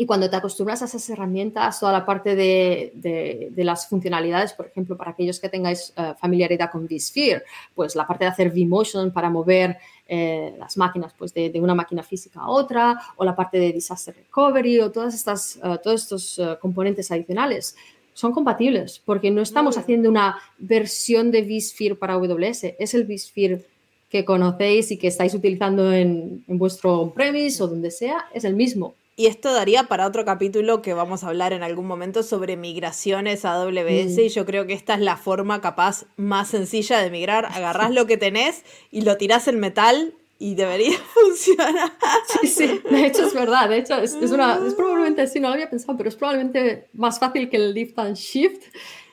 y 0.00 0.06
cuando 0.06 0.30
te 0.30 0.36
acostumbras 0.36 0.80
a 0.80 0.86
esas 0.86 1.10
herramientas, 1.10 1.78
toda 1.78 1.92
la 1.92 2.06
parte 2.06 2.34
de, 2.34 3.52
las 3.54 3.86
funcionalidades, 3.86 4.54
por 4.54 4.66
ejemplo, 4.66 4.96
para 4.96 5.10
aquellos 5.10 5.38
que 5.38 5.50
tengáis 5.50 5.92
eh, 5.94 6.14
familiaridad 6.18 6.70
con 6.70 6.86
vSphere, 6.86 7.42
pues 7.74 7.94
la 7.94 8.06
parte 8.06 8.24
de 8.24 8.30
hacer 8.30 8.50
vMotion 8.50 9.10
para 9.10 9.28
mover 9.28 9.76
eh, 10.08 10.54
las 10.58 10.78
máquinas 10.78 11.12
pues 11.18 11.34
de, 11.34 11.52
una 11.60 11.74
máquina 11.74 12.02
física 12.02 12.40
a 12.40 12.48
otra, 12.48 12.98
o 13.16 13.26
la 13.26 13.36
parte 13.36 13.58
de 13.58 13.74
disaster 13.74 14.16
recovery, 14.16 14.80
o 14.80 14.90
todas 14.90 15.14
estas, 15.14 15.56
eh, 15.56 15.78
todos 15.82 16.00
estos 16.00 16.40
componentes 16.62 17.10
adicionales, 17.10 17.76
son 18.14 18.32
compatibles, 18.32 19.02
porque 19.04 19.30
no 19.30 19.42
estamos 19.42 19.76
haciendo 19.76 20.08
una 20.08 20.38
versión 20.56 21.30
de 21.30 21.42
vSphere 21.42 21.94
para 21.94 22.14
AWS, 22.14 22.72
es 22.78 22.94
el 22.94 23.04
vSphere 23.04 23.66
que 24.08 24.24
conocéis 24.24 24.92
y 24.92 24.96
que 24.96 25.08
estáis 25.08 25.34
utilizando 25.34 25.92
en, 25.92 26.42
en 26.48 26.58
vuestro 26.58 27.02
on-premise 27.02 27.62
o 27.62 27.66
donde 27.66 27.90
sea, 27.90 28.24
es 28.32 28.44
el 28.44 28.56
mismo. 28.56 28.94
Y 29.20 29.26
esto 29.26 29.52
daría 29.52 29.82
para 29.82 30.06
otro 30.06 30.24
capítulo 30.24 30.80
que 30.80 30.94
vamos 30.94 31.24
a 31.24 31.28
hablar 31.28 31.52
en 31.52 31.62
algún 31.62 31.86
momento 31.86 32.22
sobre 32.22 32.56
migraciones 32.56 33.44
a 33.44 33.52
AWS. 33.52 34.16
Mm. 34.16 34.18
Y 34.18 34.28
yo 34.30 34.46
creo 34.46 34.66
que 34.66 34.72
esta 34.72 34.94
es 34.94 35.00
la 35.00 35.18
forma 35.18 35.60
capaz 35.60 36.06
más 36.16 36.48
sencilla 36.48 37.00
de 37.00 37.10
migrar. 37.10 37.44
Agarrás 37.44 37.90
lo 37.90 38.06
que 38.06 38.16
tenés 38.16 38.64
y 38.90 39.02
lo 39.02 39.18
tirás 39.18 39.46
en 39.46 39.60
metal 39.60 40.14
y 40.38 40.54
debería 40.54 40.96
funcionar. 41.12 41.92
Sí, 42.40 42.46
sí, 42.46 42.80
de 42.90 43.06
hecho 43.08 43.26
es 43.26 43.34
verdad. 43.34 43.68
De 43.68 43.76
hecho, 43.76 43.98
es, 43.98 44.14
una, 44.14 44.58
es 44.66 44.72
probablemente, 44.72 45.26
sí, 45.26 45.38
no 45.38 45.48
lo 45.48 45.52
había 45.52 45.68
pensado, 45.68 45.98
pero 45.98 46.08
es 46.08 46.16
probablemente 46.16 46.88
más 46.94 47.18
fácil 47.18 47.50
que 47.50 47.58
el 47.58 47.74
lift 47.74 47.98
and 47.98 48.16
shift. 48.16 48.62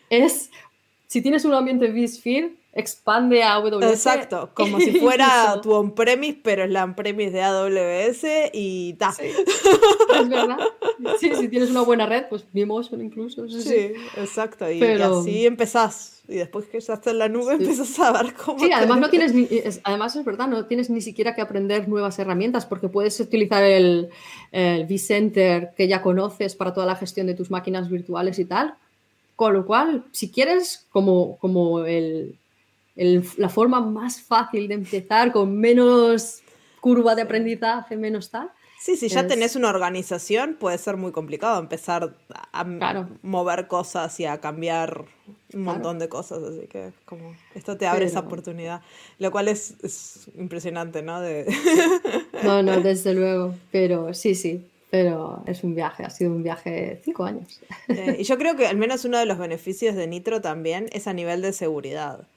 Es, 0.10 0.50
si 1.08 1.22
tienes 1.22 1.44
un 1.44 1.54
ambiente 1.54 1.92
vSphere, 1.92 2.54
expande 2.78 3.44
a 3.44 3.56
AWS. 3.56 3.84
Exacto, 3.84 4.52
como 4.54 4.80
si 4.80 5.00
fuera 5.00 5.60
tu 5.64 5.74
on-premise, 5.74 6.40
pero 6.44 6.64
es 6.64 6.70
la 6.70 6.84
on-premise 6.84 7.32
de 7.32 7.42
AWS 7.42 8.52
y 8.54 8.94
ta. 8.94 9.12
Sí. 9.12 9.24
Es 10.20 10.30
verdad. 10.30 10.60
Sí, 11.20 11.32
si 11.36 11.48
tienes 11.48 11.72
una 11.72 11.82
buena 11.82 12.06
red, 12.06 12.26
pues 12.30 12.46
Vimotion 12.54 13.02
incluso. 13.02 13.50
Sí, 13.50 13.94
exacto. 14.16 14.70
Y, 14.72 14.82
así 14.84 15.46
empezás. 15.46 16.22
Y 16.28 16.36
después 16.36 16.66
que 16.66 16.78
estás 16.78 17.06
en 17.08 17.20
la 17.20 17.30
nube, 17.30 17.54
empiezas 17.54 17.98
a 18.00 18.12
ver 18.12 18.34
cómo. 18.34 18.60
Sí, 18.60 18.72
además, 18.72 19.00
no 19.00 19.10
tienes 19.10 19.34
ni, 19.34 19.48
además 19.84 20.16
es 20.16 20.24
verdad, 20.24 20.48
no 20.48 20.66
tienes 20.66 20.90
ni 20.90 21.02
siquiera 21.02 21.34
que 21.34 21.42
aprender 21.42 21.88
nuevas 21.88 22.20
herramientas 22.20 22.66
porque 22.66 22.90
puedes 22.90 23.20
utilizar 23.20 23.64
el, 23.64 24.10
el 24.52 24.86
vCenter 24.86 25.72
que 25.76 25.88
ya 25.88 26.02
conoces 26.02 26.56
para 26.56 26.74
toda 26.74 26.86
la 26.86 26.96
gestión 26.96 27.28
de 27.28 27.34
tus 27.34 27.50
máquinas 27.50 27.90
virtuales 27.90 28.38
y 28.40 28.46
tal. 28.46 28.76
Con 29.36 29.54
lo 29.54 29.66
cual, 29.66 30.04
si 30.12 30.32
quieres, 30.32 30.86
como, 30.92 31.38
como 31.38 31.86
el, 31.86 32.36
la 32.98 33.50
forma 33.50 33.80
más 33.82 34.22
fácil 34.22 34.68
de 34.68 34.74
empezar, 34.74 35.32
con 35.32 35.58
menos 35.58 36.42
curva 36.82 37.16
de 37.16 37.22
aprendizaje, 37.24 37.96
menos 37.96 38.30
tal. 38.30 38.52
Sí, 38.80 38.96
si 38.96 39.10
ya 39.10 39.26
tenés 39.26 39.56
una 39.56 39.70
organización, 39.70 40.56
puede 40.60 40.78
ser 40.78 40.98
muy 40.98 41.12
complicado 41.12 41.60
empezar 41.60 42.16
a 42.54 42.64
mover 43.24 43.68
cosas 43.68 44.20
y 44.20 44.26
a 44.26 44.40
cambiar 44.40 45.06
un 45.54 45.64
montón 45.64 45.98
de 45.98 46.08
cosas. 46.10 46.44
Así 46.44 46.68
que 46.68 46.92
como 47.06 47.36
esto 47.56 47.76
te 47.76 47.88
abre 47.88 48.06
esa 48.06 48.20
oportunidad, 48.20 48.82
lo 49.18 49.32
cual 49.32 49.48
es, 49.48 50.30
impresionante, 50.38 51.02
¿no? 51.02 51.20
De... 51.20 51.52
No, 52.44 52.62
no, 52.62 52.80
desde 52.82 53.16
luego. 53.16 53.56
Pero 53.72 54.14
sí, 54.14 54.36
sí. 54.36 54.64
Pero 54.90 55.44
es 55.48 55.64
un 55.64 55.76
viaje, 55.76 56.06
ha 56.06 56.10
sido 56.10 56.32
un 56.32 56.44
viaje 56.44 56.70
de 56.70 57.02
cinco 57.04 57.26
años. 57.26 57.60
Eh, 57.90 58.18
y 58.20 58.24
yo 58.24 58.38
creo 58.38 58.56
que 58.56 58.68
al 58.68 58.78
menos 58.78 59.04
uno 59.04 59.18
de 59.18 59.26
los 59.26 59.38
beneficios 59.38 59.96
de 59.96 60.08
Nitro 60.08 60.40
también 60.40 60.88
es 60.94 61.08
a 61.08 61.14
nivel 61.14 61.42
de 61.42 61.52
seguridad. 61.52 62.28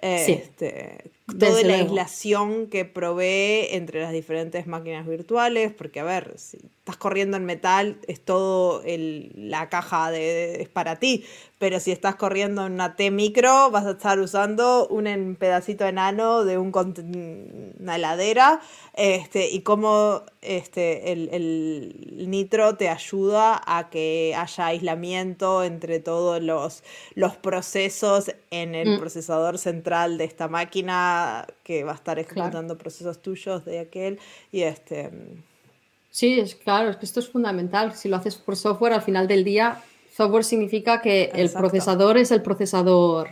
Este, 0.00 1.10
toda 1.26 1.62
la 1.62 1.74
aislación 1.74 2.68
que 2.68 2.84
provee 2.84 3.68
entre 3.72 4.00
las 4.00 4.12
diferentes 4.12 4.66
máquinas 4.66 5.06
virtuales, 5.06 5.72
porque 5.72 5.98
a 5.98 6.04
ver, 6.04 6.34
si 6.36 6.58
estás 6.78 6.96
corriendo 6.96 7.36
en 7.36 7.44
metal, 7.44 7.98
es 8.06 8.24
todo 8.24 8.82
el, 8.84 9.32
la 9.34 9.68
caja 9.68 10.12
de, 10.12 10.62
es 10.62 10.68
para 10.68 10.96
ti, 10.96 11.24
pero 11.58 11.80
si 11.80 11.90
estás 11.90 12.14
corriendo 12.14 12.66
en 12.66 12.74
una 12.74 12.94
T 12.94 13.10
micro, 13.10 13.70
vas 13.72 13.86
a 13.86 13.92
estar 13.92 14.20
usando 14.20 14.86
un 14.86 15.36
pedacito 15.38 15.84
enano 15.84 16.44
de 16.44 16.58
un, 16.58 17.74
una 17.80 17.96
heladera, 17.96 18.60
este, 18.94 19.50
y 19.50 19.62
cómo 19.62 20.22
este, 20.42 21.12
el, 21.12 21.28
el, 21.32 22.30
nitro 22.30 22.76
te 22.76 22.88
ayuda 22.88 23.60
a 23.66 23.90
que 23.90 24.34
haya 24.36 24.66
aislamiento 24.66 25.64
entre 25.64 25.98
todos 25.98 26.40
los, 26.40 26.84
los 27.14 27.36
procesos 27.36 28.30
en 28.50 28.74
el 28.76 28.96
mm. 28.96 29.00
procesador 29.00 29.58
central 29.58 30.18
de 30.18 30.24
esta 30.24 30.46
máquina 30.46 31.15
que 31.62 31.84
va 31.84 31.92
a 31.92 31.96
estar 31.96 32.18
ejecutando 32.18 32.76
procesos 32.76 33.20
tuyos 33.22 33.64
de 33.64 33.80
aquel 33.80 34.18
y 34.52 34.62
este 34.62 35.10
Sí, 36.16 36.40
es 36.40 36.54
claro, 36.54 36.88
es 36.88 36.96
que 36.96 37.04
esto 37.04 37.20
es 37.20 37.28
fundamental. 37.28 37.94
Si 37.94 38.08
lo 38.08 38.16
haces 38.16 38.36
por 38.36 38.56
software, 38.56 38.94
al 38.94 39.02
final 39.02 39.28
del 39.28 39.44
día, 39.44 39.82
software 40.16 40.44
significa 40.44 41.02
que 41.02 41.30
el 41.34 41.50
procesador 41.50 42.16
es 42.16 42.30
el 42.30 42.40
procesador 42.40 43.28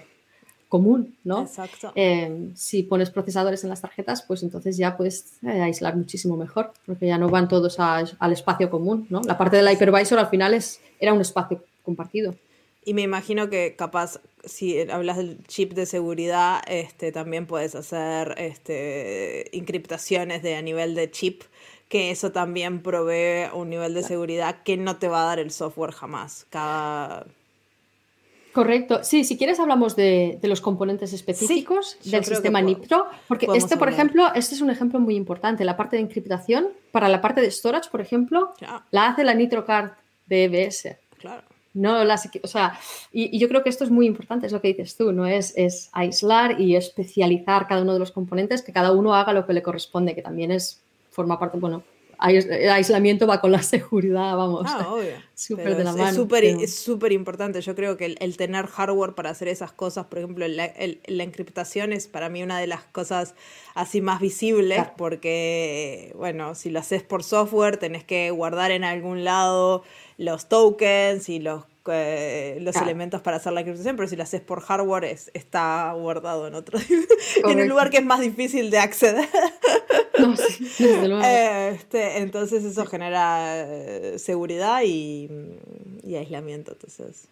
común, 0.69 1.17
¿no? 1.25 1.43
Exacto. 1.43 1.93
Eh, 1.95 2.51
si 2.55 2.83
pones 2.83 3.09
procesadores 3.09 3.65
en 3.65 3.71
las 3.71 3.81
tarjetas, 3.81 4.21
pues 4.21 4.43
entonces 4.43 4.77
ya 4.77 4.99
puedes 4.99 5.33
eh, 5.43 5.63
aislar 5.63 5.97
muchísimo 5.97 6.37
mejor, 6.37 6.73
porque 6.85 7.07
ya 7.07 7.17
no 7.17 7.31
van 7.31 7.49
todos 7.49 7.79
al 7.81 8.33
espacio 8.33 8.69
común, 8.69 9.07
¿no? 9.09 9.23
La 9.23 9.39
parte 9.39 9.57
del 9.57 9.73
hypervisor 9.73 10.19
al 10.19 10.29
final 10.29 10.53
es, 10.53 10.83
era 11.01 11.15
un 11.15 11.23
espacio 11.23 11.65
compartido. 11.83 12.35
Y 12.85 12.95
me 12.95 13.03
imagino 13.03 13.49
que 13.49 13.77
capaz, 13.77 14.21
si 14.45 14.81
hablas 14.91 15.17
del 15.17 15.45
chip 15.47 15.73
de 15.73 15.87
seguridad, 15.87 16.63
este, 16.69 17.13
también 17.13 17.47
puedes 17.47 17.75
hacer 17.75 18.35
este, 18.39 19.57
encriptaciones 19.57 20.43
de 20.43 20.57
a 20.57 20.63
nivel 20.63 20.95
de 20.95 21.11
chip 21.11 21.43
que 21.89 22.11
eso 22.11 22.33
también 22.33 22.83
provee 22.83 23.49
un 23.53 23.71
nivel 23.71 23.95
de 23.95 24.03
seguridad 24.03 24.63
que 24.65 24.77
no 24.77 24.97
te 24.97 25.09
va 25.09 25.23
a 25.23 25.27
dar 25.27 25.39
el 25.39 25.51
software 25.51 25.93
jamás. 25.93 26.47
Cada... 26.51 27.27
Correcto. 28.53 29.03
Sí, 29.03 29.25
si 29.25 29.37
quieres 29.37 29.61
hablamos 29.61 29.97
de, 29.97 30.39
los 30.43 30.61
componentes 30.61 31.13
específicos 31.13 31.97
del 32.05 32.25
sistema 32.25 32.61
NIPTRO, 32.61 33.07
porque 33.29 33.47
este, 33.55 33.77
por 33.77 33.89
ejemplo, 33.89 34.33
este 34.35 34.55
es 34.55 34.61
un 34.61 34.71
ejemplo 34.71 35.01
muy 35.01 35.17
importante. 35.17 35.65
La 35.65 35.77
parte 35.77 35.97
de 35.97 36.03
encriptación, 36.03 36.69
para 36.93 37.09
la 37.09 37.21
parte 37.21 37.41
de 37.41 37.51
storage, 37.51 37.91
por 37.91 38.01
ejemplo, 38.01 38.55
la 38.91 39.09
hace 39.09 39.25
la 39.25 39.35
NitroCard 39.35 39.93
de 40.27 40.45
EBS. 40.45 40.97
Claro. 41.19 41.54
No 41.75 42.05
las, 42.05 42.31
o 42.43 42.47
sea, 42.47 42.79
y, 43.13 43.37
yo 43.39 43.49
creo 43.49 43.63
que 43.63 43.69
esto 43.69 43.85
es 43.85 43.91
muy 43.91 44.07
importante, 44.07 44.47
es 44.47 44.53
lo 44.53 44.61
que 44.61 44.69
dices 44.69 44.97
tú, 44.97 45.13
¿no? 45.13 45.27
Es, 45.27 45.53
es 45.57 45.91
aislar 45.93 46.61
y 46.61 46.77
especializar 46.77 47.67
cada 47.67 47.83
uno 47.83 47.93
de 47.93 47.99
los 47.99 48.13
componentes, 48.13 48.63
que 48.63 48.73
cada 48.73 48.93
uno 48.93 49.15
haga 49.15 49.33
lo 49.33 49.45
que 49.47 49.53
le 49.53 49.63
corresponde, 49.63 50.15
que 50.15 50.23
también 50.23 50.53
es 50.53 50.83
forma 51.11 51.39
parte, 51.39 51.59
bueno, 51.59 51.83
el 52.23 52.71
aislamiento 52.71 53.27
va 53.27 53.41
con 53.41 53.53
la 53.53 53.63
seguridad, 53.63 54.37
vamos. 54.37 54.67
Ah, 54.67 54.89
obvio. 54.91 55.13
Súper 55.35 55.77
de 55.77 55.85
la 55.85 55.93
mano. 55.93 56.27
Es 56.41 56.75
súper 56.77 57.13
importante. 57.13 57.61
Yo 57.61 57.75
creo 57.75 57.97
que 57.97 58.17
el, 58.19 58.37
tener 58.37 58.67
hardware 58.67 59.15
para 59.15 59.31
hacer 59.31 59.49
esas 59.49 59.73
cosas, 59.73 60.07
por 60.07 60.19
ejemplo, 60.19 60.47
la, 60.47 60.73
la, 61.07 61.23
encriptación 61.23 61.93
es 61.93 62.07
para 62.07 62.29
mí 62.29 62.43
una 62.43 62.59
de 62.59 62.67
las 62.67 62.85
cosas 62.85 63.35
así 63.75 64.01
más 64.01 64.21
visibles, 64.21 64.83
porque, 64.97 66.13
bueno, 66.17 66.55
si 66.55 66.71
lo 66.71 66.81
haces 66.81 67.03
por 67.03 67.23
software, 67.23 67.77
tenés 67.79 68.05
que 68.05 68.31
guardar 68.31 68.71
en 68.71 68.85
algún 68.85 69.25
lado 69.25 69.83
los 70.17 70.49
tokens 70.49 71.29
y 71.29 71.41
los 71.41 71.65
eh, 71.87 72.57
los 72.63 72.77
elementos 72.77 73.21
para 73.21 73.37
hacer 73.37 73.53
la 73.53 73.61
encriptación, 73.61 73.95
pero 73.97 74.09
si 74.09 74.17
lo 74.17 74.23
haces 74.23 74.41
por 74.41 74.63
hardware 74.63 75.05
está 75.05 75.93
guardado 75.93 76.47
en 76.47 76.55
otro 76.55 76.79
en 77.45 77.61
un 77.61 77.69
lugar 77.69 77.91
que 77.91 77.99
es 77.99 78.05
más 78.05 78.21
difícil 78.21 78.71
de 78.71 78.79
acceder. 78.79 79.29
Este, 81.75 82.19
entonces 82.19 82.65
eso 82.65 82.85
genera 82.87 83.63
eh, 83.67 84.19
seguridad 84.19 84.83
y, 84.85 85.29
aislamiento. 86.17 86.73
Entonces, 86.73 87.29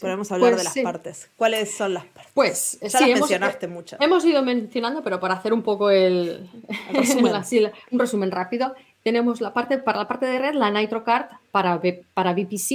podemos 0.00 0.30
hablar 0.32 0.50
de 0.50 0.56
pues 0.56 0.76
las 0.76 0.84
partes. 0.84 1.30
¿Cuáles 1.36 1.74
son 1.74 1.94
las 1.94 2.04
partes? 2.04 2.32
Pues 2.34 2.78
ya 2.80 3.00
las 3.00 3.20
mencionaste 3.20 3.68
muchas. 3.68 4.00
Hemos 4.00 4.24
ido 4.24 4.42
mencionando, 4.42 5.02
pero 5.02 5.20
para 5.20 5.34
hacer 5.34 5.52
un 5.52 5.62
poco 5.62 5.90
el, 5.90 6.48
un 7.90 7.98
resumen 7.98 8.30
rápido, 8.30 8.74
tenemos 9.02 9.40
la 9.40 9.52
parte 9.52 9.78
para 9.78 9.98
la 9.98 10.08
parte 10.08 10.26
de 10.26 10.38
red, 10.38 10.54
la 10.54 10.70
NitroCard 10.70 11.26
para, 11.50 11.80
para 12.14 12.32
VPC, 12.32 12.72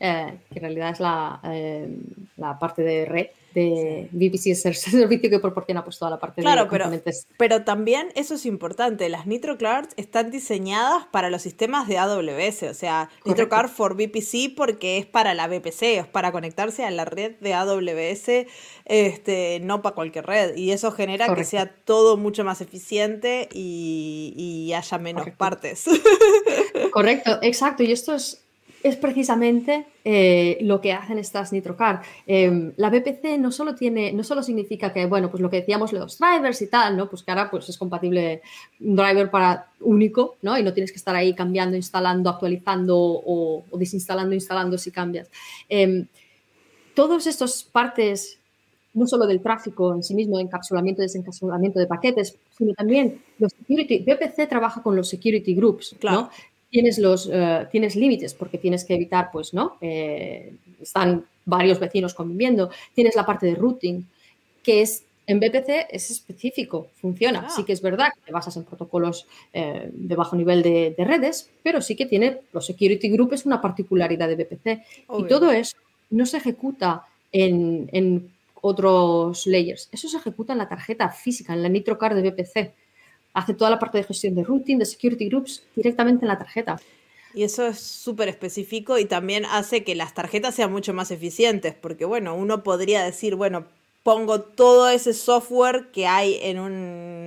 eh, 0.00 0.38
que 0.50 0.58
en 0.58 0.62
realidad 0.62 0.90
es 0.90 1.00
la, 1.00 1.40
eh, 1.44 1.88
la, 2.36 2.58
parte 2.58 2.82
de 2.82 3.04
red 3.04 3.26
de 3.54 4.08
VPC, 4.12 4.46
es 4.48 4.66
el 4.66 4.74
servicio 4.74 5.30
que 5.30 5.38
proporciona 5.38 5.84
pues 5.84 5.98
toda 5.98 6.10
la 6.10 6.18
parte 6.18 6.42
de 6.42 6.66
componentes. 6.68 7.26
Pero, 7.26 7.36
pero 7.38 7.64
también 7.64 8.08
eso 8.14 8.34
es 8.34 8.46
importante, 8.46 9.08
las 9.08 9.26
NitroCards 9.26 9.94
están 9.96 10.30
diseñadas 10.30 11.06
para 11.10 11.30
los 11.30 11.42
sistemas 11.42 11.88
de 11.88 11.98
AWS, 11.98 12.64
o 12.64 12.74
sea, 12.74 13.10
NitroCard 13.24 13.68
for 13.68 13.94
VPC 13.94 14.54
porque 14.56 14.98
es 14.98 15.06
para 15.06 15.34
la 15.34 15.48
VPC, 15.48 15.82
es 15.98 16.06
para 16.06 16.32
conectarse 16.32 16.84
a 16.84 16.90
la 16.90 17.04
red 17.04 17.36
de 17.40 17.54
AWS, 17.54 18.46
este, 18.84 19.60
no 19.62 19.82
para 19.82 19.94
cualquier 19.94 20.26
red, 20.26 20.56
y 20.56 20.72
eso 20.72 20.92
genera 20.92 21.34
que 21.34 21.44
sea 21.44 21.74
todo 21.84 22.16
mucho 22.16 22.44
más 22.44 22.60
eficiente 22.60 23.48
y, 23.52 24.34
y 24.36 24.72
haya 24.74 24.98
menos 24.98 25.28
partes. 25.30 25.84
Correcto, 26.92 27.38
exacto, 27.42 27.82
y 27.82 27.92
esto 27.92 28.14
es 28.14 28.47
es 28.82 28.96
precisamente 28.96 29.86
eh, 30.04 30.58
lo 30.60 30.80
que 30.80 30.92
hacen 30.92 31.18
estas 31.18 31.52
NitroCard. 31.52 32.00
Em, 32.26 32.72
la 32.76 32.90
VPC 32.90 33.38
no 33.38 33.50
solo 33.50 33.74
tiene, 33.74 34.12
no 34.12 34.22
solo 34.22 34.42
significa 34.42 34.92
que, 34.92 35.06
bueno, 35.06 35.30
pues 35.30 35.42
lo 35.42 35.50
que 35.50 35.58
decíamos, 35.58 35.92
los 35.92 36.18
drivers 36.18 36.62
y 36.62 36.68
tal, 36.68 36.96
¿no? 36.96 37.08
Pues 37.10 37.22
que 37.22 37.30
ahora 37.30 37.50
pues, 37.50 37.68
es 37.68 37.76
compatible 37.76 38.42
un 38.80 38.94
driver 38.94 39.30
para 39.30 39.68
único, 39.80 40.36
¿no? 40.42 40.56
Y 40.56 40.62
no 40.62 40.72
tienes 40.72 40.92
que 40.92 40.98
estar 40.98 41.16
ahí 41.16 41.34
cambiando, 41.34 41.76
instalando, 41.76 42.30
actualizando 42.30 42.96
o, 42.98 43.64
desinstalando, 43.72 44.34
instalando 44.34 44.78
si 44.78 44.90
cambias. 44.90 45.28
Eh, 45.68 46.06
todos 46.94 47.26
estos 47.26 47.64
partes, 47.64 48.38
no 48.94 49.06
solo 49.06 49.26
del 49.26 49.40
tráfico 49.40 49.94
en 49.94 50.02
sí 50.02 50.14
mismo, 50.14 50.38
encapsulamiento, 50.38 51.02
desencapsulamiento 51.02 51.78
de 51.78 51.86
paquetes, 51.86 52.36
sino 52.56 52.74
también 52.74 53.22
los 53.38 53.52
security. 53.52 54.04
VPC 54.04 54.48
trabaja 54.48 54.82
con 54.82 54.96
los 54.96 55.08
security 55.08 55.54
groups, 55.54 55.96
¿no? 56.02 56.30
Tienes 56.70 56.98
los 56.98 57.28
eh, 57.32 57.66
tienes 57.70 57.96
límites 57.96 58.34
porque 58.34 58.58
tienes 58.58 58.84
que 58.84 58.94
evitar, 58.94 59.30
pues, 59.32 59.54
¿no? 59.54 59.76
Eh, 59.80 60.54
están 60.80 61.24
varios 61.44 61.78
vecinos 61.80 62.14
conviviendo. 62.14 62.70
Tienes 62.94 63.16
la 63.16 63.24
parte 63.26 63.46
de 63.46 63.54
routing, 63.54 64.06
que 64.62 64.82
es 64.82 65.04
en 65.26 65.40
VPC 65.40 65.88
es 65.90 66.10
específico, 66.10 66.88
funciona. 66.94 67.44
Ah. 67.46 67.50
Sí 67.50 67.64
que 67.64 67.74
es 67.74 67.82
verdad 67.82 68.08
que 68.14 68.22
te 68.22 68.32
basas 68.32 68.56
en 68.56 68.64
protocolos 68.64 69.26
eh, 69.52 69.90
de 69.92 70.16
bajo 70.16 70.36
nivel 70.36 70.62
de, 70.62 70.94
redes, 70.96 71.50
pero 71.62 71.82
sí 71.82 71.96
que 71.96 72.06
tiene 72.06 72.40
los 72.52 72.64
security 72.64 73.10
group 73.10 73.34
es 73.34 73.44
una 73.44 73.60
particularidad 73.60 74.28
de 74.28 74.36
VPC. 74.36 74.82
Y 75.18 75.24
todo 75.24 75.52
eso 75.52 75.76
no 76.10 76.24
se 76.24 76.38
ejecuta 76.38 77.04
en, 77.30 77.90
en 77.92 78.30
otros 78.62 79.46
layers. 79.46 79.90
Eso 79.92 80.08
se 80.08 80.16
ejecuta 80.16 80.54
en 80.54 80.60
la 80.60 80.68
tarjeta 80.68 81.10
física, 81.10 81.52
en 81.52 81.62
la 81.62 81.68
NitroCard 81.68 82.16
de 82.16 82.30
VPC 82.30 82.72
hace 83.34 83.54
toda 83.54 83.70
la 83.70 83.78
parte 83.78 83.98
de 83.98 84.04
gestión 84.04 84.34
de 84.34 84.44
routing, 84.44 84.78
de 84.78 84.86
security 84.86 85.28
groups 85.28 85.62
directamente 85.74 86.24
en 86.24 86.28
la 86.28 86.38
tarjeta. 86.38 86.80
Y 87.34 87.42
eso 87.42 87.66
es 87.66 87.78
súper 87.78 88.28
específico 88.28 88.98
y 88.98 89.04
también 89.04 89.44
hace 89.44 89.84
que 89.84 89.94
las 89.94 90.14
tarjetas 90.14 90.54
sean 90.54 90.72
mucho 90.72 90.94
más 90.94 91.10
eficientes, 91.10 91.74
porque 91.74 92.04
bueno, 92.04 92.34
uno 92.34 92.62
podría 92.62 93.04
decir, 93.04 93.34
bueno, 93.34 93.66
pongo 94.02 94.40
todo 94.40 94.88
ese 94.88 95.12
software 95.12 95.88
que 95.92 96.06
hay 96.06 96.38
en 96.42 96.58
un 96.58 97.17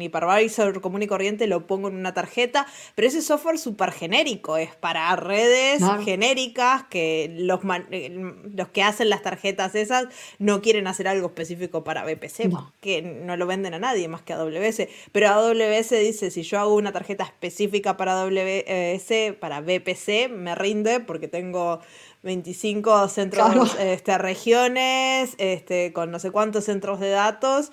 hypervisor 0.00 0.80
común 0.80 1.02
y 1.02 1.06
corriente, 1.06 1.46
lo 1.46 1.66
pongo 1.66 1.88
en 1.88 1.96
una 1.96 2.14
tarjeta, 2.14 2.66
pero 2.94 3.08
ese 3.08 3.22
software 3.22 3.58
súper 3.58 3.92
genérico, 3.92 4.56
es 4.56 4.74
para 4.74 5.14
redes 5.16 5.82
genéricas 6.04 6.84
que 6.84 7.34
los, 7.38 7.60
eh, 7.90 8.10
los 8.54 8.68
que 8.68 8.82
hacen 8.82 9.10
las 9.10 9.22
tarjetas 9.22 9.74
esas 9.74 10.06
no 10.38 10.62
quieren 10.62 10.86
hacer 10.86 11.08
algo 11.08 11.28
específico 11.28 11.84
para 11.84 12.04
VPC, 12.04 12.50
que 12.80 13.02
no 13.02 13.36
lo 13.36 13.46
venden 13.46 13.74
a 13.74 13.78
nadie 13.78 14.08
más 14.08 14.22
que 14.22 14.32
a 14.32 14.36
AWS, 14.36 14.88
pero 15.12 15.28
AWS 15.28 15.90
dice, 15.90 16.30
si 16.30 16.42
yo 16.42 16.58
hago 16.58 16.74
una 16.74 16.92
tarjeta 16.92 17.24
específica 17.24 17.96
para 17.96 18.20
AWS, 18.20 19.36
para 19.40 19.60
VPC, 19.60 20.28
me 20.30 20.54
rinde 20.54 21.00
porque 21.00 21.28
tengo 21.28 21.80
25 22.22 23.08
centros, 23.08 23.76
este, 23.78 24.18
regiones, 24.18 25.34
este, 25.38 25.92
con 25.92 26.10
no 26.10 26.18
sé 26.18 26.30
cuántos 26.32 26.64
centros 26.64 26.98
de 26.98 27.10
datos, 27.10 27.70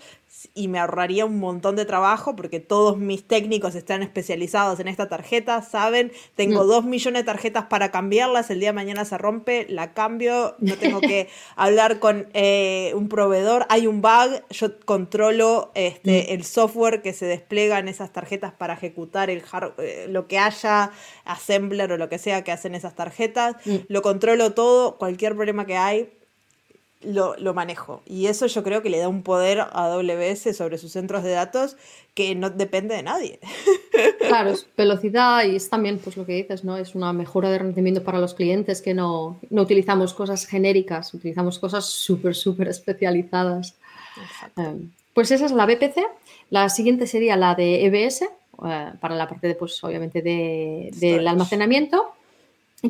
y 0.53 0.67
me 0.67 0.79
ahorraría 0.79 1.25
un 1.25 1.39
montón 1.39 1.75
de 1.75 1.85
trabajo 1.85 2.35
porque 2.35 2.59
todos 2.59 2.97
mis 2.97 3.27
técnicos 3.27 3.75
están 3.75 4.03
especializados 4.03 4.79
en 4.79 4.87
esta 4.87 5.07
tarjeta, 5.09 5.61
saben, 5.61 6.11
tengo 6.35 6.63
mm. 6.63 6.67
dos 6.67 6.85
millones 6.85 7.21
de 7.21 7.25
tarjetas 7.25 7.65
para 7.65 7.91
cambiarlas, 7.91 8.49
el 8.49 8.59
día 8.59 8.69
de 8.69 8.73
mañana 8.73 9.05
se 9.05 9.17
rompe, 9.17 9.65
la 9.69 9.93
cambio, 9.93 10.55
no 10.59 10.75
tengo 10.77 11.01
que 11.01 11.29
hablar 11.55 11.99
con 11.99 12.27
eh, 12.33 12.91
un 12.95 13.09
proveedor, 13.09 13.65
hay 13.69 13.87
un 13.87 14.01
bug, 14.01 14.41
yo 14.49 14.79
controlo 14.85 15.71
este, 15.75 16.27
mm. 16.29 16.33
el 16.33 16.43
software 16.43 17.01
que 17.01 17.13
se 17.13 17.25
despliega 17.25 17.79
en 17.79 17.87
esas 17.87 18.11
tarjetas 18.11 18.53
para 18.53 18.73
ejecutar 18.73 19.29
el 19.29 19.43
eh, 19.77 20.07
lo 20.09 20.27
que 20.27 20.39
haya, 20.39 20.91
assembler 21.25 21.91
o 21.91 21.97
lo 21.97 22.09
que 22.09 22.17
sea 22.17 22.43
que 22.43 22.51
hacen 22.51 22.75
esas 22.75 22.95
tarjetas, 22.95 23.55
mm. 23.65 23.75
lo 23.87 24.01
controlo 24.01 24.53
todo, 24.53 24.97
cualquier 24.97 25.35
problema 25.35 25.65
que 25.65 25.77
hay, 25.77 26.09
lo, 27.05 27.35
lo, 27.37 27.53
manejo. 27.53 28.01
Y 28.05 28.27
eso 28.27 28.47
yo 28.47 28.63
creo 28.63 28.81
que 28.81 28.89
le 28.89 28.99
da 28.99 29.07
un 29.07 29.23
poder 29.23 29.59
a 29.59 29.93
AWS 29.93 30.55
sobre 30.55 30.77
sus 30.77 30.91
centros 30.91 31.23
de 31.23 31.31
datos 31.31 31.77
que 32.13 32.35
no 32.35 32.49
depende 32.49 32.95
de 32.95 33.03
nadie. 33.03 33.39
Claro, 34.27 34.49
es 34.51 34.65
velocidad 34.75 35.45
y 35.45 35.55
es 35.55 35.69
también 35.69 35.99
pues 35.99 36.17
lo 36.17 36.25
que 36.25 36.33
dices, 36.33 36.63
¿no? 36.63 36.77
Es 36.77 36.95
una 36.95 37.13
mejora 37.13 37.51
de 37.51 37.59
rendimiento 37.59 38.03
para 38.03 38.19
los 38.19 38.33
clientes 38.33 38.81
que 38.81 38.95
no, 38.95 39.39
no 39.51 39.61
utilizamos 39.61 40.15
cosas 40.15 40.47
genéricas, 40.47 41.13
utilizamos 41.13 41.59
cosas 41.59 41.85
súper, 41.85 42.33
súper 42.33 42.69
especializadas. 42.69 43.75
Um, 44.55 44.89
pues 45.13 45.29
esa 45.29 45.45
es 45.45 45.51
la 45.51 45.67
BPC. 45.67 45.97
La 46.49 46.69
siguiente 46.69 47.05
sería 47.05 47.35
la 47.37 47.53
de 47.53 47.85
EBS, 47.85 48.23
uh, 48.57 48.97
para 48.99 49.15
la 49.15 49.27
parte 49.27 49.47
de, 49.47 49.55
pues 49.55 49.83
obviamente, 49.83 50.23
de, 50.23 50.89
del 50.95 51.27
almacenamiento. 51.27 52.13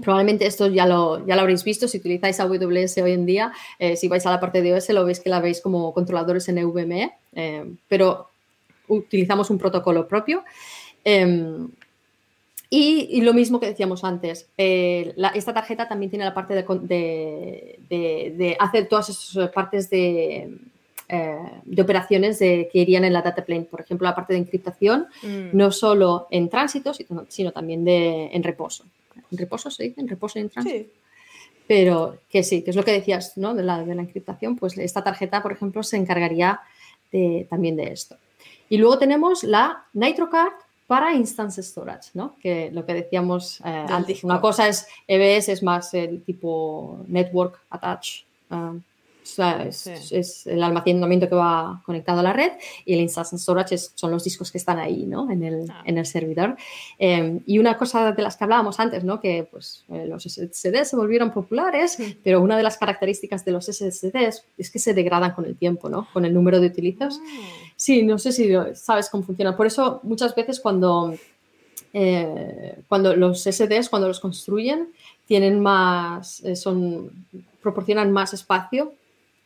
Probablemente 0.01 0.45
esto 0.45 0.67
ya 0.67 0.85
lo, 0.85 1.25
ya 1.25 1.35
lo 1.35 1.41
habréis 1.41 1.63
visto 1.63 1.87
si 1.87 1.97
utilizáis 1.97 2.39
AWS 2.39 2.97
hoy 2.97 3.11
en 3.11 3.25
día. 3.25 3.53
Eh, 3.77 3.95
si 3.95 4.07
vais 4.07 4.25
a 4.25 4.31
la 4.31 4.39
parte 4.39 4.61
de 4.61 4.73
OS 4.73 4.89
lo 4.89 5.05
veis 5.05 5.19
que 5.19 5.29
la 5.29 5.39
veis 5.39 5.61
como 5.61 5.93
controladores 5.93 6.49
en 6.49 6.55
NVMe, 6.55 7.13
eh, 7.33 7.71
pero 7.87 8.29
utilizamos 8.87 9.49
un 9.49 9.57
protocolo 9.59 10.07
propio. 10.07 10.43
Eh, 11.05 11.67
y, 12.69 13.07
y, 13.11 13.21
lo 13.21 13.35
mismo 13.35 13.59
que 13.59 13.67
decíamos 13.67 14.03
antes, 14.03 14.49
eh, 14.57 15.13
la, 15.15 15.27
esta 15.27 15.53
tarjeta 15.53 15.87
también 15.87 16.09
tiene 16.09 16.25
la 16.25 16.33
parte 16.33 16.55
de, 16.55 16.63
de, 16.63 17.79
de, 17.87 18.33
de 18.35 18.57
hacer 18.59 18.87
todas 18.87 19.09
esas 19.09 19.51
partes 19.51 19.91
de, 19.91 20.57
eh, 21.07 21.61
de 21.65 21.81
operaciones 21.83 22.39
de, 22.39 22.67
que 22.73 22.79
irían 22.79 23.03
en 23.03 23.13
la 23.13 23.21
data 23.21 23.45
plane. 23.45 23.65
Por 23.65 23.81
ejemplo, 23.81 24.07
la 24.07 24.15
parte 24.15 24.33
de 24.33 24.39
encriptación, 24.39 25.05
mm. 25.21 25.49
no 25.53 25.71
solo 25.71 26.27
en 26.31 26.49
tránsito, 26.49 26.95
sino, 26.95 27.25
sino 27.27 27.51
también 27.51 27.85
de, 27.85 28.31
en 28.33 28.41
reposo. 28.41 28.85
¿En 29.31 29.37
reposo 29.37 29.69
se 29.69 29.83
dice? 29.83 30.01
¿En 30.01 30.07
reposo 30.07 30.39
y 30.39 30.41
en 30.43 30.49
tránsito? 30.49 30.85
Sí. 30.85 30.91
Pero 31.67 32.17
que 32.29 32.43
sí, 32.43 32.61
que 32.61 32.71
es 32.71 32.75
lo 32.75 32.83
que 32.83 32.91
decías 32.91 33.37
¿no? 33.37 33.53
de, 33.53 33.63
la, 33.63 33.83
de 33.83 33.95
la 33.95 34.01
encriptación, 34.01 34.57
pues 34.57 34.77
esta 34.77 35.03
tarjeta, 35.03 35.41
por 35.41 35.53
ejemplo, 35.53 35.81
se 35.81 35.97
encargaría 35.97 36.59
de, 37.11 37.47
también 37.49 37.75
de 37.75 37.91
esto. 37.91 38.17
Y 38.69 38.77
luego 38.77 38.97
tenemos 38.97 39.43
la 39.43 39.85
NitroCard 39.93 40.53
para 40.87 41.13
Instance 41.13 41.63
Storage, 41.63 42.09
¿no? 42.13 42.35
Que 42.41 42.69
lo 42.71 42.85
que 42.85 42.93
decíamos 42.93 43.61
eh, 43.61 43.85
antes, 43.89 44.23
una 44.23 44.41
cosa 44.41 44.67
es 44.67 44.87
EBS, 45.07 45.49
es 45.49 45.63
más 45.63 45.93
el 45.93 46.23
tipo 46.23 46.99
Network 47.07 47.59
Attach. 47.69 48.23
Uh, 48.49 48.79
o 49.23 49.25
sea, 49.25 49.63
es, 49.63 49.77
sí. 49.77 50.15
es, 50.15 50.45
el 50.47 50.61
almacenamiento 50.61 51.29
que 51.29 51.35
va 51.35 51.81
conectado 51.85 52.19
a 52.19 52.23
la 52.23 52.33
red 52.33 52.51
y 52.85 52.93
el 52.93 52.99
Instance 52.99 53.37
Storage 53.37 53.75
es, 53.75 53.93
son 53.95 54.11
los 54.11 54.23
discos 54.25 54.51
que 54.51 54.57
están 54.57 54.79
ahí, 54.79 55.05
¿no? 55.05 55.31
En 55.31 55.43
el, 55.43 55.65
ah. 55.71 55.81
en 55.85 55.97
el 55.97 56.05
servidor. 56.05 56.57
Eh, 56.99 57.39
y 57.45 57.57
una 57.57 57.77
cosa 57.77 58.11
de 58.11 58.21
las 58.21 58.35
que 58.35 58.43
hablábamos 58.43 58.81
antes, 58.81 59.03
¿no? 59.05 59.21
Que 59.21 59.47
pues, 59.49 59.85
eh, 59.89 60.05
los 60.07 60.23
SSDs 60.23 60.89
se 60.89 60.95
volvieron 60.97 61.31
populares, 61.31 61.93
sí. 61.93 62.17
pero 62.21 62.41
una 62.41 62.57
de 62.57 62.63
las 62.63 62.77
características 62.77 63.45
de 63.45 63.53
los 63.53 63.65
SSDs 63.65 64.43
es 64.57 64.69
que 64.69 64.79
se 64.79 64.93
degradan 64.93 65.31
con 65.31 65.45
el 65.45 65.55
tiempo, 65.55 65.87
¿no? 65.87 66.07
Con 66.11 66.25
el 66.25 66.33
número 66.33 66.59
de 66.59 66.67
utilizos. 66.67 67.19
Mm. 67.19 67.23
Sí, 67.77 68.03
no 68.03 68.19
sé 68.19 68.33
si 68.33 68.51
sabes 68.75 69.09
cómo 69.09 69.23
funciona. 69.23 69.55
Por 69.55 69.67
eso 69.67 70.01
muchas 70.03 70.35
veces 70.35 70.59
cuando, 70.59 71.15
eh, 71.93 72.75
cuando 72.89 73.15
los 73.15 73.41
SSDs, 73.41 73.87
cuando 73.87 74.09
los 74.09 74.19
construyen, 74.19 74.89
tienen 75.25 75.61
más, 75.61 76.43
son, 76.55 77.25
proporcionan 77.61 78.11
más 78.11 78.33
espacio 78.33 78.91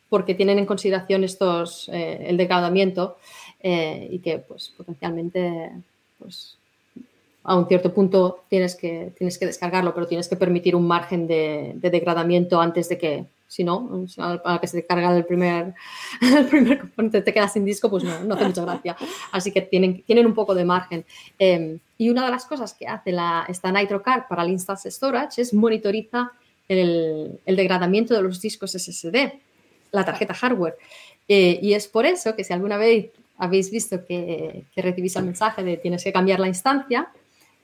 porque 0.08 0.34
tienen 0.34 0.58
en 0.58 0.66
consideración 0.66 1.24
estos, 1.24 1.88
eh, 1.90 2.26
el 2.28 2.36
degradamiento 2.36 3.18
eh, 3.60 4.08
y 4.10 4.18
que 4.20 4.38
pues, 4.38 4.72
potencialmente 4.76 5.72
pues, 6.18 6.56
a 7.44 7.56
un 7.56 7.66
cierto 7.66 7.92
punto 7.92 8.44
tienes 8.48 8.74
que, 8.74 9.12
tienes 9.16 9.38
que 9.38 9.46
descargarlo, 9.46 9.94
pero 9.94 10.06
tienes 10.06 10.28
que 10.28 10.36
permitir 10.36 10.76
un 10.76 10.86
margen 10.86 11.26
de, 11.26 11.72
de 11.76 11.90
degradamiento 11.90 12.60
antes 12.60 12.88
de 12.88 12.98
que, 12.98 13.26
si 13.46 13.64
no, 13.64 14.06
a 14.18 14.60
que 14.60 14.66
se 14.66 14.84
carga 14.86 15.16
el 15.16 15.24
primer, 15.24 15.74
el 16.20 16.46
primer 16.46 16.80
componente 16.80 17.22
te 17.22 17.32
quedas 17.32 17.52
sin 17.52 17.64
disco, 17.64 17.88
pues 17.88 18.04
no, 18.04 18.22
no 18.24 18.34
hace 18.34 18.44
mucha 18.44 18.62
gracia. 18.62 18.96
Así 19.32 19.50
que 19.52 19.62
tienen, 19.62 20.02
tienen 20.02 20.26
un 20.26 20.34
poco 20.34 20.54
de 20.54 20.64
margen. 20.64 21.04
Eh, 21.38 21.78
y 21.96 22.10
una 22.10 22.24
de 22.24 22.30
las 22.30 22.44
cosas 22.44 22.74
que 22.74 22.86
hace 22.86 23.12
la, 23.12 23.44
esta 23.48 23.72
NitroCard 23.72 24.28
para 24.28 24.42
el 24.42 24.50
Instance 24.50 24.90
Storage 24.90 25.40
es 25.40 25.54
monitoriza 25.54 26.32
el, 26.68 27.40
el 27.46 27.56
degradamiento 27.56 28.14
de 28.14 28.22
los 28.22 28.40
discos 28.40 28.72
SSD 28.72 29.32
la 29.90 30.04
tarjeta 30.04 30.34
hardware. 30.34 30.76
Eh, 31.28 31.58
y 31.62 31.74
es 31.74 31.88
por 31.88 32.06
eso 32.06 32.34
que 32.34 32.44
si 32.44 32.52
alguna 32.52 32.76
vez 32.76 33.10
habéis 33.36 33.70
visto 33.70 34.04
que, 34.04 34.64
que, 34.74 34.82
recibís 34.82 35.14
el 35.16 35.24
mensaje 35.24 35.62
de 35.62 35.76
tienes 35.76 36.02
que 36.02 36.12
cambiar 36.12 36.40
la 36.40 36.48
instancia, 36.48 37.08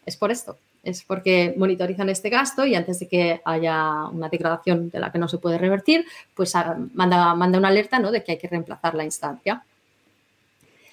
es 0.07 0.16
por 0.16 0.31
esto. 0.31 0.57
Es 0.83 1.03
porque 1.03 1.55
monitorizan 1.57 2.11
este 2.11 2.29
gasto 2.29 2.66
y 2.66 2.75
antes 2.75 3.01
de 3.01 3.09
que 3.09 3.41
haya 3.45 4.05
una 4.12 4.29
degradación 4.29 4.91
de 4.91 5.01
la 5.01 5.11
que 5.11 5.18
no 5.18 5.29
se 5.29 5.39
puede 5.39 5.57
revertir, 5.57 6.05
pues 6.35 6.53
manda, 6.93 7.35
manda 7.35 7.59
una 7.59 7.68
alerta 7.68 7.99
¿no? 7.99 8.11
de 8.11 8.22
que 8.22 8.33
hay 8.33 8.39
que 8.39 8.49
reemplazar 8.49 8.95
la 8.95 9.05
instancia. 9.05 9.64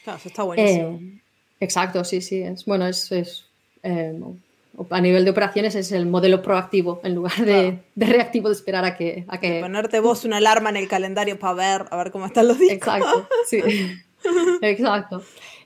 Claro, 0.03 0.17
eso 0.17 0.29
está 0.29 0.43
buenísimo. 0.43 0.99
Eh, 1.01 1.21
exacto, 1.59 2.03
sí, 2.05 2.21
sí. 2.21 2.41
Es, 2.41 2.65
bueno, 2.65 2.87
es, 2.87 3.11
es 3.11 3.45
eh, 3.83 4.17
a 4.89 5.01
nivel 5.01 5.25
de 5.25 5.31
operaciones 5.31 5.75
es 5.75 5.91
el 5.91 6.05
modelo 6.05 6.41
proactivo 6.41 7.01
en 7.03 7.15
lugar 7.15 7.37
de, 7.37 7.43
claro. 7.45 7.79
de 7.95 8.05
reactivo 8.05 8.49
de 8.49 8.55
esperar 8.55 8.85
a 8.85 8.95
que, 8.95 9.25
a 9.27 9.39
que... 9.39 9.61
Ponerte 9.61 9.99
vos 9.99 10.25
una 10.25 10.37
alarma 10.37 10.69
en 10.69 10.77
el 10.77 10.87
calendario 10.87 11.37
para 11.39 11.53
ver, 11.53 11.85
a 11.89 11.97
ver 11.97 12.11
cómo 12.11 12.25
están 12.25 12.47
los 12.47 12.59
días. 12.59 12.73
Exacto, 12.73 13.27
sí. 13.47 13.61
Exacto. 14.61 15.23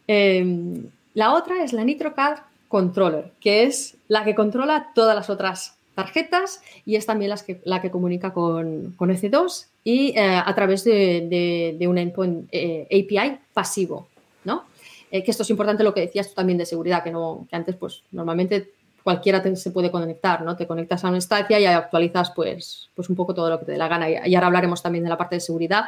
Eh, 0.08 0.82
la 1.14 1.34
otra 1.34 1.64
es 1.64 1.74
la 1.74 1.84
NitroCard 1.84 2.40
Controller, 2.68 3.32
que 3.40 3.64
es 3.64 3.96
la 4.08 4.24
que 4.24 4.36
controla 4.36 4.92
todas 4.94 5.16
las 5.16 5.30
otras 5.30 5.76
tarjetas 5.96 6.62
y 6.86 6.98
es 6.98 7.06
también 7.06 7.30
las 7.30 7.44
que, 7.44 7.62
la 7.64 7.82
que 7.82 7.90
comunica 7.90 8.34
con, 8.34 8.94
con 8.98 9.10
EC2 9.10 9.68
y 9.84 10.10
eh, 10.10 10.42
a 10.46 10.54
través 10.54 10.84
de, 10.84 11.28
de, 11.30 11.76
de 11.80 11.88
un 11.88 11.98
endpoint 11.98 12.50
eh, 12.52 12.86
API 12.92 13.40
pasivo, 13.54 14.08
¿no? 14.44 14.66
Eh, 15.10 15.24
que 15.24 15.32
esto 15.32 15.44
es 15.44 15.50
importante 15.50 15.84
lo 15.84 15.94
que 15.94 16.02
decías 16.02 16.28
tú 16.28 16.36
también 16.36 16.58
de 16.58 16.66
seguridad, 16.66 17.04
que, 17.04 17.12
no, 17.12 17.48
que 17.50 17.56
antes 17.56 17.76
pues 17.78 18.04
normalmente 18.12 18.72
cualquiera 19.06 19.40
te, 19.40 19.56
se 19.56 19.70
puede 19.70 19.92
conectar, 19.92 20.42
¿no? 20.42 20.58
Te 20.58 20.66
conectas 20.66 21.04
a 21.06 21.10
una 21.10 21.18
instancia 21.18 21.60
y 21.60 21.66
actualizas 21.66 22.32
pues, 22.32 22.90
pues 22.96 23.08
un 23.08 23.16
poco 23.16 23.36
todo 23.36 23.52
lo 23.52 23.60
que 23.60 23.66
te 23.66 23.74
dé 23.74 23.78
la 23.78 23.88
gana. 23.88 24.10
Y, 24.10 24.32
y 24.32 24.34
ahora 24.34 24.48
hablaremos 24.48 24.82
también 24.82 25.04
de 25.04 25.12
la 25.12 25.18
parte 25.18 25.36
de 25.36 25.42
seguridad, 25.42 25.86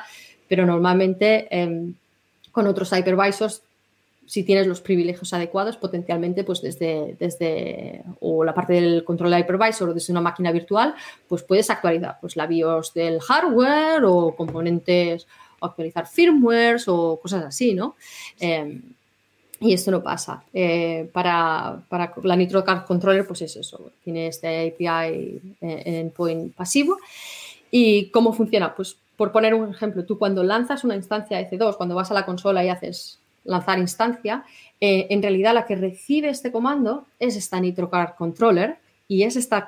pero 0.48 0.68
normalmente 0.68 1.48
eh, 1.50 1.94
con 2.52 2.68
otros 2.68 2.92
hypervisors, 2.92 3.64
si 4.28 4.44
tienes 4.44 4.68
los 4.68 4.82
privilegios 4.82 5.34
adecuados, 5.34 5.78
potencialmente 5.78 6.44
pues 6.44 6.62
desde, 6.62 7.16
desde 7.18 8.04
o 8.20 8.44
la 8.44 8.54
parte 8.54 8.74
del 8.74 9.04
control 9.04 9.32
de 9.32 9.40
hypervisor 9.40 9.90
o 9.90 9.94
desde 9.96 10.14
una 10.14 10.22
máquina 10.22 10.52
virtual, 10.52 10.94
pues 11.28 11.42
puedes 11.42 11.72
actualizar 11.72 12.20
pues 12.22 12.36
la 12.36 12.46
BIOS 12.46 12.94
del 12.94 13.20
hardware 13.20 14.04
o 14.06 14.36
componentes 14.36 15.26
o 15.60 15.66
actualizar 15.66 16.06
firmwares 16.06 16.88
o 16.88 17.20
cosas 17.20 17.46
así, 17.46 17.74
¿no? 17.74 17.96
Eh, 18.40 18.80
y 19.60 19.74
esto 19.74 19.92
no 19.92 20.04
pasa. 20.04 20.44
Eh, 20.54 21.10
para, 21.12 21.82
para, 21.90 22.14
la 22.24 22.36
NitroCard 22.36 22.86
Controller, 22.86 23.26
pues 23.26 23.42
es 23.42 23.56
eso. 23.56 23.92
Tiene 24.04 24.28
este 24.28 24.68
API 24.68 25.42
eh, 25.62 25.84
endpoint 25.86 26.54
pasivo. 26.54 26.98
¿Y 27.72 28.10
cómo 28.10 28.34
funciona? 28.34 28.76
Pues 28.76 28.98
por 29.18 29.32
poner 29.32 29.56
un 29.56 29.72
ejemplo, 29.72 30.06
tú 30.06 30.18
cuando 30.18 30.44
lanzas 30.44 30.84
una 30.84 30.96
instancia 30.96 31.42
EC2, 31.42 31.76
cuando 31.76 31.96
vas 31.96 32.12
a 32.12 32.14
la 32.14 32.26
consola 32.26 32.64
y 32.64 32.70
haces 32.70 33.20
lanzar 33.44 33.80
instancia, 33.80 34.46
eh, 34.80 35.08
en 35.10 35.22
realidad 35.22 35.56
la 35.56 35.66
que 35.66 35.76
recibe 35.76 36.30
este 36.30 36.52
comando 36.52 37.06
es 37.20 37.36
esta 37.36 37.60
NitroCard 37.60 38.16
Controller 38.16 38.78
y 39.08 39.24
es 39.24 39.36
esta, 39.36 39.68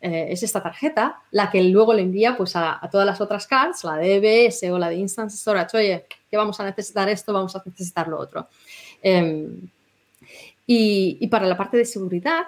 eh, 0.00 0.26
es 0.30 0.42
esta 0.42 0.62
tarjeta 0.62 1.20
la 1.30 1.48
que 1.50 1.62
luego 1.62 1.94
le 1.94 2.02
envía 2.02 2.36
pues, 2.36 2.56
a, 2.56 2.84
a, 2.84 2.90
todas 2.90 3.06
las 3.06 3.20
otras 3.20 3.46
cards, 3.46 3.84
la 3.84 3.96
de 3.96 4.16
EBS 4.16 4.64
o 4.72 4.78
la 4.78 4.88
de 4.88 4.96
Instance 4.96 5.36
Storage, 5.36 5.76
oye, 5.76 6.06
que 6.28 6.36
vamos 6.36 6.58
a 6.58 6.64
necesitar 6.64 7.08
esto, 7.08 7.32
vamos 7.32 7.54
a 7.54 7.62
necesitar 7.64 8.08
lo 8.08 8.18
otro. 8.18 8.48
Eh, 9.02 9.48
y, 10.66 11.16
y, 11.20 11.26
para 11.28 11.46
la 11.46 11.56
parte 11.56 11.76
de 11.76 11.84
seguridad, 11.84 12.46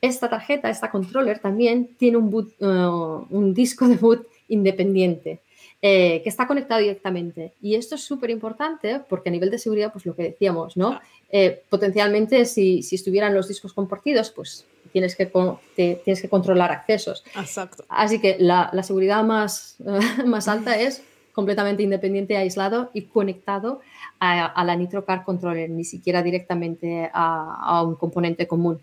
esta 0.00 0.28
tarjeta, 0.28 0.70
esta 0.70 0.90
controller 0.90 1.38
también 1.38 1.90
tiene 1.98 2.16
un, 2.16 2.30
boot, 2.30 2.60
uh, 2.60 3.26
un 3.30 3.54
disco 3.54 3.86
de 3.86 3.96
boot 3.96 4.26
independiente. 4.48 5.40
Eh, 5.82 6.20
que 6.22 6.28
está 6.28 6.46
conectado 6.46 6.78
directamente. 6.78 7.54
Y 7.62 7.74
esto 7.74 7.94
es 7.94 8.02
súper 8.02 8.28
importante 8.28 9.00
porque 9.08 9.30
a 9.30 9.32
nivel 9.32 9.50
de 9.50 9.58
seguridad, 9.58 9.90
pues 9.90 10.04
lo 10.04 10.14
que 10.14 10.24
decíamos, 10.24 10.76
¿no? 10.76 11.00
Eh, 11.30 11.62
potencialmente, 11.70 12.44
si, 12.44 12.82
si, 12.82 12.96
estuvieran 12.96 13.34
los 13.34 13.48
discos 13.48 13.72
compartidos, 13.72 14.30
pues 14.30 14.66
tienes 14.92 15.16
que, 15.16 15.24
te, 15.24 16.02
tienes 16.04 16.20
que 16.20 16.28
controlar 16.28 16.70
accesos. 16.70 17.24
Exacto. 17.34 17.82
Así 17.88 18.20
que 18.20 18.36
la, 18.38 18.68
la 18.74 18.82
seguridad 18.82 19.24
más, 19.24 19.76
uh, 19.78 20.26
más 20.26 20.48
alta 20.48 20.78
es 20.78 21.02
completamente 21.32 21.82
independiente, 21.82 22.36
aislado 22.36 22.90
y 22.92 23.04
conectado 23.04 23.80
a, 24.20 24.46
a 24.46 24.64
la 24.64 24.76
NitroCard 24.76 25.24
Controller, 25.24 25.68
ni 25.68 25.84
siquiera 25.84 26.22
directamente 26.22 27.10
a, 27.12 27.56
a 27.60 27.82
un 27.82 27.96
componente 27.96 28.46
común. 28.46 28.78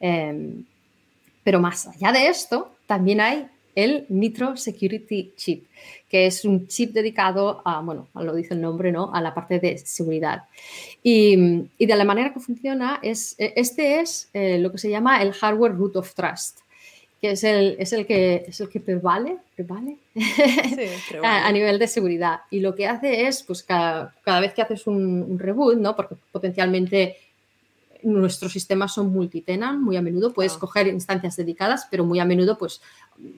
Eh, 0.00 0.62
pero 1.42 1.58
más 1.58 1.88
allá 1.88 2.12
de 2.12 2.28
esto, 2.28 2.76
también 2.86 3.20
hay 3.20 3.48
el 3.74 4.04
Nitro 4.10 4.54
Security 4.54 5.32
Chip, 5.34 5.64
que 6.08 6.26
es 6.26 6.44
un 6.44 6.68
chip 6.68 6.92
dedicado 6.92 7.62
a, 7.64 7.80
bueno, 7.80 8.06
lo 8.14 8.34
dice 8.34 8.52
el 8.52 8.60
nombre, 8.60 8.92
¿no? 8.92 9.14
A 9.14 9.20
la 9.22 9.32
parte 9.32 9.58
de 9.60 9.78
seguridad. 9.78 10.44
Y, 11.02 11.64
y 11.78 11.86
de 11.86 11.96
la 11.96 12.04
manera 12.04 12.34
que 12.34 12.40
funciona 12.40 13.00
es, 13.02 13.34
este 13.38 14.00
es 14.00 14.28
eh, 14.34 14.58
lo 14.58 14.70
que 14.70 14.76
se 14.76 14.90
llama 14.90 15.22
el 15.22 15.32
hardware 15.32 15.74
root 15.74 15.96
of 15.96 16.14
trust, 16.14 16.60
que 17.22 17.30
es 17.30 17.44
el, 17.44 17.76
es 17.78 17.92
el 17.92 18.04
que 18.04 18.46
es 18.48 18.60
el 18.60 18.68
que 18.68 18.80
prevale, 18.80 19.38
prevale 19.54 19.96
a, 21.22 21.52
nivel 21.52 21.78
de 21.78 21.86
seguridad. 21.86 22.40
Y 22.50 22.58
lo 22.58 22.74
que 22.74 22.88
hace 22.88 23.28
es, 23.28 23.44
pues 23.44 23.62
cada, 23.62 24.12
vez 24.40 24.52
que 24.52 24.60
haces 24.60 24.88
un, 24.88 25.38
reboot, 25.38 25.76
¿no? 25.76 25.94
Porque 25.94 26.16
potencialmente 26.32 27.16
nuestros 28.02 28.52
sistemas 28.52 28.92
son 28.92 29.12
multitenant, 29.12 29.80
muy 29.80 29.96
a 29.96 30.02
menudo 30.02 30.32
puedes 30.32 30.54
coger 30.54 30.88
instancias 30.88 31.36
dedicadas, 31.36 31.86
pero 31.88 32.04
muy 32.04 32.18
a 32.18 32.24
menudo, 32.24 32.58
pues 32.58 32.82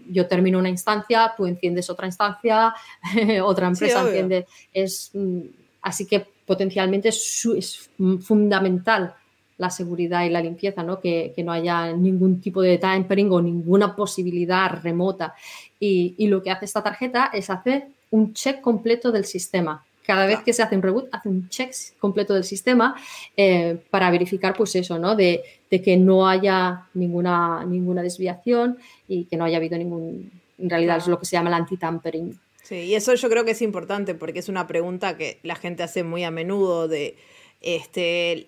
yo 0.09 0.27
termino 0.27 0.59
una 0.59 0.71
instancia, 0.71 1.35
tú 1.37 1.45
enciendes 1.45 1.91
otra 1.91 2.07
instancia, 2.07 2.75
otra 3.45 3.67
empresa 3.67 4.01
enciende. 4.01 4.47
Es, 4.73 5.11
mm, 5.13 5.41
así 5.83 6.07
que 6.07 6.27
potencialmente 6.47 7.11
es, 7.11 7.47
es 7.55 7.91
fundamental 8.23 9.15
la 9.59 9.71
seguridad 9.71 10.25
y 10.25 10.31
la 10.31 10.41
limpieza, 10.41 10.83
¿no? 10.83 11.01
Que, 11.01 11.33
no 11.45 11.53
haya 11.53 11.93
ningún 11.93 12.41
tipo 12.41 12.63
de 12.63 12.79
tampering 12.79 13.31
o 13.31 13.41
ninguna 13.41 13.95
posibilidad 13.95 14.81
remota. 14.83 15.35
Y, 15.79 16.27
lo 16.27 16.43
que 16.43 16.51
hace 16.51 16.65
esta 16.65 16.83
tarjeta 16.83 17.31
es 17.33 17.51
hacer 17.51 17.87
un 18.11 18.33
check 18.33 18.61
completo 18.61 19.13
del 19.13 19.25
sistema. 19.25 19.85
Cada 20.07 20.27
vez 20.27 20.41
que 20.41 20.53
se 20.53 20.63
hace 20.63 20.77
un 20.77 20.83
reboot, 20.83 21.09
hace 21.13 21.29
un 21.29 21.49
check 21.49 21.73
completo 21.99 22.35
del 22.35 22.45
sistema 22.45 22.95
eh, 23.37 23.79
para 23.91 24.11
verificar, 24.11 24.55
pues 24.55 24.75
eso, 24.77 24.99
¿no? 24.99 25.17
De, 25.17 25.43
que 25.71 25.97
no 25.97 26.29
haya 26.29 26.87
ninguna, 26.95 27.65
ninguna 27.65 28.01
desviación 28.01 28.79
y 29.09 29.25
que 29.25 29.37
no 29.37 29.45
haya 29.45 29.57
habido 29.57 29.77
ningún. 29.77 30.31
En 30.57 30.71
realidad 30.71 30.99
es 30.99 31.09
lo 31.09 31.19
que 31.19 31.27
se 31.27 31.33
llama 31.33 31.49
el 31.49 31.55
anti-tampering. 31.55 32.39
Sí, 32.63 32.77
y 32.77 32.95
eso 32.95 33.13
yo 33.15 33.29
creo 33.29 33.45
que 33.45 33.51
es 33.51 33.61
importante 33.61 34.15
porque 34.15 34.39
es 34.39 34.49
una 34.49 34.69
pregunta 34.69 35.17
que 35.17 35.39
la 35.43 35.57
gente 35.57 35.83
hace 35.83 36.05
muy 36.05 36.23
a 36.23 36.31
menudo 36.31 36.87
de 36.87 37.17
este, 37.65 38.47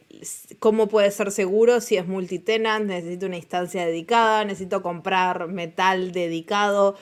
cómo 0.59 0.89
puede 0.89 1.11
ser 1.11 1.33
seguro 1.33 1.81
si 1.81 1.97
es 1.97 2.07
multitenant, 2.07 2.85
necesito 2.85 3.25
una 3.25 3.37
instancia 3.37 3.87
dedicada, 3.87 4.45
necesito 4.45 4.83
comprar 4.83 5.49
metal 5.49 6.13
dedicado. 6.13 6.97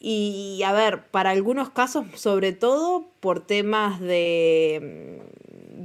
Y 0.00 0.62
a 0.66 0.72
ver, 0.72 1.06
para 1.12 1.30
algunos 1.30 1.70
casos, 1.70 2.06
sobre 2.14 2.52
todo 2.52 3.06
por 3.20 3.46
temas 3.46 4.00
de 4.00 5.20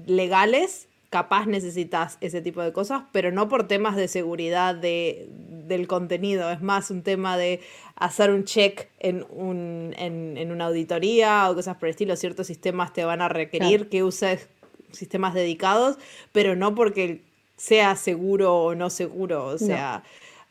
mm, 0.07 0.11
legales, 0.11 0.87
capaz 1.11 1.45
necesitas 1.45 2.17
ese 2.19 2.41
tipo 2.41 2.63
de 2.63 2.73
cosas, 2.73 3.03
pero 3.11 3.31
no 3.31 3.47
por 3.47 3.67
temas 3.67 3.95
de 3.95 4.07
seguridad 4.07 4.73
de, 4.73 5.29
del 5.67 5.87
contenido. 5.87 6.49
Es 6.49 6.61
más 6.61 6.89
un 6.89 7.03
tema 7.03 7.37
de 7.37 7.61
hacer 7.95 8.31
un 8.31 8.43
check 8.43 8.89
en, 8.99 9.25
un, 9.29 9.93
en, 9.97 10.51
una 10.51 10.65
auditoría 10.65 11.49
o 11.49 11.55
cosas 11.55 11.77
por 11.77 11.87
el 11.87 11.91
estilo. 11.91 12.15
Ciertos 12.15 12.47
sistemas 12.47 12.91
te 12.91 13.05
van 13.05 13.21
a 13.21 13.29
requerir 13.29 13.87
que 13.87 14.03
uses 14.03 14.49
sistemas 14.95 15.33
dedicados, 15.33 15.97
pero 16.31 16.55
no 16.55 16.75
porque 16.75 17.21
sea 17.57 17.95
seguro 17.95 18.55
o 18.55 18.75
no 18.75 18.89
seguro, 18.89 19.45
o 19.45 19.57
sea, 19.57 20.03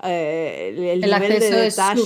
eh, 0.02 0.74
el, 0.92 1.00
nivel 1.00 1.40
de 1.40 1.50
detalle 1.50 2.02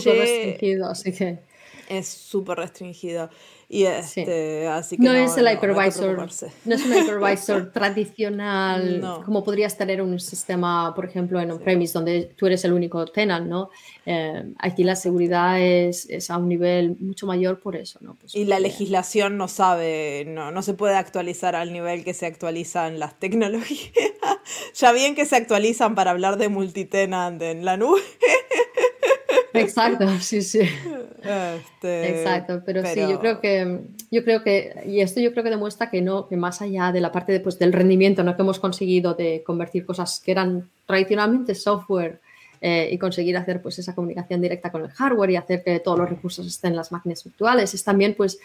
es 1.89 2.09
súper 2.09 2.59
restringido. 2.59 3.30
Y 3.70 3.84
este, 3.84 4.66
así 4.66 4.96
que 4.96 5.02
no, 5.02 5.12
es 5.12 5.36
el 5.36 5.46
hypervisor, 5.46 6.16
no, 6.16 6.24
es 6.24 6.42
un 6.86 6.92
hypervisor 6.94 7.70
tradicional 7.74 9.20
como 9.26 9.44
podrías 9.44 9.76
tener 9.76 10.00
un 10.00 10.18
sistema, 10.18 10.94
por 10.94 11.04
ejemplo, 11.04 11.38
en 11.38 11.50
on-premise 11.50 11.92
donde 11.92 12.32
tú 12.34 12.46
eres 12.46 12.64
el 12.64 12.72
único 12.72 13.04
tenant, 13.04 13.46
¿no? 13.46 13.68
Eh, 14.06 14.42
aquí 14.58 14.84
la 14.84 14.96
seguridad 14.96 15.60
es, 15.60 16.08
es, 16.08 16.30
a 16.30 16.38
un 16.38 16.48
nivel 16.48 16.96
mucho 16.98 17.26
mayor 17.26 17.60
por 17.60 17.76
eso, 17.76 17.98
¿no? 18.00 18.14
Pues 18.14 18.34
y 18.34 18.46
la 18.46 18.58
legislación 18.58 19.36
no 19.36 19.48
sabe, 19.48 20.24
no, 20.26 20.50
no 20.50 20.62
se 20.62 20.72
puede 20.72 20.96
actualizar 20.96 21.54
al 21.54 21.70
nivel 21.70 22.04
que 22.04 22.14
se 22.14 22.24
actualizan 22.24 22.98
las 22.98 23.18
tecnologías. 23.18 23.92
ya 24.74 24.92
bien 24.92 25.14
que 25.14 25.26
se 25.26 25.36
actualizan 25.36 25.94
para 25.94 26.12
hablar 26.12 26.38
de 26.38 26.48
multitenant 26.48 27.42
en 27.42 27.66
la 27.66 27.76
nube. 27.76 28.00
Exacto, 29.55 30.07
sí, 30.20 30.42
sí. 30.42 30.61
Este, 30.61 32.20
Exacto, 32.20 32.62
pero, 32.64 32.84
sí, 32.84 33.01
yo 33.01 33.18
creo 33.18 33.40
que 33.40 33.80
yo 34.11 34.24
creo 34.24 34.42
que 34.42 34.74
y 34.86 35.01
esto 35.01 35.20
yo 35.20 35.32
creo 35.32 35.44
que 35.44 35.51
demuestra 35.51 35.90
que 35.90 36.01
no 36.01 36.28
que 36.28 36.36
más 36.36 36.62
allá 36.62 36.92
de 36.92 37.01
la 37.01 37.12
parte 37.12 37.32
de, 37.32 37.40
pues, 37.40 37.59
del 37.59 37.72
rendimiento, 37.72 38.22
no 38.22 38.36
que 38.36 38.42
hemos 38.42 38.61
conseguido 38.61 39.14
de 39.14 39.42
convertir 39.44 39.84
cosas 39.84 40.20
que 40.24 40.32
eran 40.32 40.68
tradicionalmente 40.86 41.55
software 41.55 42.20
eh, 42.61 42.88
y 42.90 42.99
conseguir 42.99 43.36
hacer 43.36 43.62
pues 43.62 43.78
esa 43.78 43.94
comunicación 43.94 44.40
directa 44.40 44.72
con 44.72 44.82
el 44.82 44.90
hardware 44.90 45.30
y 45.30 45.36
hacer 45.36 45.62
que 45.62 45.78
todos 45.80 45.99
los 45.99 46.11
recursos 46.11 46.46
estén 46.46 46.70
en 46.70 46.76
las 46.76 46.90
máquinas 46.90 47.22
virtuales, 47.22 47.72
es 47.72 47.84
también 47.84 48.14
pues 48.16 48.38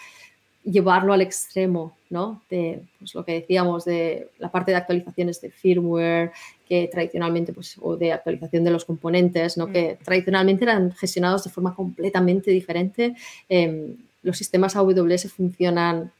llevarlo 0.64 1.14
al 1.14 1.22
extremo, 1.22 1.95
¿no? 2.09 2.41
De 2.49 2.84
pues, 2.99 3.14
lo 3.16 3.26
que 3.26 3.34
decíamos 3.34 3.86
de 3.86 4.30
la 4.39 4.51
parte 4.51 4.72
de 4.72 4.78
actualizaciones 4.78 5.41
de 5.41 5.51
firmware, 5.51 6.32
que 6.68 6.89
tradicionalmente, 6.91 7.53
pues, 7.53 7.78
o 7.82 7.97
de 7.97 8.14
actualización 8.14 8.64
de 8.64 8.72
los 8.72 8.86
componentes, 8.86 9.57
¿no? 9.57 9.68
Que 9.68 9.97
mm. 9.99 10.03
tradicionalmente 10.03 10.64
eran 10.64 10.91
gestionados 10.93 11.43
de 11.43 11.49
forma 11.49 11.76
completamente 11.76 12.51
diferente. 12.51 13.16
Em, 13.49 13.97
los 14.22 14.38
sistemas 14.38 14.76
AWS 14.76 15.32
funcionan 15.32 16.11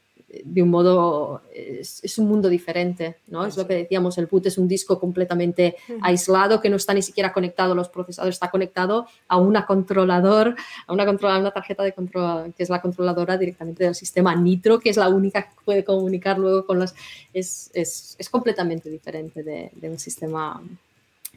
de 0.44 0.62
un 0.62 0.70
modo, 0.70 1.42
es, 1.52 2.18
un 2.18 2.28
mundo 2.28 2.48
diferente, 2.48 3.16
¿no? 3.28 3.44
Es 3.46 3.56
lo 3.56 3.66
que 3.66 3.74
decíamos, 3.74 4.18
el 4.18 4.26
boot 4.26 4.46
es 4.46 4.58
un 4.58 4.66
disco 4.66 4.98
completamente 4.98 5.76
aislado 6.02 6.60
que 6.60 6.70
no 6.70 6.76
está 6.76 6.94
ni 6.94 7.02
siquiera 7.02 7.32
conectado 7.32 7.72
a 7.72 7.74
los 7.74 7.88
procesadores, 7.88 8.36
está 8.36 8.50
conectado 8.50 9.06
a 9.28 9.36
una 9.36 9.66
controlador, 9.66 10.54
a 10.86 10.92
una, 10.92 11.06
controla, 11.06 11.38
una 11.38 11.50
tarjeta 11.50 11.82
de 11.82 11.92
control, 11.92 12.54
que 12.56 12.62
es 12.62 12.70
la 12.70 12.80
controladora 12.80 13.36
directamente 13.36 13.84
del 13.84 13.94
sistema 13.94 14.34
Nitro, 14.34 14.80
que 14.80 14.90
es 14.90 14.96
la 14.96 15.08
única 15.08 15.42
que 15.42 15.56
puede 15.64 15.84
comunicar 15.84 16.38
luego 16.38 16.66
con 16.66 16.78
las... 16.78 16.94
Es, 17.32 17.70
es, 17.74 18.16
es 18.18 18.28
completamente 18.28 18.90
diferente 18.90 19.42
de, 19.42 19.70
de 19.74 19.90
un 19.90 19.98
sistema 19.98 20.62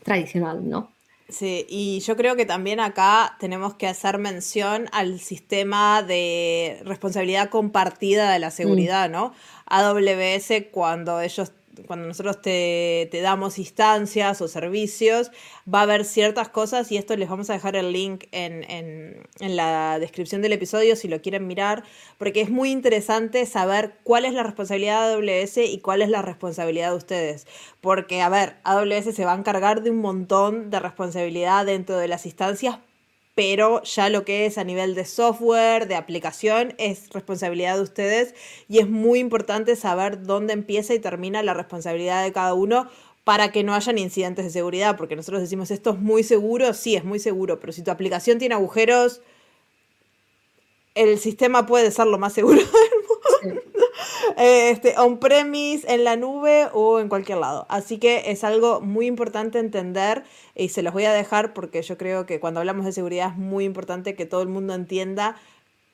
tradicional, 0.04 0.68
¿no? 0.68 0.97
Sí, 1.30 1.66
y 1.68 2.00
yo 2.00 2.16
creo 2.16 2.38
que 2.38 2.46
también 2.46 2.80
acá 2.80 3.36
tenemos 3.40 3.74
que 3.74 3.88
hacer 3.88 4.18
mención 4.18 4.88
al 4.94 5.20
sistema 5.20 6.02
de 6.02 6.82
responsabilidad 6.86 7.50
compartida 7.50 8.32
de 8.32 8.40
la 8.40 8.50
seguridad, 8.50 9.10
mm. 9.10 9.12
¿no? 9.12 9.34
AWS 9.66 10.68
cuando 10.72 11.20
ellos 11.20 11.52
cuando 11.86 12.08
nosotros 12.08 12.42
te, 12.42 13.10
damos 13.22 13.60
instancias 13.60 14.42
o 14.42 14.48
servicios, 14.48 15.32
va 15.72 15.80
a 15.80 15.84
haber 15.84 16.06
ciertas 16.06 16.50
cosas 16.50 16.92
y 16.92 16.98
esto 16.98 17.16
les 17.16 17.30
vamos 17.30 17.50
a 17.50 17.54
dejar 17.54 17.76
el 17.76 17.92
link 17.92 18.26
en, 18.32 18.64
en, 18.70 19.56
la 19.56 20.00
descripción 20.00 20.42
del 20.42 20.54
episodio 20.54 20.96
si 20.96 21.08
lo 21.08 21.22
quieren 21.22 21.48
mirar, 21.48 21.84
porque 22.18 22.42
es 22.42 22.50
muy 22.50 22.72
interesante 22.72 23.46
saber 23.46 23.98
cuál 24.04 24.26
es 24.26 24.34
la 24.34 24.44
responsabilidad 24.44 25.08
de 25.08 25.42
AWS 25.44 25.58
y 25.58 25.80
cuál 25.80 26.02
es 26.02 26.10
la 26.10 26.22
responsabilidad 26.22 26.92
de 26.92 26.98
ustedes. 26.98 27.48
Porque, 27.82 28.22
a 28.22 28.30
ver, 28.30 28.56
AWS 28.64 29.16
se 29.16 29.26
va 29.26 29.34
a 29.34 29.38
encargar 29.38 29.84
de 29.84 29.92
un 29.92 29.98
montón 29.98 30.70
de 30.70 30.80
responsabilidad 30.80 31.66
dentro 31.66 31.98
de 31.98 32.08
las 32.08 32.26
instancias, 32.26 32.80
pero 33.38 33.84
ya 33.84 34.10
lo 34.10 34.26
que 34.26 34.48
es 34.48 34.58
a 34.58 34.64
nivel 34.64 34.96
de 34.96 35.06
software, 35.06 35.88
de 35.88 35.94
aplicación, 35.94 36.74
es 36.80 37.12
responsabilidad 37.12 37.76
de 37.76 37.84
ustedes 37.84 38.34
y 38.68 38.80
es 38.80 38.90
muy 38.90 39.20
importante 39.20 39.76
saber 39.76 40.24
dónde 40.24 40.54
empieza 40.54 40.96
y 40.96 41.00
termina 41.00 41.44
la 41.44 41.54
responsabilidad 41.54 42.24
de 42.24 42.32
cada 42.32 42.56
uno 42.56 42.90
para 43.24 43.52
que 43.52 43.64
no 43.64 43.76
hayan 43.76 44.00
incidentes 44.00 44.44
de 44.44 44.50
seguridad, 44.50 44.98
porque 44.98 45.16
nosotros 45.16 45.40
decimos 45.40 45.70
esto 45.70 45.92
es 45.92 46.00
muy 46.00 46.24
seguro, 46.24 46.74
sí, 46.74 46.96
es 46.96 47.04
muy 47.04 47.20
seguro, 47.20 47.60
pero 47.60 47.74
si 47.74 47.84
tu 47.84 47.92
aplicación 47.92 48.40
tiene 48.40 48.56
agujeros, 48.56 49.22
el 50.96 51.20
sistema 51.20 51.68
puede 51.68 51.92
ser 51.92 52.08
lo 52.08 52.18
más 52.18 52.34
seguro. 52.34 52.62
este, 54.38 54.94
on-premise, 54.98 55.92
en 55.92 56.04
la 56.04 56.16
nube 56.16 56.70
o 56.74 57.00
en 57.00 57.10
cualquier 57.10 57.40
lado. 57.40 57.66
Así 57.70 57.98
que 57.98 58.32
es 58.32 58.44
algo 58.44 58.82
muy 58.82 59.08
importante 59.08 59.58
entender 59.58 60.24
y 60.56 60.70
se 60.70 60.84
los 60.84 60.94
voy 60.94 61.06
a 61.06 61.14
dejar 61.14 61.54
porque 61.54 61.82
yo 61.82 61.98
creo 61.98 62.26
que 62.26 62.40
cuando 62.40 62.60
hablamos 62.60 62.86
de 62.86 62.92
seguridad 62.92 63.32
es 63.32 63.38
muy 63.38 63.66
importante 63.66 64.16
que 64.16 64.26
todo 64.26 64.44
el 64.44 64.50
mundo 64.50 64.76
entienda 64.76 65.36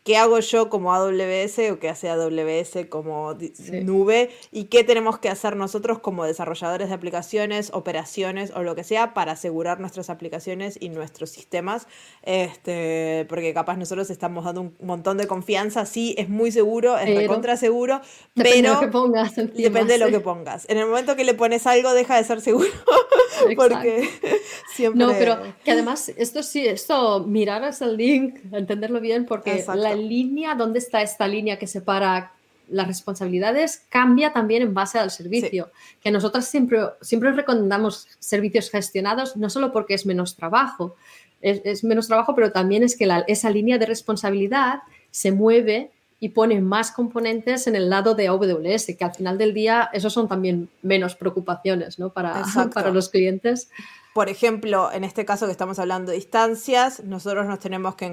qué 0.04 0.18
hago 0.18 0.40
yo 0.40 0.70
como 0.70 0.94
AWS 0.94 1.60
o 1.72 1.80
qué 1.80 1.90
hace 1.90 2.10
AWS 2.10 2.88
como 2.90 3.36
nube 3.72 4.30
y 4.52 4.66
qué 4.66 4.84
tenemos 4.84 5.20
que 5.20 5.30
hacer 5.30 5.56
nosotros 5.56 6.00
como 6.00 6.26
desarrolladores 6.26 6.90
de 6.90 6.96
aplicaciones, 6.96 7.72
operaciones 7.74 8.52
o 8.56 8.64
lo 8.64 8.76
que 8.76 8.84
sea 8.84 9.14
para 9.14 9.34
asegurar 9.34 9.80
nuestras 9.80 10.10
aplicaciones 10.10 10.78
y 10.80 10.90
nuestros 10.90 11.30
sistemas. 11.30 11.88
Este, 12.24 13.26
porque 13.30 13.54
capaz 13.54 13.78
nosotros 13.78 14.10
estamos 14.10 14.46
dando 14.46 14.62
un 14.62 14.76
montón 14.82 15.18
de 15.18 15.28
confianza, 15.28 15.86
sí, 15.86 16.16
es 16.18 16.30
muy 16.30 16.52
seguro, 16.52 16.98
es 16.98 17.16
recontra 17.16 17.58
seguro, 17.58 18.02
depende 18.36 18.62
pero 18.62 18.70
de 18.70 18.74
lo 18.74 18.80
que 18.80 18.88
pongas 18.88 19.36
depende 19.36 19.94
de 19.94 20.00
lo 20.00 20.10
que 20.10 20.20
pongas. 20.20 20.66
En 20.70 20.78
el 20.78 20.88
momento 20.88 21.16
que 21.16 21.24
le 21.24 21.34
pones 21.34 21.66
algo 21.68 21.94
deja 21.94 22.18
de 22.18 22.24
ser 22.24 22.42
seguro. 22.42 22.70
porque 23.56 24.10
siempre... 24.74 25.06
No, 25.06 25.14
pero 25.14 25.38
que 25.64 25.72
además 25.72 26.12
esto 26.18 26.44
sí, 26.44 26.66
esto 26.66 27.22
mirar 27.22 27.64
el 27.80 27.98
link, 27.98 28.40
entenderlo 28.52 29.00
bien, 29.00 29.26
porque 29.26 29.64
la 29.76 29.93
línea, 29.94 30.56
¿dónde 30.56 30.80
está 30.80 31.02
esta 31.02 31.28
línea 31.28 31.58
que 31.58 31.68
separa 31.68 32.34
las 32.70 32.88
responsabilidades? 32.88 33.86
Cambia 33.90 34.34
también 34.34 34.62
en 34.62 34.74
base 34.74 35.00
al 35.00 35.12
servicio. 35.12 35.72
Que 36.02 36.12
nosotros 36.12 36.46
siempre, 36.46 36.80
siempre 37.02 37.32
recomendamos 37.32 38.08
servicios 38.20 38.70
gestionados, 38.70 39.36
no 39.38 39.50
solo 39.50 39.72
porque 39.72 39.94
es 39.94 40.06
menos 40.06 40.36
trabajo, 40.36 40.96
es, 41.42 41.84
menos 41.84 42.08
trabajo, 42.08 42.34
pero 42.36 42.52
también 42.52 42.84
es 42.84 42.98
que 42.98 43.08
esa 43.28 43.50
línea 43.50 43.78
de 43.78 43.86
responsabilidad 43.86 44.80
se 45.12 45.32
mueve 45.32 45.92
y 46.20 46.30
pone 46.30 46.62
más 46.62 46.92
componentes 46.92 47.68
en 47.68 47.76
el 47.76 47.90
lado 47.90 48.16
de 48.16 48.28
AWS, 48.28 48.96
que 48.98 49.04
al 49.04 49.14
final 49.14 49.38
del 49.38 49.54
día 49.54 49.90
esos 49.92 50.14
son 50.14 50.30
también 50.30 50.70
menos 50.82 51.16
preocupaciones 51.16 52.00
¿no? 52.00 52.12
para, 52.12 52.44
para 52.74 52.92
los 52.92 53.10
clientes. 53.10 53.70
Por 54.14 54.30
ejemplo, 54.30 54.92
en 54.92 55.04
este 55.04 55.26
caso 55.26 55.48
que 55.48 55.52
estamos 55.52 55.80
hablando 55.80 56.12
de 56.12 56.18
instancias, 56.18 57.04
nosotros 57.04 57.48
nos 57.48 57.60
tenemos 57.60 57.96
que 57.96 58.06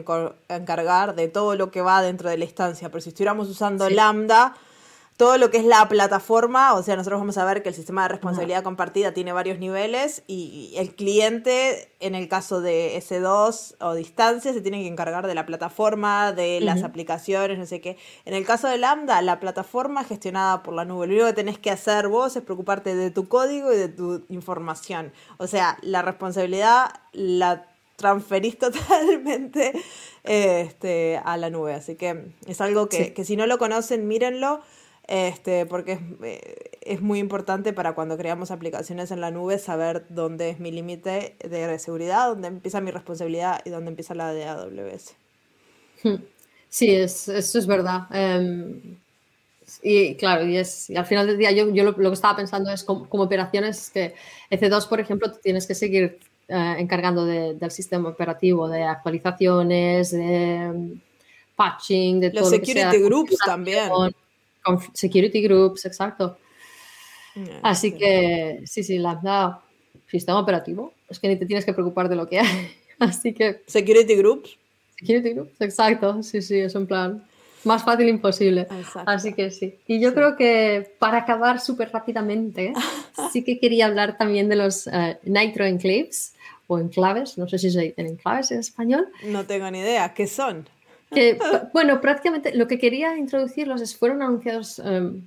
encargar 0.49 1.15
de 1.15 1.29
todo 1.29 1.57
lo 1.57 1.71
que 1.71 1.83
va 1.83 2.01
dentro 2.01 2.31
de 2.31 2.39
la 2.39 2.45
instancia. 2.47 2.89
Pero 2.89 3.03
si 3.03 3.11
estuviéramos 3.11 3.49
usando 3.49 3.89
Lambda, 3.91 4.55
todo 5.21 5.37
lo 5.37 5.51
que 5.51 5.59
es 5.59 5.67
la 5.67 5.87
plataforma, 5.87 6.73
o 6.73 6.83
sea, 6.83 6.97
nosotros 6.97 7.21
vamos 7.21 7.37
a 7.37 7.45
ver 7.45 7.63
que 7.63 7.69
el 7.69 7.75
sistema 7.75 8.05
de 8.05 8.09
responsabilidad 8.09 8.63
compartida 8.63 9.13
tiene 9.13 9.35
varios 9.35 9.59
niveles 9.59 10.23
y 10.27 10.73
el 10.79 10.95
cliente, 10.95 11.93
en 12.01 12.15
el 12.15 12.27
caso 12.27 12.63
de 12.63 12.97
S2 12.97 13.77
o 13.81 13.93
distancia, 13.93 14.55
se 14.55 14.63
tiene 14.63 14.81
que 14.81 14.89
encargar 14.89 15.27
de 15.27 15.35
la 15.35 15.45
plataforma, 15.45 16.33
de 16.33 16.63
las 16.63 16.85
aplicaciones, 16.85 17.59
no 17.59 17.67
sé 17.67 17.83
qué. 17.83 17.99
En 18.25 18.33
el 18.33 18.47
caso 18.47 18.67
de 18.67 18.79
Lambda, 18.79 19.21
la 19.21 19.41
plataforma 19.41 20.01
es 20.01 20.09
gestionada 20.09 20.63
por 20.63 20.73
la 20.73 20.87
nube. 20.87 21.07
Lo 21.07 21.13
único 21.13 21.27
que 21.27 21.35
tenés 21.35 21.59
que 21.59 21.71
hacer 21.71 22.09
vos 22.09 22.35
es 22.37 22.43
preocuparte 22.43 22.97
de 22.97 23.11
tu 23.11 23.29
código 23.29 23.75
y 23.75 23.77
de 23.77 23.89
tu 23.89 24.25
información. 24.31 25.13
O 25.37 25.47
sea, 25.47 25.77
la 25.83 26.01
responsabilidad 26.01 26.93
la 27.13 27.67
transferís 27.97 28.57
totalmente 28.59 29.75
este, 30.25 31.21
a 31.23 31.37
la 31.37 31.51
nube. 31.51 31.75
Así 31.75 31.97
que 31.97 32.33
es 32.47 32.63
algo 32.63 32.89
que, 32.89 33.13
que 33.13 33.27
si 33.27 33.37
no 33.37 33.47
lo 33.47 33.59
conocen, 33.59 34.09
mírenlo 34.09 34.63
este, 35.11 35.67
porque 35.67 35.99
eh, 36.23 36.71
es, 36.83 37.01
muy 37.01 37.19
importante 37.19 37.73
para 37.73 37.97
cuando 37.97 38.17
creamos 38.17 38.53
aplicaciones 38.53 39.11
en 39.11 39.21
la 39.21 39.33
nube 39.33 39.59
saber 39.59 40.07
dónde 40.09 40.51
es 40.51 40.61
mi 40.61 40.71
límite 40.71 41.35
de 41.43 41.77
seguridad, 41.81 42.29
dónde 42.29 42.47
empieza 42.47 42.81
mi 42.81 42.93
responsabilidad 42.93 43.61
y 43.65 43.71
dónde 43.71 43.91
empieza 43.91 44.15
la 44.15 44.33
de 44.33 44.45
AWS. 44.45 45.17
Hmm. 46.05 46.23
Sí, 46.69 46.95
es, 46.95 47.27
eso 47.27 47.59
es 47.59 47.67
verdad. 47.67 48.03
Em, 48.13 49.01
y 49.83 50.15
claro, 50.15 50.47
y, 50.47 50.57
es, 50.57 50.91
al 50.91 51.07
final 51.07 51.27
del 51.27 51.39
día 51.39 51.51
yo, 51.51 51.69
yo 51.75 51.83
lo, 51.83 51.97
que 51.97 52.13
estaba 52.13 52.37
pensando 52.37 52.71
es 52.71 52.85
como, 52.85 53.09
operaciones 53.11 53.91
que 53.91 54.15
EC2, 54.53 54.89
por 54.89 55.01
ejemplo, 55.01 55.33
tienes 55.33 55.67
que 55.67 55.75
seguir 55.75 56.21
eh, 56.47 56.75
encargando 56.79 57.27
del 57.27 57.71
sistema 57.73 58.11
operativo, 58.11 58.69
de 58.69 58.85
actualizaciones, 58.85 60.13
de 60.13 60.55
em, 60.55 61.01
patching, 61.57 62.21
de 62.21 62.29
Los 62.29 62.43
todo. 62.45 62.51
Los 62.57 62.69
security 62.69 63.03
groups 63.03 63.39
también 63.45 63.91
security 64.93 65.43
groups, 65.43 65.85
exacto. 65.87 66.39
Así 67.63 67.93
que 67.93 68.63
sí, 68.67 68.83
sí, 68.83 68.99
Lambda, 68.99 69.61
sistema 70.09 70.41
operativo, 70.41 70.93
es 71.09 71.19
que 71.19 71.29
ni 71.29 71.37
te 71.37 71.47
tienes 71.47 71.65
que 71.65 71.73
preocupar 71.73 72.09
de 72.09 72.17
lo 72.17 72.29
que 72.29 72.41
hay. 72.41 72.73
Así 72.99 73.33
que... 73.33 73.63
Security 73.67 74.17
groups. 74.17 74.57
Security 74.99 75.31
groups, 75.31 75.61
exacto, 75.61 76.23
sí, 76.23 76.43
sí, 76.43 76.59
es 76.59 76.75
un 76.75 76.87
plan 76.87 77.25
más 77.65 77.85
fácil 77.85 78.09
imposible. 78.09 78.67
Así 79.07 79.33
que 79.33 79.51
sí. 79.51 79.79
Y 79.87 80.01
yo 80.01 80.15
creo 80.15 80.37
que 80.37 80.95
para 80.99 81.19
acabar 81.19 81.61
súper 81.61 81.91
rápidamente, 81.93 82.73
sí 83.33 83.43
que 83.43 83.59
quería 83.59 83.87
hablar 83.87 84.17
también 84.17 84.49
de 84.49 84.57
los 84.57 84.87
uh, 84.87 85.17
Nitro 85.25 85.65
Enclaves 85.65 86.35
o 86.67 86.79
enclaves, 86.79 87.37
no 87.37 87.49
sé 87.49 87.59
si 87.59 87.71
se 87.71 87.81
dicen 87.81 88.07
enclaves 88.07 88.51
en 88.53 88.61
español. 88.61 89.09
No 89.25 89.45
tengo 89.45 89.71
ni 89.71 89.81
idea, 89.81 90.15
¿qué 90.15 90.27
son? 90.27 90.69
Bueno, 91.73 92.01
prácticamente 92.01 92.55
lo 92.55 92.67
que 92.67 92.79
quería 92.79 93.17
introducirlos 93.17 93.81
es, 93.81 93.97
fueron 93.97 94.23
anunciados, 94.23 94.79
um, 94.79 95.23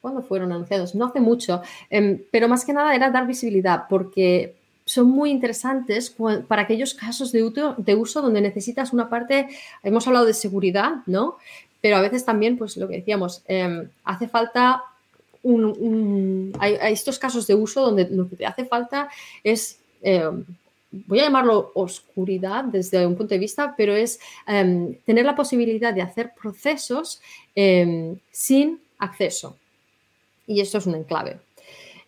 ¿cuándo 0.00 0.22
fueron 0.22 0.52
anunciados? 0.52 0.94
No 0.94 1.06
hace 1.06 1.20
mucho, 1.20 1.62
em, 1.90 2.22
pero 2.30 2.48
más 2.48 2.64
que 2.64 2.72
nada 2.72 2.94
era 2.94 3.10
dar 3.10 3.26
visibilidad 3.26 3.84
porque 3.88 4.54
son 4.84 5.08
muy 5.08 5.30
interesantes 5.30 6.14
para 6.46 6.62
aquellos 6.62 6.94
casos 6.94 7.32
de 7.32 7.42
uso, 7.42 7.74
de 7.76 7.94
uso 7.94 8.22
donde 8.22 8.40
necesitas 8.40 8.92
una 8.92 9.10
parte, 9.10 9.48
hemos 9.82 10.06
hablado 10.06 10.26
de 10.26 10.34
seguridad, 10.34 11.02
¿no? 11.06 11.36
Pero 11.80 11.96
a 11.96 12.00
veces 12.00 12.24
también, 12.24 12.56
pues 12.56 12.76
lo 12.76 12.88
que 12.88 12.96
decíamos, 12.96 13.42
em, 13.48 13.88
hace 14.04 14.28
falta 14.28 14.82
un, 15.42 16.52
hay, 16.58 16.76
estos 16.92 17.18
casos 17.18 17.46
de 17.46 17.54
uso 17.54 17.82
donde 17.82 18.08
lo 18.10 18.28
que 18.28 18.36
te 18.36 18.46
hace 18.46 18.64
falta 18.64 19.08
es 19.44 19.78
voy 21.06 21.20
a 21.20 21.24
llamarlo 21.24 21.72
oscuridad 21.74 22.64
desde 22.64 23.06
un 23.06 23.16
punto 23.16 23.34
de 23.34 23.40
vista, 23.40 23.74
pero 23.76 23.94
es 23.94 24.20
em, 24.46 24.94
tener 25.04 25.24
la 25.24 25.34
posibilidad 25.34 25.92
de 25.92 26.02
hacer 26.02 26.32
procesos 26.40 27.20
em, 27.54 28.16
sin 28.30 28.80
acceso. 28.98 29.56
Y 30.46 30.60
esto 30.60 30.78
es 30.78 30.86
un 30.86 30.94
enclave. 30.94 31.38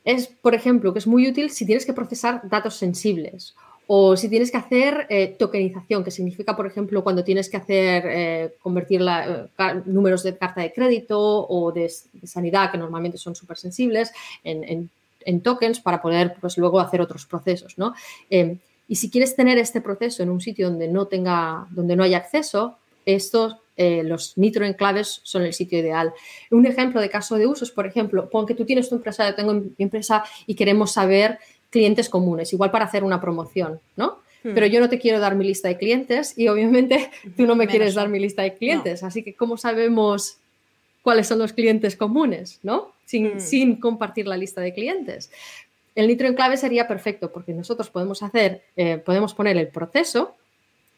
Es, 0.05 0.29
por 0.29 0.55
ejemplo, 0.55 0.93
que 0.93 1.01
es 1.01 1.07
muy 1.07 1.29
útil 1.29 1.51
si 1.51 1.67
tienes 1.67 1.85
que 1.85 1.93
procesar 1.93 2.41
datos 2.49 2.77
sensibles 2.77 3.55
o 3.91 4.17
si 4.19 4.29
tienes 4.29 4.51
que 4.51 4.59
hacer 4.59 5.07
eh, 5.09 5.35
tokenización, 5.39 6.05
que 6.05 6.11
significa, 6.11 6.55
por 6.55 6.67
ejemplo, 6.67 7.03
cuando 7.03 7.25
tienes 7.25 7.49
que 7.49 7.57
hacer 7.57 8.05
eh, 8.07 8.55
convertir 8.61 9.01
la, 9.01 9.49
eh, 9.59 9.83
números 9.87 10.23
de 10.23 10.37
carta 10.37 10.61
de 10.61 10.75
crédito 10.75 11.19
o 11.19 11.73
de, 11.73 11.91
sanidad, 12.25 12.71
que 12.71 12.77
normalmente 12.77 13.17
son 13.17 13.35
súper 13.35 13.57
sensibles, 13.57 14.13
en, 14.45 14.91
tokens 15.43 15.81
para 15.81 16.01
poder 16.01 16.37
pues, 16.41 16.59
luego 16.59 16.81
hacer 16.81 17.01
otros 17.01 17.25
procesos. 17.25 17.79
¿no? 17.79 17.95
Y 18.89 18.97
si 18.97 19.11
quieres 19.11 19.37
tener 19.37 19.59
este 19.59 19.81
proceso 19.81 20.23
en 20.23 20.31
un 20.31 20.41
sitio 20.41 20.71
donde 20.71 20.89
no 20.89 21.07
tenga, 21.07 21.67
donde 21.71 21.95
no 21.95 22.03
haya 22.03 22.17
acceso, 22.17 22.79
estos, 23.05 23.57
eh, 23.77 24.03
los 24.03 24.37
nitro 24.37 24.65
enclaves 24.65 25.21
son 25.23 25.43
el 25.43 25.53
sitio 25.53 25.79
ideal. 25.79 26.13
Un 26.51 26.67
ejemplo 26.67 27.01
de 27.01 27.11
caso 27.11 27.37
de 27.37 27.47
uso 27.47 27.65
es, 27.65 27.71
por 27.71 27.87
ejemplo, 27.87 28.29
pon 28.29 28.47
que 28.47 28.55
tú 28.55 28.65
tienes 28.65 28.89
tu 28.89 28.97
empresa, 28.97 29.29
yo 29.29 29.35
tengo 29.35 29.55
mi 29.55 29.73
empresa 29.79 30.25
y 30.47 30.55
queremos 30.55 30.93
saber 30.93 31.39
clientes 31.71 32.09
comunes, 32.09 32.53
igual 32.53 32.71
para 32.71 32.87
hacer 32.87 33.05
una 33.05 33.21
promoción, 33.21 33.81
¿no? 33.97 34.19
Hmm. 34.43 34.55
Pero 34.55 34.67
yo 34.67 34.81
no 34.81 34.89
te 34.89 34.99
quiero 34.99 35.21
dar 35.21 35.35
mi 35.35 35.45
lista 35.45 35.69
de 35.69 35.77
clientes 35.77 36.37
y 36.37 36.49
obviamente 36.49 37.11
tú 37.37 37.47
no 37.47 37.57
me 37.57 37.67
quieres 37.67 37.95
dar 37.95 38.09
mi 38.09 38.19
lista 38.19 38.43
de 38.43 38.55
clientes. 38.55 39.03
Así 39.03 39.23
que, 39.23 39.35
¿cómo 39.35 39.57
sabemos 39.57 40.39
cuáles 41.03 41.27
son 41.27 41.39
los 41.39 41.53
clientes 41.53 41.97
comunes, 41.97 42.61
¿no? 42.63 42.93
Sin, 43.05 43.37
hmm. 43.37 43.41
sin 43.41 43.77
compartir 43.77 44.27
la 44.27 44.37
lista 44.37 44.61
de 44.61 44.73
clientes. 44.73 45.31
El 45.99 46.07
nitro 46.07 46.29
enclave 46.29 46.57
sería 46.57 46.87
perfecto 46.87 47.33
porque 47.33 47.53
nosotros 47.53 47.91
podemos 47.91 48.23
hacer, 48.23 48.63
eh, 48.77 48.99
podemos 48.99 49.35
poner 49.35 49.57
el 49.57 49.67
proceso 49.67 50.37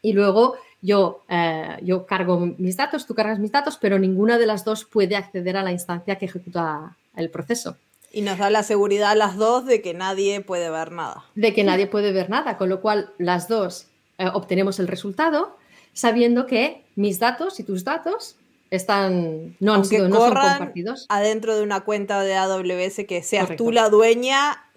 y 0.03 0.13
luego 0.13 0.57
yo, 0.83 1.23
eh, 1.27 1.79
yo 1.81 2.05
cargo 2.05 2.39
mis 2.59 2.77
datos, 2.77 3.07
tú 3.07 3.15
cargas 3.15 3.39
mis 3.39 3.51
datos, 3.51 3.79
pero 3.81 3.99
ninguna 3.99 4.37
de 4.37 4.45
las 4.45 4.63
dos 4.63 4.85
puede 4.85 5.17
acceder 5.17 5.57
a 5.57 5.63
la 5.63 5.73
instancia 5.73 6.17
que 6.17 6.27
ejecuta 6.27 6.99
el 7.17 7.31
proceso. 7.31 7.79
Y 8.13 8.21
nos 8.21 8.37
da 8.37 8.51
la 8.51 8.63
seguridad 8.63 9.13
a 9.13 9.15
las 9.15 9.37
dos 9.37 9.65
de 9.65 9.81
que 9.81 9.95
nadie 9.95 10.43
puede 10.43 10.69
ver 10.69 10.93
nada. 10.93 11.25
De 11.35 11.55
que 11.55 11.65
nadie 11.65 11.87
puede 11.87 12.13
ver 12.13 12.29
nada, 12.29 12.59
con 12.59 12.69
lo 12.69 12.83
cual 12.83 13.09
las 13.17 13.49
dos 13.49 13.87
eh, 14.19 14.27
obtenemos 14.35 14.81
el 14.81 14.87
resultado 14.87 15.57
sabiendo 15.95 16.45
que 16.45 16.85
mis 16.95 17.19
datos 17.19 17.59
y 17.59 17.65
tus 17.65 17.85
datos 17.85 18.37
están 18.71 19.57
no 19.61 19.73
han 19.73 19.87
sido 19.87 20.11
no 20.11 20.17
son 20.17 20.35
compartidos 20.35 21.07
adentro 21.09 21.57
de 21.57 21.63
una 21.65 21.81
cuenta 21.81 22.23
de 22.23 22.37
AWS 22.37 23.07
que 23.09 23.23
seas 23.25 23.57
tú 23.57 23.73
la 23.73 23.89
dueña 23.89 24.70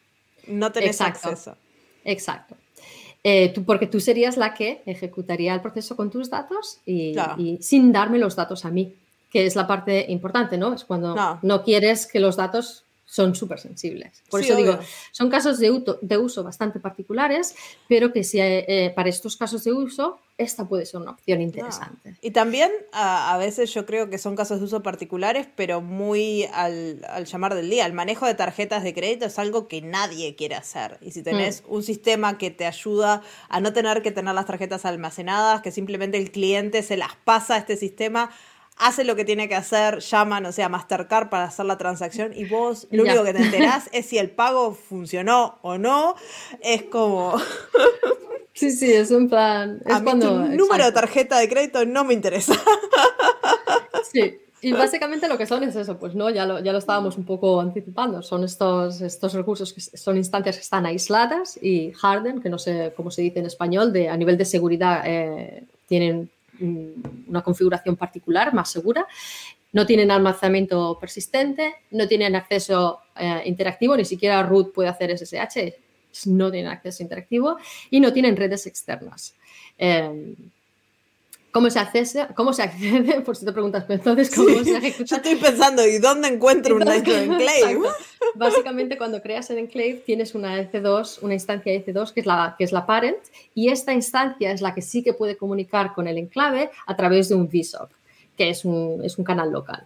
no 0.47 0.71
tenés 0.71 1.01
acceso. 1.01 1.55
Exacto. 2.03 2.55
Eh, 3.23 3.53
tú, 3.53 3.63
porque 3.63 3.87
tú 3.87 4.01
serías 4.01 4.35
la 4.35 4.53
que 4.53 4.83
ejecutaría 4.85 5.53
el 5.53 5.61
proceso 5.61 5.95
con 5.95 6.11
tus 6.11 6.29
datos 6.29 6.79
y, 6.85 7.15
sin 7.61 7.93
darme 7.93 8.19
los 8.19 8.35
datos 8.35 8.65
a 8.65 8.69
mí, 8.69 8.93
que 9.29 9.45
es 9.45 9.55
la 9.55 9.65
parte 9.65 10.05
importante, 10.09 10.57
¿no? 10.57 10.73
Es 10.73 10.83
cuando 10.83 11.39
no 11.41 11.63
quieres 11.63 12.05
que 12.05 12.19
los 12.19 12.35
datos 12.35 12.83
son 13.13 13.35
súper 13.35 13.59
sensibles. 13.59 14.23
Por 14.27 14.41
eso 14.41 14.55
digo, 14.55 14.79
son 15.11 15.29
casos 15.29 15.59
de, 15.59 15.83
de, 16.01 16.17
uso 16.17 16.43
bastante 16.43 16.79
particulares, 16.79 17.53
pero 17.87 18.11
que 18.11 18.23
si, 18.23 18.39
eh, 18.41 18.91
para 18.95 19.07
estos 19.07 19.37
casos 19.37 19.63
de 19.63 19.71
uso, 19.71 20.19
esta 20.39 20.67
puede 20.67 20.87
ser 20.87 20.99
una 20.99 21.11
opción 21.11 21.39
interesante. 21.39 22.17
Y 22.21 22.31
también 22.31 22.71
a, 22.91 23.37
veces 23.37 23.71
yo 23.71 23.85
creo 23.85 24.09
que 24.09 24.17
son 24.17 24.35
casos 24.35 24.57
de 24.57 24.65
uso 24.65 24.81
particulares, 24.81 25.47
pero 25.55 25.79
muy 25.79 26.45
al, 26.53 27.25
llamar 27.25 27.53
del 27.53 27.69
día. 27.69 27.85
El 27.85 27.93
manejo 27.93 28.25
de 28.25 28.33
tarjetas 28.33 28.81
de 28.81 28.95
crédito 28.95 29.25
es 29.27 29.37
algo 29.37 29.67
que 29.67 29.83
nadie 29.83 30.35
quiere 30.35 30.55
hacer. 30.55 30.97
Y 30.99 31.11
si 31.11 31.21
tenés 31.21 31.61
mm. 31.61 31.71
un 31.71 31.83
sistema 31.83 32.39
que 32.39 32.49
te 32.49 32.65
ayuda 32.65 33.21
a 33.47 33.59
no 33.59 33.73
tener 33.73 34.01
que 34.01 34.11
tener 34.11 34.33
las 34.33 34.47
tarjetas 34.47 34.85
almacenadas, 34.85 35.61
que 35.61 35.69
simplemente 35.69 36.17
el 36.17 36.31
cliente 36.31 36.81
se 36.81 36.97
las 36.97 37.15
pasa 37.23 37.53
a 37.53 37.57
este 37.59 37.77
sistema, 37.77 38.31
hace 38.77 39.03
lo 39.03 39.15
que 39.15 39.25
tiene 39.25 39.47
que 39.47 39.55
hacer, 39.55 39.99
llaman, 39.99 40.45
o 40.45 40.51
sea, 40.51 40.69
Mastercard 40.69 41.29
para 41.29 41.45
hacer 41.45 41.65
la 41.65 41.77
transacción 41.77 42.33
y 42.35 42.45
vos 42.45 42.87
lo 42.91 43.03
único 43.03 43.23
que 43.23 43.33
te 43.33 43.43
enterás 43.43 43.89
es 43.91 44.05
si 44.05 44.17
el 44.17 44.29
pago 44.31 44.73
funcionó 44.73 45.59
o 45.61 45.77
no. 45.77 46.15
Es 46.61 46.83
como... 46.83 47.35
Sí, 48.55 48.69
sí, 48.69 48.93
es 48.93 49.09
un 49.09 49.29
plan. 49.29 49.81
Es 49.83 49.95
a 49.95 50.03
cuando, 50.03 50.45
número 50.45 50.85
de 50.85 50.91
tarjeta 50.91 51.39
de 51.39 51.49
crédito 51.49 51.87
no 51.87 52.03
me 52.03 52.13
interesa. 52.13 52.53
Sí, 54.11 54.37
y 54.61 54.71
básicamente 54.71 55.27
lo 55.27 55.37
que 55.37 55.47
son 55.47 55.63
es 55.63 55.75
eso, 55.75 55.97
pues 55.97 56.13
no, 56.13 56.29
ya 56.29 56.45
lo, 56.45 56.59
ya 56.59 56.71
lo 56.71 56.77
estábamos 56.77 57.17
un 57.17 57.25
poco 57.25 57.59
anticipando. 57.59 58.21
Son 58.21 58.43
estos, 58.43 59.01
estos 59.01 59.33
recursos 59.33 59.73
que 59.73 59.81
son 59.81 60.17
instancias 60.17 60.55
que 60.55 60.61
están 60.61 60.85
aisladas 60.85 61.57
y 61.61 61.91
harden, 61.93 62.41
que 62.41 62.49
no 62.49 62.59
sé 62.59 62.93
cómo 62.95 63.11
se 63.11 63.23
dice 63.23 63.39
en 63.39 63.47
español, 63.47 63.91
de, 63.91 64.07
a 64.07 64.15
nivel 64.15 64.37
de 64.37 64.45
seguridad 64.45 65.01
eh, 65.05 65.63
tienen 65.87 66.29
una 66.63 67.41
configuración 67.41 67.95
particular, 67.95 68.53
más 68.53 68.71
segura. 68.71 69.07
No 69.71 69.85
tienen 69.85 70.11
almacenamiento 70.11 70.97
persistente, 70.99 71.75
no 71.91 72.07
tienen 72.07 72.35
acceso 72.35 72.99
eh, 73.15 73.41
interactivo, 73.45 73.97
ni 73.97 74.05
siquiera 74.05 74.43
root 74.43 74.71
puede 74.73 74.89
hacer 74.89 75.11
SSH, 75.17 75.73
no 76.27 76.51
tienen 76.51 76.71
acceso 76.71 77.01
interactivo 77.01 77.57
y 77.89 77.99
no 77.99 78.13
tienen 78.13 78.37
redes 78.37 78.67
externas. 78.67 79.35
Em, 79.77 80.35
¿Cómo 81.53 81.69
se 81.69 81.79
accede? 81.79 82.27
¿Cómo 82.35 82.51
se 82.51 82.63
accede? 82.63 83.21
Por 83.21 83.37
si 83.37 83.45
te 83.45 83.53
preguntas, 83.53 83.85
entonces, 83.87 84.33
¿cómo 84.35 84.63
se 84.63 84.75
ejecuta? 84.75 85.05
Yo 85.05 85.15
estoy 85.17 85.35
pensando, 85.35 85.87
¿y 85.87 85.99
dónde 85.99 86.27
encuentro 86.27 86.75
un 86.75 86.81
Nitro 86.81 87.15
Enclave? 87.15 87.79
básicamente 88.35 88.97
cuando 88.97 89.21
creas 89.21 89.49
el 89.51 89.59
enclave 89.59 90.01
tienes 90.05 90.33
una 90.33 90.59
EC2, 90.59 91.19
una 91.21 91.35
instancia 91.35 91.71
EC2 91.73 92.11
que 92.11 92.21
es, 92.21 92.25
la, 92.25 92.55
que 92.57 92.63
es 92.63 92.71
la 92.71 92.87
parent 92.87 93.19
y 93.53 93.69
esta 93.69 93.93
instancia 93.93 94.51
es 94.51 94.61
la 94.61 94.73
que 94.73 94.81
sí 94.81 95.03
que 95.03 95.13
puede 95.13 95.37
comunicar 95.37 95.93
con 95.93 96.07
el 96.07 96.17
enclave 96.17 96.71
a 96.87 96.95
través 96.95 97.29
de 97.29 97.35
un 97.35 97.47
VSOP, 97.47 97.91
que 98.35 98.49
es 98.49 98.65
un, 98.65 99.01
es 99.03 99.17
un 99.19 99.23
canal 99.23 99.51
local. 99.51 99.85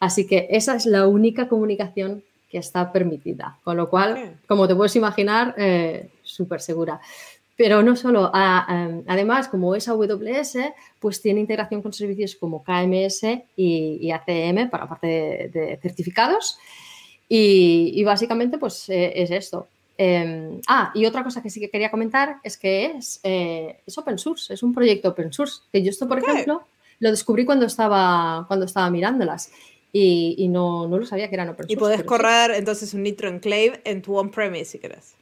Así 0.00 0.26
que 0.26 0.48
esa 0.50 0.74
es 0.74 0.86
la 0.86 1.06
única 1.06 1.48
comunicación 1.48 2.24
que 2.50 2.58
está 2.58 2.92
permitida, 2.92 3.58
con 3.64 3.76
lo 3.76 3.88
cual, 3.88 4.36
como 4.46 4.68
te 4.68 4.74
puedes 4.74 4.94
imaginar, 4.96 5.54
eh, 5.56 6.08
súper 6.22 6.60
segura. 6.60 7.00
Pero 7.56 7.82
no 7.82 7.94
solo, 7.94 8.30
además, 8.34 9.48
como 9.48 9.76
es 9.76 9.88
AWS, 9.88 10.58
pues 10.98 11.22
tiene 11.22 11.40
integración 11.40 11.82
con 11.82 11.92
servicios 11.92 12.34
como 12.34 12.64
KMS 12.64 13.22
y, 13.56 14.10
ACM 14.10 14.70
para 14.70 14.88
parte 14.88 15.06
de, 15.52 15.78
certificados. 15.80 16.58
Y, 17.28 18.02
básicamente, 18.04 18.58
pues 18.58 18.88
eh, 18.88 19.12
es 19.14 19.30
esto. 19.30 19.68
Em, 19.96 20.60
ah, 20.66 20.90
y 20.94 21.06
otra 21.06 21.22
cosa 21.22 21.40
que 21.40 21.50
sí 21.50 21.60
que 21.60 21.70
quería 21.70 21.90
comentar 21.90 22.38
es 22.42 22.56
que 22.58 22.86
es, 22.86 23.20
eh, 23.22 23.80
es 23.86 23.96
open 23.96 24.18
source, 24.18 24.52
es 24.52 24.62
un 24.64 24.74
proyecto 24.74 25.10
open 25.10 25.32
source. 25.32 25.62
Que 25.72 25.82
yo 25.82 25.90
esto, 25.90 26.08
por 26.08 26.18
ejemplo, 26.18 26.66
lo 26.98 27.10
descubrí 27.10 27.44
cuando 27.44 27.66
estaba, 27.66 28.44
cuando 28.48 28.66
estaba 28.66 28.90
mirándolas 28.90 29.52
y, 29.92 30.48
no, 30.48 30.88
no, 30.88 30.98
lo 30.98 31.06
sabía 31.06 31.28
que 31.28 31.36
eran 31.36 31.50
open 31.50 31.66
source. 31.66 31.72
Y 31.72 31.76
puedes 31.76 32.02
correr 32.02 32.50
entonces 32.52 32.92
un 32.94 33.04
Nitro 33.04 33.28
Enclave 33.28 33.80
en 33.84 34.02
tu 34.02 34.16
on-premise 34.16 34.64
si 34.72 34.78
quieres. 34.80 35.14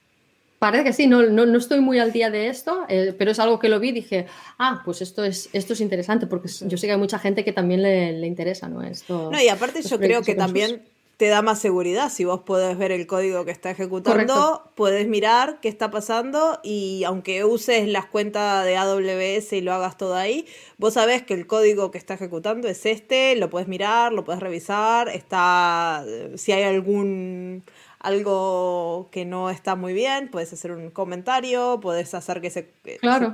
Parece 0.63 0.85
que 0.85 0.93
sí, 0.93 1.09
no, 1.09 1.25
no, 1.25 1.45
no, 1.45 1.59
estoy 1.59 1.81
muy 1.81 1.99
al 1.99 2.13
día 2.13 2.31
de 2.31 2.47
esto, 2.47 2.85
eh, 2.89 3.13
pero 3.19 3.33
es 3.33 3.41
algo 3.41 3.59
que 3.59 3.69
lo 3.69 3.81
vi 3.81 3.89
y 3.89 3.93
dije, 3.95 4.27
ah, 4.61 4.81
pues 4.85 5.03
esto 5.03 5.25
es, 5.25 5.49
esto 5.53 5.73
es 5.73 5.81
interesante, 5.81 6.29
porque 6.29 6.49
yo 6.49 6.79
sé 6.79 6.87
que 6.87 6.93
hay 6.93 6.99
mucha 6.99 7.19
gente 7.19 7.43
que 7.43 7.53
también 7.53 7.83
le, 7.83 8.13
le 8.13 8.29
interesa, 8.29 8.69
¿no? 8.69 8.81
Esto, 8.81 9.29
no, 9.33 9.43
y 9.43 9.49
aparte 9.49 9.83
yo 9.83 9.99
creo 9.99 10.23
que 10.23 10.37
también 10.37 10.85
te 11.17 11.27
da 11.27 11.43
más 11.43 11.59
seguridad. 11.59 12.13
Si 12.13 12.25
vos 12.25 12.43
podés 12.43 12.79
ver 12.79 12.93
el 12.93 13.09
código 13.09 13.45
que 13.45 13.51
está 13.51 13.73
ejecutando, 13.73 14.71
puedes 14.77 15.09
mirar 15.09 15.59
qué 15.61 15.69
está 15.69 15.91
pasando 15.91 16.61
y 16.63 17.03
aunque 17.07 17.45
uses 17.45 17.89
las 17.89 18.07
cuentas 18.07 18.65
de 18.65 18.77
AWS 18.77 19.55
y 19.55 19.63
lo 19.63 19.73
hagas 19.73 19.97
todo 19.97 20.15
ahí, 20.15 20.47
vos 20.79 20.95
sabés 20.95 21.25
que 21.25 21.35
el 21.35 21.49
código 21.49 21.91
que 21.91 21.99
está 21.99 22.15
ejecutando 22.15 22.69
es 22.69 22.87
este, 22.87 23.35
lo 23.35 23.51
puedes 23.51 23.67
mirar, 23.67 24.13
lo 24.13 24.25
puedes 24.25 24.41
revisar, 24.41 25.09
está 25.09 26.05
si 26.37 26.53
hay 26.53 26.63
algún 26.63 27.65
algo 28.03 29.09
que 29.13 29.25
no 29.25 29.49
está 29.49 29.77
muy 29.77 29.93
bien, 29.93 30.29
puedes 30.29 30.53
hacer 30.53 30.73
un 30.73 30.91
comentario, 30.91 31.79
puedes 31.81 32.13
hacer 32.15 32.41
que 32.41 32.49
ese, 32.49 32.73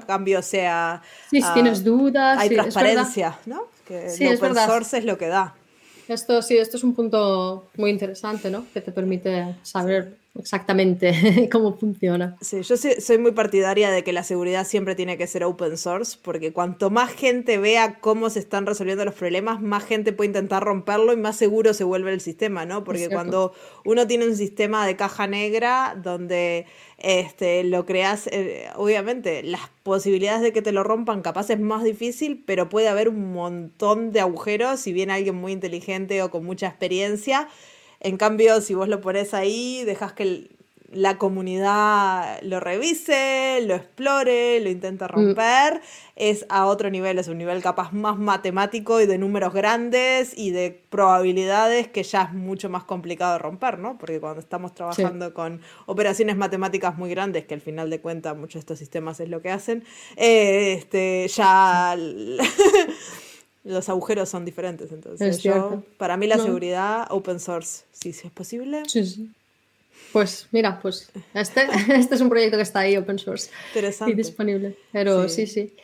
cambio 0.06 0.42
sea... 0.42 1.02
Sí, 1.30 1.40
si 1.40 1.52
tienes 1.54 1.82
dudas. 1.82 2.38
Hay 2.38 2.50
transparencia, 2.50 3.38
¿no? 3.46 3.62
Que 3.86 4.10
sí, 4.10 4.26
el 4.26 4.36
open 4.36 4.54
source 4.54 4.98
es 4.98 5.04
lo 5.06 5.16
que 5.16 5.28
da. 5.28 5.54
Esto 6.08 6.40
sí, 6.42 6.56
esto 6.56 6.76
es 6.78 6.84
un 6.84 6.94
punto 6.94 7.68
muy 7.76 7.90
interesante, 7.90 8.50
¿no? 8.50 8.64
Que 8.72 8.80
te 8.80 8.92
permite 8.92 9.54
saber 9.62 10.16
exactamente 10.38 11.48
cómo 11.52 11.76
funciona. 11.76 12.36
Sí, 12.40 12.62
yo 12.62 12.76
soy 12.76 13.18
muy 13.18 13.32
partidaria 13.32 13.90
de 13.90 14.04
que 14.04 14.12
la 14.12 14.22
seguridad 14.22 14.66
siempre 14.66 14.94
tiene 14.94 15.18
que 15.18 15.26
ser 15.26 15.44
open 15.44 15.76
source, 15.76 16.16
porque 16.22 16.52
cuanto 16.52 16.90
más 16.90 17.12
gente 17.12 17.58
vea 17.58 17.98
cómo 18.00 18.30
se 18.30 18.38
están 18.38 18.66
resolviendo 18.66 19.04
los 19.04 19.14
problemas, 19.14 19.60
más 19.60 19.84
gente 19.84 20.12
puede 20.12 20.28
intentar 20.28 20.62
romperlo 20.62 21.12
y 21.12 21.16
más 21.16 21.36
seguro 21.36 21.74
se 21.74 21.84
vuelve 21.84 22.12
el 22.12 22.20
sistema, 22.20 22.64
¿no? 22.64 22.84
Porque 22.84 23.08
cuando 23.08 23.52
uno 23.84 24.06
tiene 24.06 24.26
un 24.26 24.36
sistema 24.36 24.86
de 24.86 24.96
caja 24.96 25.26
negra 25.26 25.98
donde 26.02 26.66
este, 26.98 27.62
lo 27.64 27.86
creas, 27.86 28.26
eh, 28.28 28.68
obviamente 28.74 29.42
las 29.44 29.70
posibilidades 29.84 30.42
de 30.42 30.52
que 30.52 30.62
te 30.62 30.72
lo 30.72 30.82
rompan 30.82 31.22
capaz 31.22 31.48
es 31.50 31.60
más 31.60 31.84
difícil, 31.84 32.42
pero 32.44 32.68
puede 32.68 32.88
haber 32.88 33.08
un 33.08 33.32
montón 33.32 34.12
de 34.12 34.20
agujeros 34.20 34.80
si 34.80 34.92
viene 34.92 35.12
alguien 35.12 35.36
muy 35.36 35.52
inteligente 35.52 36.22
o 36.22 36.30
con 36.30 36.44
mucha 36.44 36.66
experiencia. 36.66 37.48
En 38.00 38.16
cambio, 38.16 38.60
si 38.60 38.74
vos 38.74 38.88
lo 38.88 39.00
pones 39.00 39.32
ahí, 39.34 39.84
dejas 39.84 40.12
que 40.12 40.50
la 40.90 41.18
comunidad 41.18 42.40
lo 42.42 42.60
revise, 42.60 43.60
lo 43.66 43.74
explore, 43.74 44.60
lo 44.60 44.70
intente 44.70 45.04
mm. 45.04 45.08
romper, 45.08 45.80
es 46.16 46.46
a 46.48 46.66
otro 46.66 46.90
nivel, 46.90 47.18
es 47.18 47.28
un 47.28 47.38
nivel 47.38 47.62
capaz 47.62 47.92
más 47.92 48.18
matemático 48.18 49.00
y 49.00 49.06
de 49.06 49.18
números 49.18 49.52
grandes 49.52 50.32
y 50.36 50.50
de 50.50 50.82
probabilidades 50.88 51.88
que 51.88 52.02
ya 52.02 52.22
es 52.22 52.32
mucho 52.32 52.70
más 52.70 52.84
complicado 52.84 53.34
de 53.34 53.38
romper, 53.38 53.78
¿no? 53.78 53.98
Porque 53.98 54.18
cuando 54.18 54.40
estamos 54.40 54.74
trabajando 54.74 55.34
con 55.34 55.60
operaciones 55.86 56.36
matemáticas 56.36 56.96
muy 56.96 57.10
grandes, 57.10 57.44
que 57.44 57.54
al 57.54 57.60
final 57.60 57.90
de 57.90 58.00
cuentas 58.00 58.36
muchos 58.36 58.54
de 58.54 58.60
estos 58.60 58.78
sistemas 58.78 59.20
es 59.20 59.28
lo 59.28 59.42
que 59.42 59.50
hacen, 59.50 59.84
eh, 60.16 60.74
este, 60.78 61.28
ya... 61.28 61.96
los 63.64 63.88
agujeros 63.90 64.30
son 64.30 64.46
diferentes. 64.46 64.92
Entonces, 64.92 65.42
yo, 65.42 65.82
para 65.98 66.16
mí 66.16 66.26
la 66.26 66.38
seguridad 66.38 67.06
open 67.10 67.38
source, 67.38 67.84
sí, 67.92 68.14
si 68.14 68.26
es 68.26 68.32
posible. 68.32 68.82
Sí, 68.86 69.04
sí. 69.04 69.30
Pues 70.12 70.48
mira, 70.52 70.78
pues 70.80 71.10
este, 71.34 71.66
este 71.94 72.14
es 72.14 72.20
un 72.20 72.28
proyecto 72.28 72.56
que 72.56 72.62
está 72.62 72.80
ahí 72.80 72.96
open 72.96 73.18
source 73.18 73.50
Interesante. 73.68 74.12
y 74.12 74.16
disponible. 74.16 74.76
Pero 74.92 75.28
sí, 75.28 75.46
sí. 75.46 75.74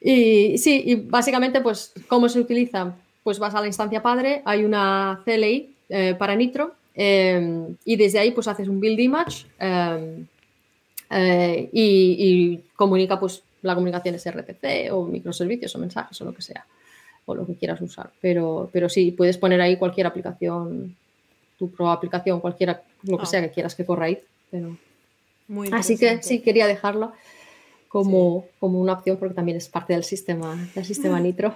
Y 0.00 0.58
sí, 0.58 0.82
y 0.84 0.94
básicamente, 0.96 1.60
pues, 1.60 1.92
¿cómo 2.08 2.28
se 2.28 2.40
utiliza? 2.40 2.96
Pues 3.22 3.38
vas 3.38 3.54
a 3.54 3.60
la 3.60 3.68
instancia 3.68 4.02
padre, 4.02 4.42
hay 4.44 4.64
una 4.64 5.22
CLI 5.24 5.76
eh, 5.88 6.16
para 6.18 6.34
Nitro 6.34 6.74
em, 6.94 7.76
y 7.84 7.96
desde 7.96 8.18
ahí 8.18 8.32
pues 8.32 8.48
haces 8.48 8.66
un 8.66 8.80
build 8.80 8.98
image 8.98 9.46
eh, 9.60 11.68
y, 11.72 12.16
y, 12.18 12.60
comunica 12.74 13.20
pues 13.20 13.44
la 13.60 13.74
comunicación 13.74 14.16
es 14.16 14.26
RTC 14.26 14.92
o 14.92 15.06
microservicios 15.06 15.76
o 15.76 15.78
mensajes 15.78 16.20
o 16.20 16.24
lo 16.24 16.34
que 16.34 16.42
sea 16.42 16.66
o 17.26 17.34
lo 17.34 17.46
que 17.46 17.54
quieras 17.54 17.80
usar. 17.80 18.10
Pero, 18.20 18.70
pero 18.72 18.88
sí, 18.88 19.12
puedes 19.12 19.38
poner 19.38 19.60
ahí 19.60 19.76
cualquier 19.76 20.06
aplicación, 20.06 20.96
tu 21.62 21.70
pro 21.70 21.92
aplicación, 21.92 22.40
cualquiera, 22.40 22.82
lo 23.04 23.18
que 23.18 23.22
ah. 23.22 23.26
sea 23.26 23.40
que 23.40 23.52
quieras 23.52 23.76
que 23.76 23.86
corra 23.86 24.06
ahí. 24.06 24.18
Pero... 24.50 24.76
Así 25.70 25.96
que 25.96 26.20
sí, 26.20 26.40
quería 26.40 26.66
dejarlo 26.66 27.12
como, 27.86 28.46
como 28.58 28.80
una 28.80 28.94
opción 28.94 29.16
porque 29.16 29.34
también 29.34 29.58
es 29.58 29.68
parte 29.68 29.92
del 29.92 30.02
sistema, 30.02 30.58
del 30.74 30.84
sistema 30.84 31.20
Nitro. 31.26 31.54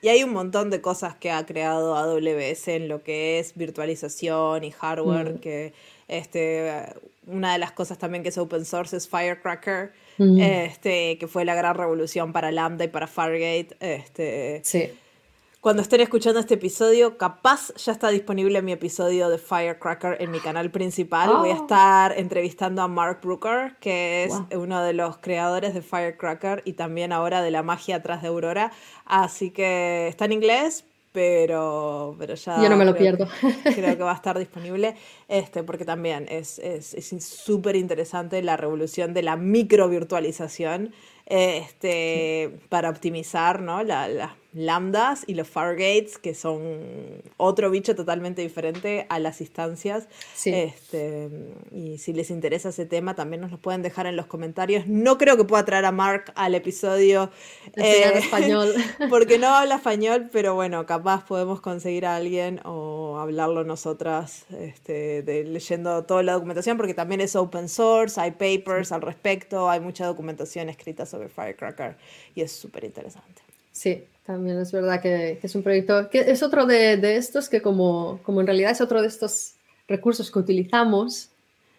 Y 0.00 0.08
hay 0.08 0.22
un 0.22 0.32
montón 0.40 0.70
de 0.70 0.80
cosas 0.80 1.14
que 1.14 1.30
ha 1.30 1.44
creado 1.44 1.94
AWS 1.94 2.68
en 2.68 2.88
lo 2.88 3.02
que 3.02 3.38
es 3.38 3.54
virtualización 3.54 4.64
y 4.64 4.70
hardware, 4.70 5.34
mm. 5.34 5.38
que 5.40 5.74
este, 6.08 6.72
una 7.26 7.52
de 7.52 7.58
las 7.58 7.72
cosas 7.72 7.98
también 7.98 8.22
que 8.22 8.30
es 8.30 8.38
open 8.38 8.64
source 8.64 8.96
es 8.96 9.06
Firecracker, 9.06 9.92
este, 10.38 11.18
que 11.18 11.26
fue 11.26 11.44
la 11.44 11.54
gran 11.54 11.74
revolución 11.74 12.32
para 12.32 12.50
Lambda 12.50 12.86
y 12.86 12.88
para 12.88 13.06
Fargate. 13.06 13.76
Este, 13.80 14.62
sí. 14.64 14.90
Cuando 15.62 15.80
estén 15.80 16.00
escuchando 16.00 16.40
este 16.40 16.54
episodio, 16.54 17.16
capaz 17.16 17.72
ya 17.76 17.92
está 17.92 18.08
disponible 18.08 18.60
mi 18.62 18.72
episodio 18.72 19.28
de 19.28 19.38
Firecracker 19.38 20.20
en 20.20 20.32
mi 20.32 20.40
canal 20.40 20.72
principal. 20.72 21.36
Voy 21.36 21.50
a 21.50 21.52
oh. 21.52 21.56
estar 21.58 22.18
entrevistando 22.18 22.82
a 22.82 22.88
Mark 22.88 23.20
Brooker, 23.22 23.76
que 23.78 24.24
es 24.24 24.34
uno 24.56 24.82
de 24.82 24.92
los 24.92 25.18
creadores 25.18 25.72
de 25.72 25.80
Firecracker 25.80 26.62
y 26.64 26.72
también 26.72 27.12
ahora 27.12 27.42
de 27.42 27.52
la 27.52 27.62
magia 27.62 27.94
atrás 27.94 28.22
de 28.22 28.28
Aurora. 28.28 28.72
Así 29.04 29.52
que 29.52 30.08
está 30.08 30.24
en 30.24 30.32
inglés, 30.32 30.84
pero, 31.12 32.16
pero 32.18 32.34
ya... 32.34 32.60
Yo 32.60 32.68
no 32.68 32.76
me 32.76 32.84
lo 32.84 32.96
pierdo. 32.96 33.28
creo 33.62 33.96
que 33.96 34.02
va 34.02 34.10
a 34.10 34.16
estar 34.16 34.36
disponible, 34.36 34.96
este, 35.28 35.62
porque 35.62 35.84
también 35.84 36.26
es 36.28 36.60
súper 37.20 37.76
es, 37.76 37.82
interesante 37.82 38.42
la 38.42 38.56
revolución 38.56 39.14
de 39.14 39.22
la 39.22 39.36
microvirtualización 39.36 40.92
este, 41.24 42.50
para 42.68 42.90
optimizar 42.90 43.62
¿no? 43.62 43.84
la, 43.84 44.08
la 44.08 44.36
lambdas 44.52 45.24
y 45.26 45.34
los 45.34 45.48
fargates, 45.48 46.18
que 46.18 46.34
son 46.34 47.22
otro 47.36 47.70
bicho 47.70 47.94
totalmente 47.94 48.42
diferente 48.42 49.06
a 49.08 49.18
las 49.18 49.40
instancias. 49.40 50.08
Este, 50.44 51.30
y 51.70 51.98
si 51.98 52.12
les 52.12 52.30
interesa 52.30 52.68
ese 52.68 52.86
tema, 52.86 53.14
también 53.14 53.40
nos 53.40 53.50
lo 53.50 53.58
pueden 53.58 53.82
dejar 53.82 54.06
en 54.06 54.16
los 54.16 54.26
comentarios. 54.26 54.86
No 54.86 55.18
creo 55.18 55.36
que 55.36 55.44
pueda 55.44 55.64
traer 55.64 55.84
a 55.84 55.92
Mark 55.92 56.32
al 56.34 56.54
episodio. 56.54 57.30
Eh, 57.76 58.18
español. 58.18 58.72
Porque 59.10 59.38
no 59.38 59.48
habla 59.48 59.76
español, 59.76 60.28
pero 60.30 60.54
bueno, 60.54 60.84
capaz 60.86 61.24
podemos 61.24 61.60
conseguir 61.60 62.06
a 62.06 62.16
alguien 62.16 62.60
o 62.64 63.18
hablarlo 63.18 63.64
nosotras 63.64 64.44
este, 64.58 65.22
de, 65.22 65.44
leyendo 65.44 66.04
toda 66.04 66.22
la 66.22 66.32
documentación, 66.34 66.76
porque 66.76 66.94
también 66.94 67.20
es 67.20 67.36
open 67.36 67.68
source, 67.68 68.20
hay 68.20 68.32
papers 68.32 68.92
al 68.92 69.02
respecto, 69.02 69.70
hay 69.70 69.80
mucha 69.80 70.06
documentación 70.06 70.68
escrita 70.68 71.06
sobre 71.06 71.28
Firecracker 71.28 71.96
y 72.34 72.42
es 72.42 72.52
súper 72.52 72.84
interesante. 72.84 73.51
Sí, 73.72 74.04
también 74.24 74.58
es 74.60 74.70
verdad 74.70 75.00
que, 75.00 75.38
es 75.42 75.54
un 75.54 75.62
proyecto 75.62 76.08
que 76.08 76.20
es 76.20 76.42
otro 76.42 76.66
de, 76.66 77.16
estos 77.16 77.48
que 77.48 77.60
como, 77.60 78.20
como, 78.22 78.40
en 78.40 78.46
realidad 78.46 78.70
es 78.70 78.80
otro 78.80 79.00
de 79.00 79.08
estos 79.08 79.54
recursos 79.88 80.30
que 80.30 80.38
utilizamos, 80.38 81.28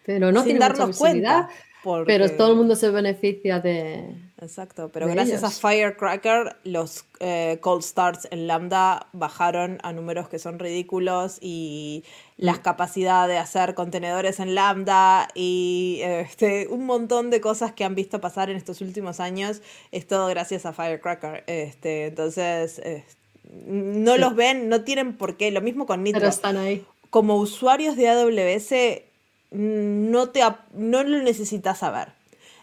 pero 0.04 0.30
no 0.30 0.42
tiene 0.44 0.60
mucha 0.60 0.86
visibilidad, 0.86 1.48
cuenta. 1.82 2.04
Pero 2.06 2.30
todo 2.30 2.50
el 2.50 2.56
mundo 2.56 2.76
se 2.76 2.90
beneficia 2.90 3.60
de, 3.60 4.14
Exacto, 4.44 4.90
pero 4.92 5.08
gracias 5.08 5.42
a 5.42 5.50
Firecracker 5.50 6.56
los 6.64 7.04
eh, 7.20 7.58
cold 7.60 7.82
starts 7.82 8.28
en 8.30 8.46
Lambda 8.46 9.08
bajaron 9.12 9.78
a 9.82 9.92
números 9.92 10.28
que 10.28 10.38
son 10.38 10.58
ridículos 10.58 11.38
y 11.40 12.04
las 12.36 12.58
capacidades 12.58 13.34
de 13.34 13.38
hacer 13.38 13.74
contenedores 13.74 14.38
en 14.40 14.54
Lambda 14.54 15.28
y 15.34 16.00
este, 16.02 16.68
un 16.68 16.86
montón 16.86 17.30
de 17.30 17.40
cosas 17.40 17.72
que 17.72 17.84
han 17.84 17.94
visto 17.94 18.20
pasar 18.20 18.50
en 18.50 18.56
estos 18.56 18.80
últimos 18.80 19.18
años 19.20 19.62
es 19.90 20.06
todo 20.06 20.26
gracias 20.28 20.66
a 20.66 20.72
Firecracker. 20.72 21.44
Este, 21.46 22.06
entonces, 22.06 22.80
no 23.66 24.16
los 24.16 24.34
ven, 24.36 24.68
no 24.68 24.82
tienen 24.82 25.16
por 25.16 25.36
qué. 25.36 25.50
Lo 25.50 25.60
mismo 25.60 25.86
con 25.86 26.02
Nitro. 26.02 26.20
Pero 26.20 26.30
están 26.30 26.56
ahí 26.56 26.84
como 27.14 27.36
usuarios 27.36 27.94
de 27.94 28.08
AWS 28.08 28.72
no, 29.52 30.30
te, 30.30 30.40
no 30.72 31.04
lo 31.04 31.22
necesitas 31.22 31.78
saber. 31.78 32.08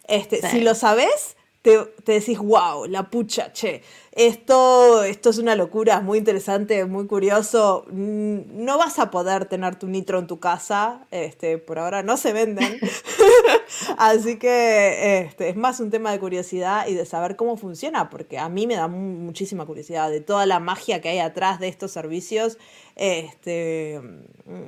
Este, 0.09 0.41
Si 0.49 0.59
lo 0.59 0.75
sabes, 0.75 1.37
te, 1.61 1.77
te, 2.03 2.13
decís, 2.13 2.37
wow, 2.37 2.85
la 2.85 3.09
pucha, 3.09 3.51
che, 3.53 3.83
esto, 4.13 5.03
esto 5.03 5.29
es 5.29 5.37
una 5.37 5.55
locura, 5.55 5.97
es 5.97 6.03
muy 6.03 6.17
interesante, 6.17 6.83
muy 6.85 7.07
curioso. 7.07 7.85
Mm, 7.89 8.65
no 8.65 8.77
vas 8.77 8.99
a 8.99 9.09
poder 9.09 9.45
tener 9.45 9.77
tu 9.77 9.87
nitro 9.87 10.19
en 10.19 10.27
tu 10.27 10.39
casa, 10.39 11.07
este, 11.11 11.57
por 11.57 11.79
ahora 11.79 12.03
no 12.03 12.17
se 12.17 12.33
venden. 12.33 12.77
Así 13.97 14.37
que 14.37 15.21
este, 15.21 15.49
es 15.49 15.55
más 15.55 15.79
un 15.79 15.89
tema 15.91 16.11
de 16.11 16.19
curiosidad 16.19 16.87
y 16.87 16.93
de 16.93 17.05
saber 17.05 17.35
cómo 17.35 17.57
funciona, 17.57 18.09
porque 18.09 18.37
a 18.37 18.49
mí 18.49 18.67
me 18.67 18.75
da 18.75 18.87
muchísima 18.87 19.65
curiosidad 19.65 20.09
de 20.09 20.21
toda 20.21 20.45
la 20.45 20.59
magia 20.59 21.01
que 21.01 21.09
hay 21.09 21.19
atrás 21.19 21.59
de 21.59 21.67
estos 21.67 21.91
servicios. 21.91 22.57
Este, 22.95 23.95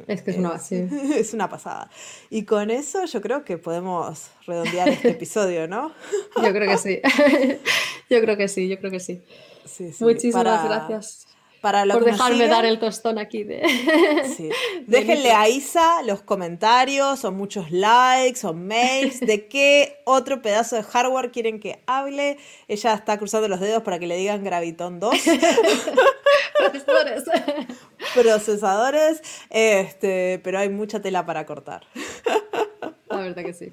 es 0.08 0.22
que 0.22 0.32
es 0.32 0.38
una, 0.38 0.56
es 1.16 1.34
una 1.34 1.50
pasada. 1.50 1.90
Y 2.30 2.44
con 2.44 2.72
eso 2.72 3.06
yo 3.06 3.22
creo 3.22 3.44
que 3.44 3.58
podemos 3.58 4.30
redondear 4.48 4.90
este 4.90 5.10
episodio, 5.10 5.68
¿no? 5.68 5.92
Yo 6.42 6.52
creo 6.54 6.70
que 6.70 6.78
sí. 6.78 7.02
Yo 8.10 8.22
creo 8.22 8.38
que 8.38 8.48
sí, 8.48 8.68
yo 8.68 8.78
creo 8.80 8.92
que 8.92 9.00
sí. 9.00 9.22
Muchísimas 10.00 10.64
gracias. 10.66 11.28
Para 11.64 11.86
por 11.86 12.04
dejarme 12.04 12.50
dar 12.50 12.66
el 12.66 12.78
tostón 12.78 13.18
aquí 13.18 13.46
de... 13.46 13.62
Déjenle 14.88 15.32
a 15.32 15.48
Isa 15.48 16.02
los 16.04 16.22
comentarios 16.22 17.24
o 17.24 17.32
muchos 17.32 17.72
likes 17.72 18.46
o 18.46 18.54
mails 18.54 19.22
de 19.22 19.48
qué 19.50 20.02
otro 20.04 20.42
pedazo 20.42 20.76
de 20.76 20.84
hardware 20.84 21.32
quieren 21.32 21.62
que 21.62 21.82
hable. 21.88 22.38
Ella 22.68 22.96
está 22.96 23.18
cruzando 23.18 23.48
los 23.48 23.62
dedos 23.62 23.82
para 23.82 23.98
que 23.98 24.08
le 24.08 24.18
digan 24.18 24.44
Graviton 24.44 25.00
2. 25.00 25.16
Procesadores. 26.58 27.24
Procesadores, 28.14 29.22
este, 29.50 30.42
pero 30.44 30.60
hay 30.60 30.68
mucha 30.68 31.02
tela 31.02 31.26
para 31.26 31.46
cortar. 31.46 31.88
La 33.08 33.18
verdad 33.18 33.42
que 33.42 33.54
sí. 33.54 33.72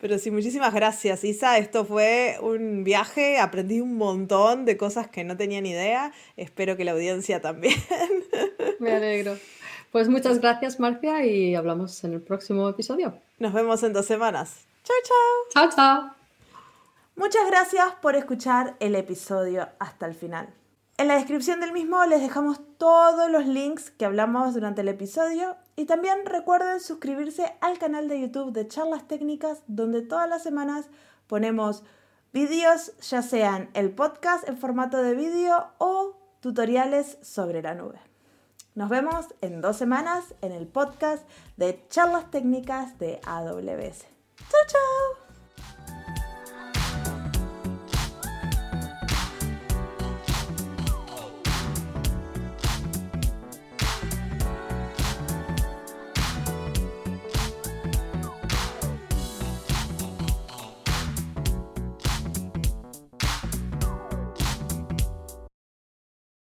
Pero 0.00 0.18
sí, 0.18 0.30
muchísimas 0.30 0.72
gracias, 0.74 1.24
Isa. 1.24 1.58
Esto 1.58 1.84
fue 1.84 2.38
un 2.40 2.84
viaje, 2.84 3.38
aprendí 3.38 3.80
un 3.80 3.96
montón 3.96 4.64
de 4.64 4.76
cosas 4.76 5.08
que 5.08 5.24
no 5.24 5.36
tenía 5.36 5.60
ni 5.60 5.70
idea. 5.70 6.12
Espero 6.36 6.76
que 6.76 6.84
la 6.84 6.92
audiencia 6.92 7.40
también. 7.40 7.74
Me 8.78 8.92
alegro. 8.92 9.36
Pues 9.90 10.08
muchas 10.08 10.40
gracias, 10.40 10.78
Marcia, 10.78 11.24
y 11.24 11.54
hablamos 11.54 12.04
en 12.04 12.12
el 12.12 12.20
próximo 12.20 12.68
episodio. 12.68 13.18
Nos 13.38 13.52
vemos 13.52 13.82
en 13.82 13.92
dos 13.92 14.06
semanas. 14.06 14.66
Chao, 14.84 14.96
chao. 15.04 15.68
Chao, 15.68 15.76
chao. 15.76 16.14
Muchas 17.16 17.46
gracias 17.48 17.94
por 18.00 18.14
escuchar 18.14 18.76
el 18.80 18.94
episodio 18.94 19.68
hasta 19.78 20.06
el 20.06 20.14
final. 20.14 20.48
En 20.98 21.08
la 21.08 21.14
descripción 21.14 21.60
del 21.60 21.72
mismo 21.72 22.04
les 22.06 22.20
dejamos 22.20 22.60
todos 22.76 23.30
los 23.30 23.46
links 23.46 23.90
que 23.90 24.04
hablamos 24.04 24.54
durante 24.54 24.82
el 24.82 24.88
episodio 24.88 25.56
y 25.78 25.84
también 25.84 26.26
recuerden 26.26 26.80
suscribirse 26.80 27.54
al 27.60 27.78
canal 27.78 28.08
de 28.08 28.20
YouTube 28.20 28.52
de 28.52 28.66
Charlas 28.66 29.06
Técnicas 29.06 29.62
donde 29.68 30.02
todas 30.02 30.28
las 30.28 30.42
semanas 30.42 30.86
ponemos 31.28 31.84
vídeos, 32.32 32.98
ya 32.98 33.22
sean 33.22 33.70
el 33.74 33.92
podcast 33.92 34.48
en 34.48 34.58
formato 34.58 35.00
de 35.00 35.14
vídeo 35.14 35.68
o 35.78 36.16
tutoriales 36.40 37.18
sobre 37.22 37.62
la 37.62 37.76
nube. 37.76 38.00
Nos 38.74 38.88
vemos 38.88 39.26
en 39.40 39.60
dos 39.60 39.76
semanas 39.76 40.34
en 40.42 40.50
el 40.50 40.66
podcast 40.66 41.22
de 41.56 41.80
Charlas 41.88 42.28
Técnicas 42.32 42.98
de 42.98 43.20
AWS. 43.24 44.00
¡Chao, 44.50 44.60
chao! 44.66 45.27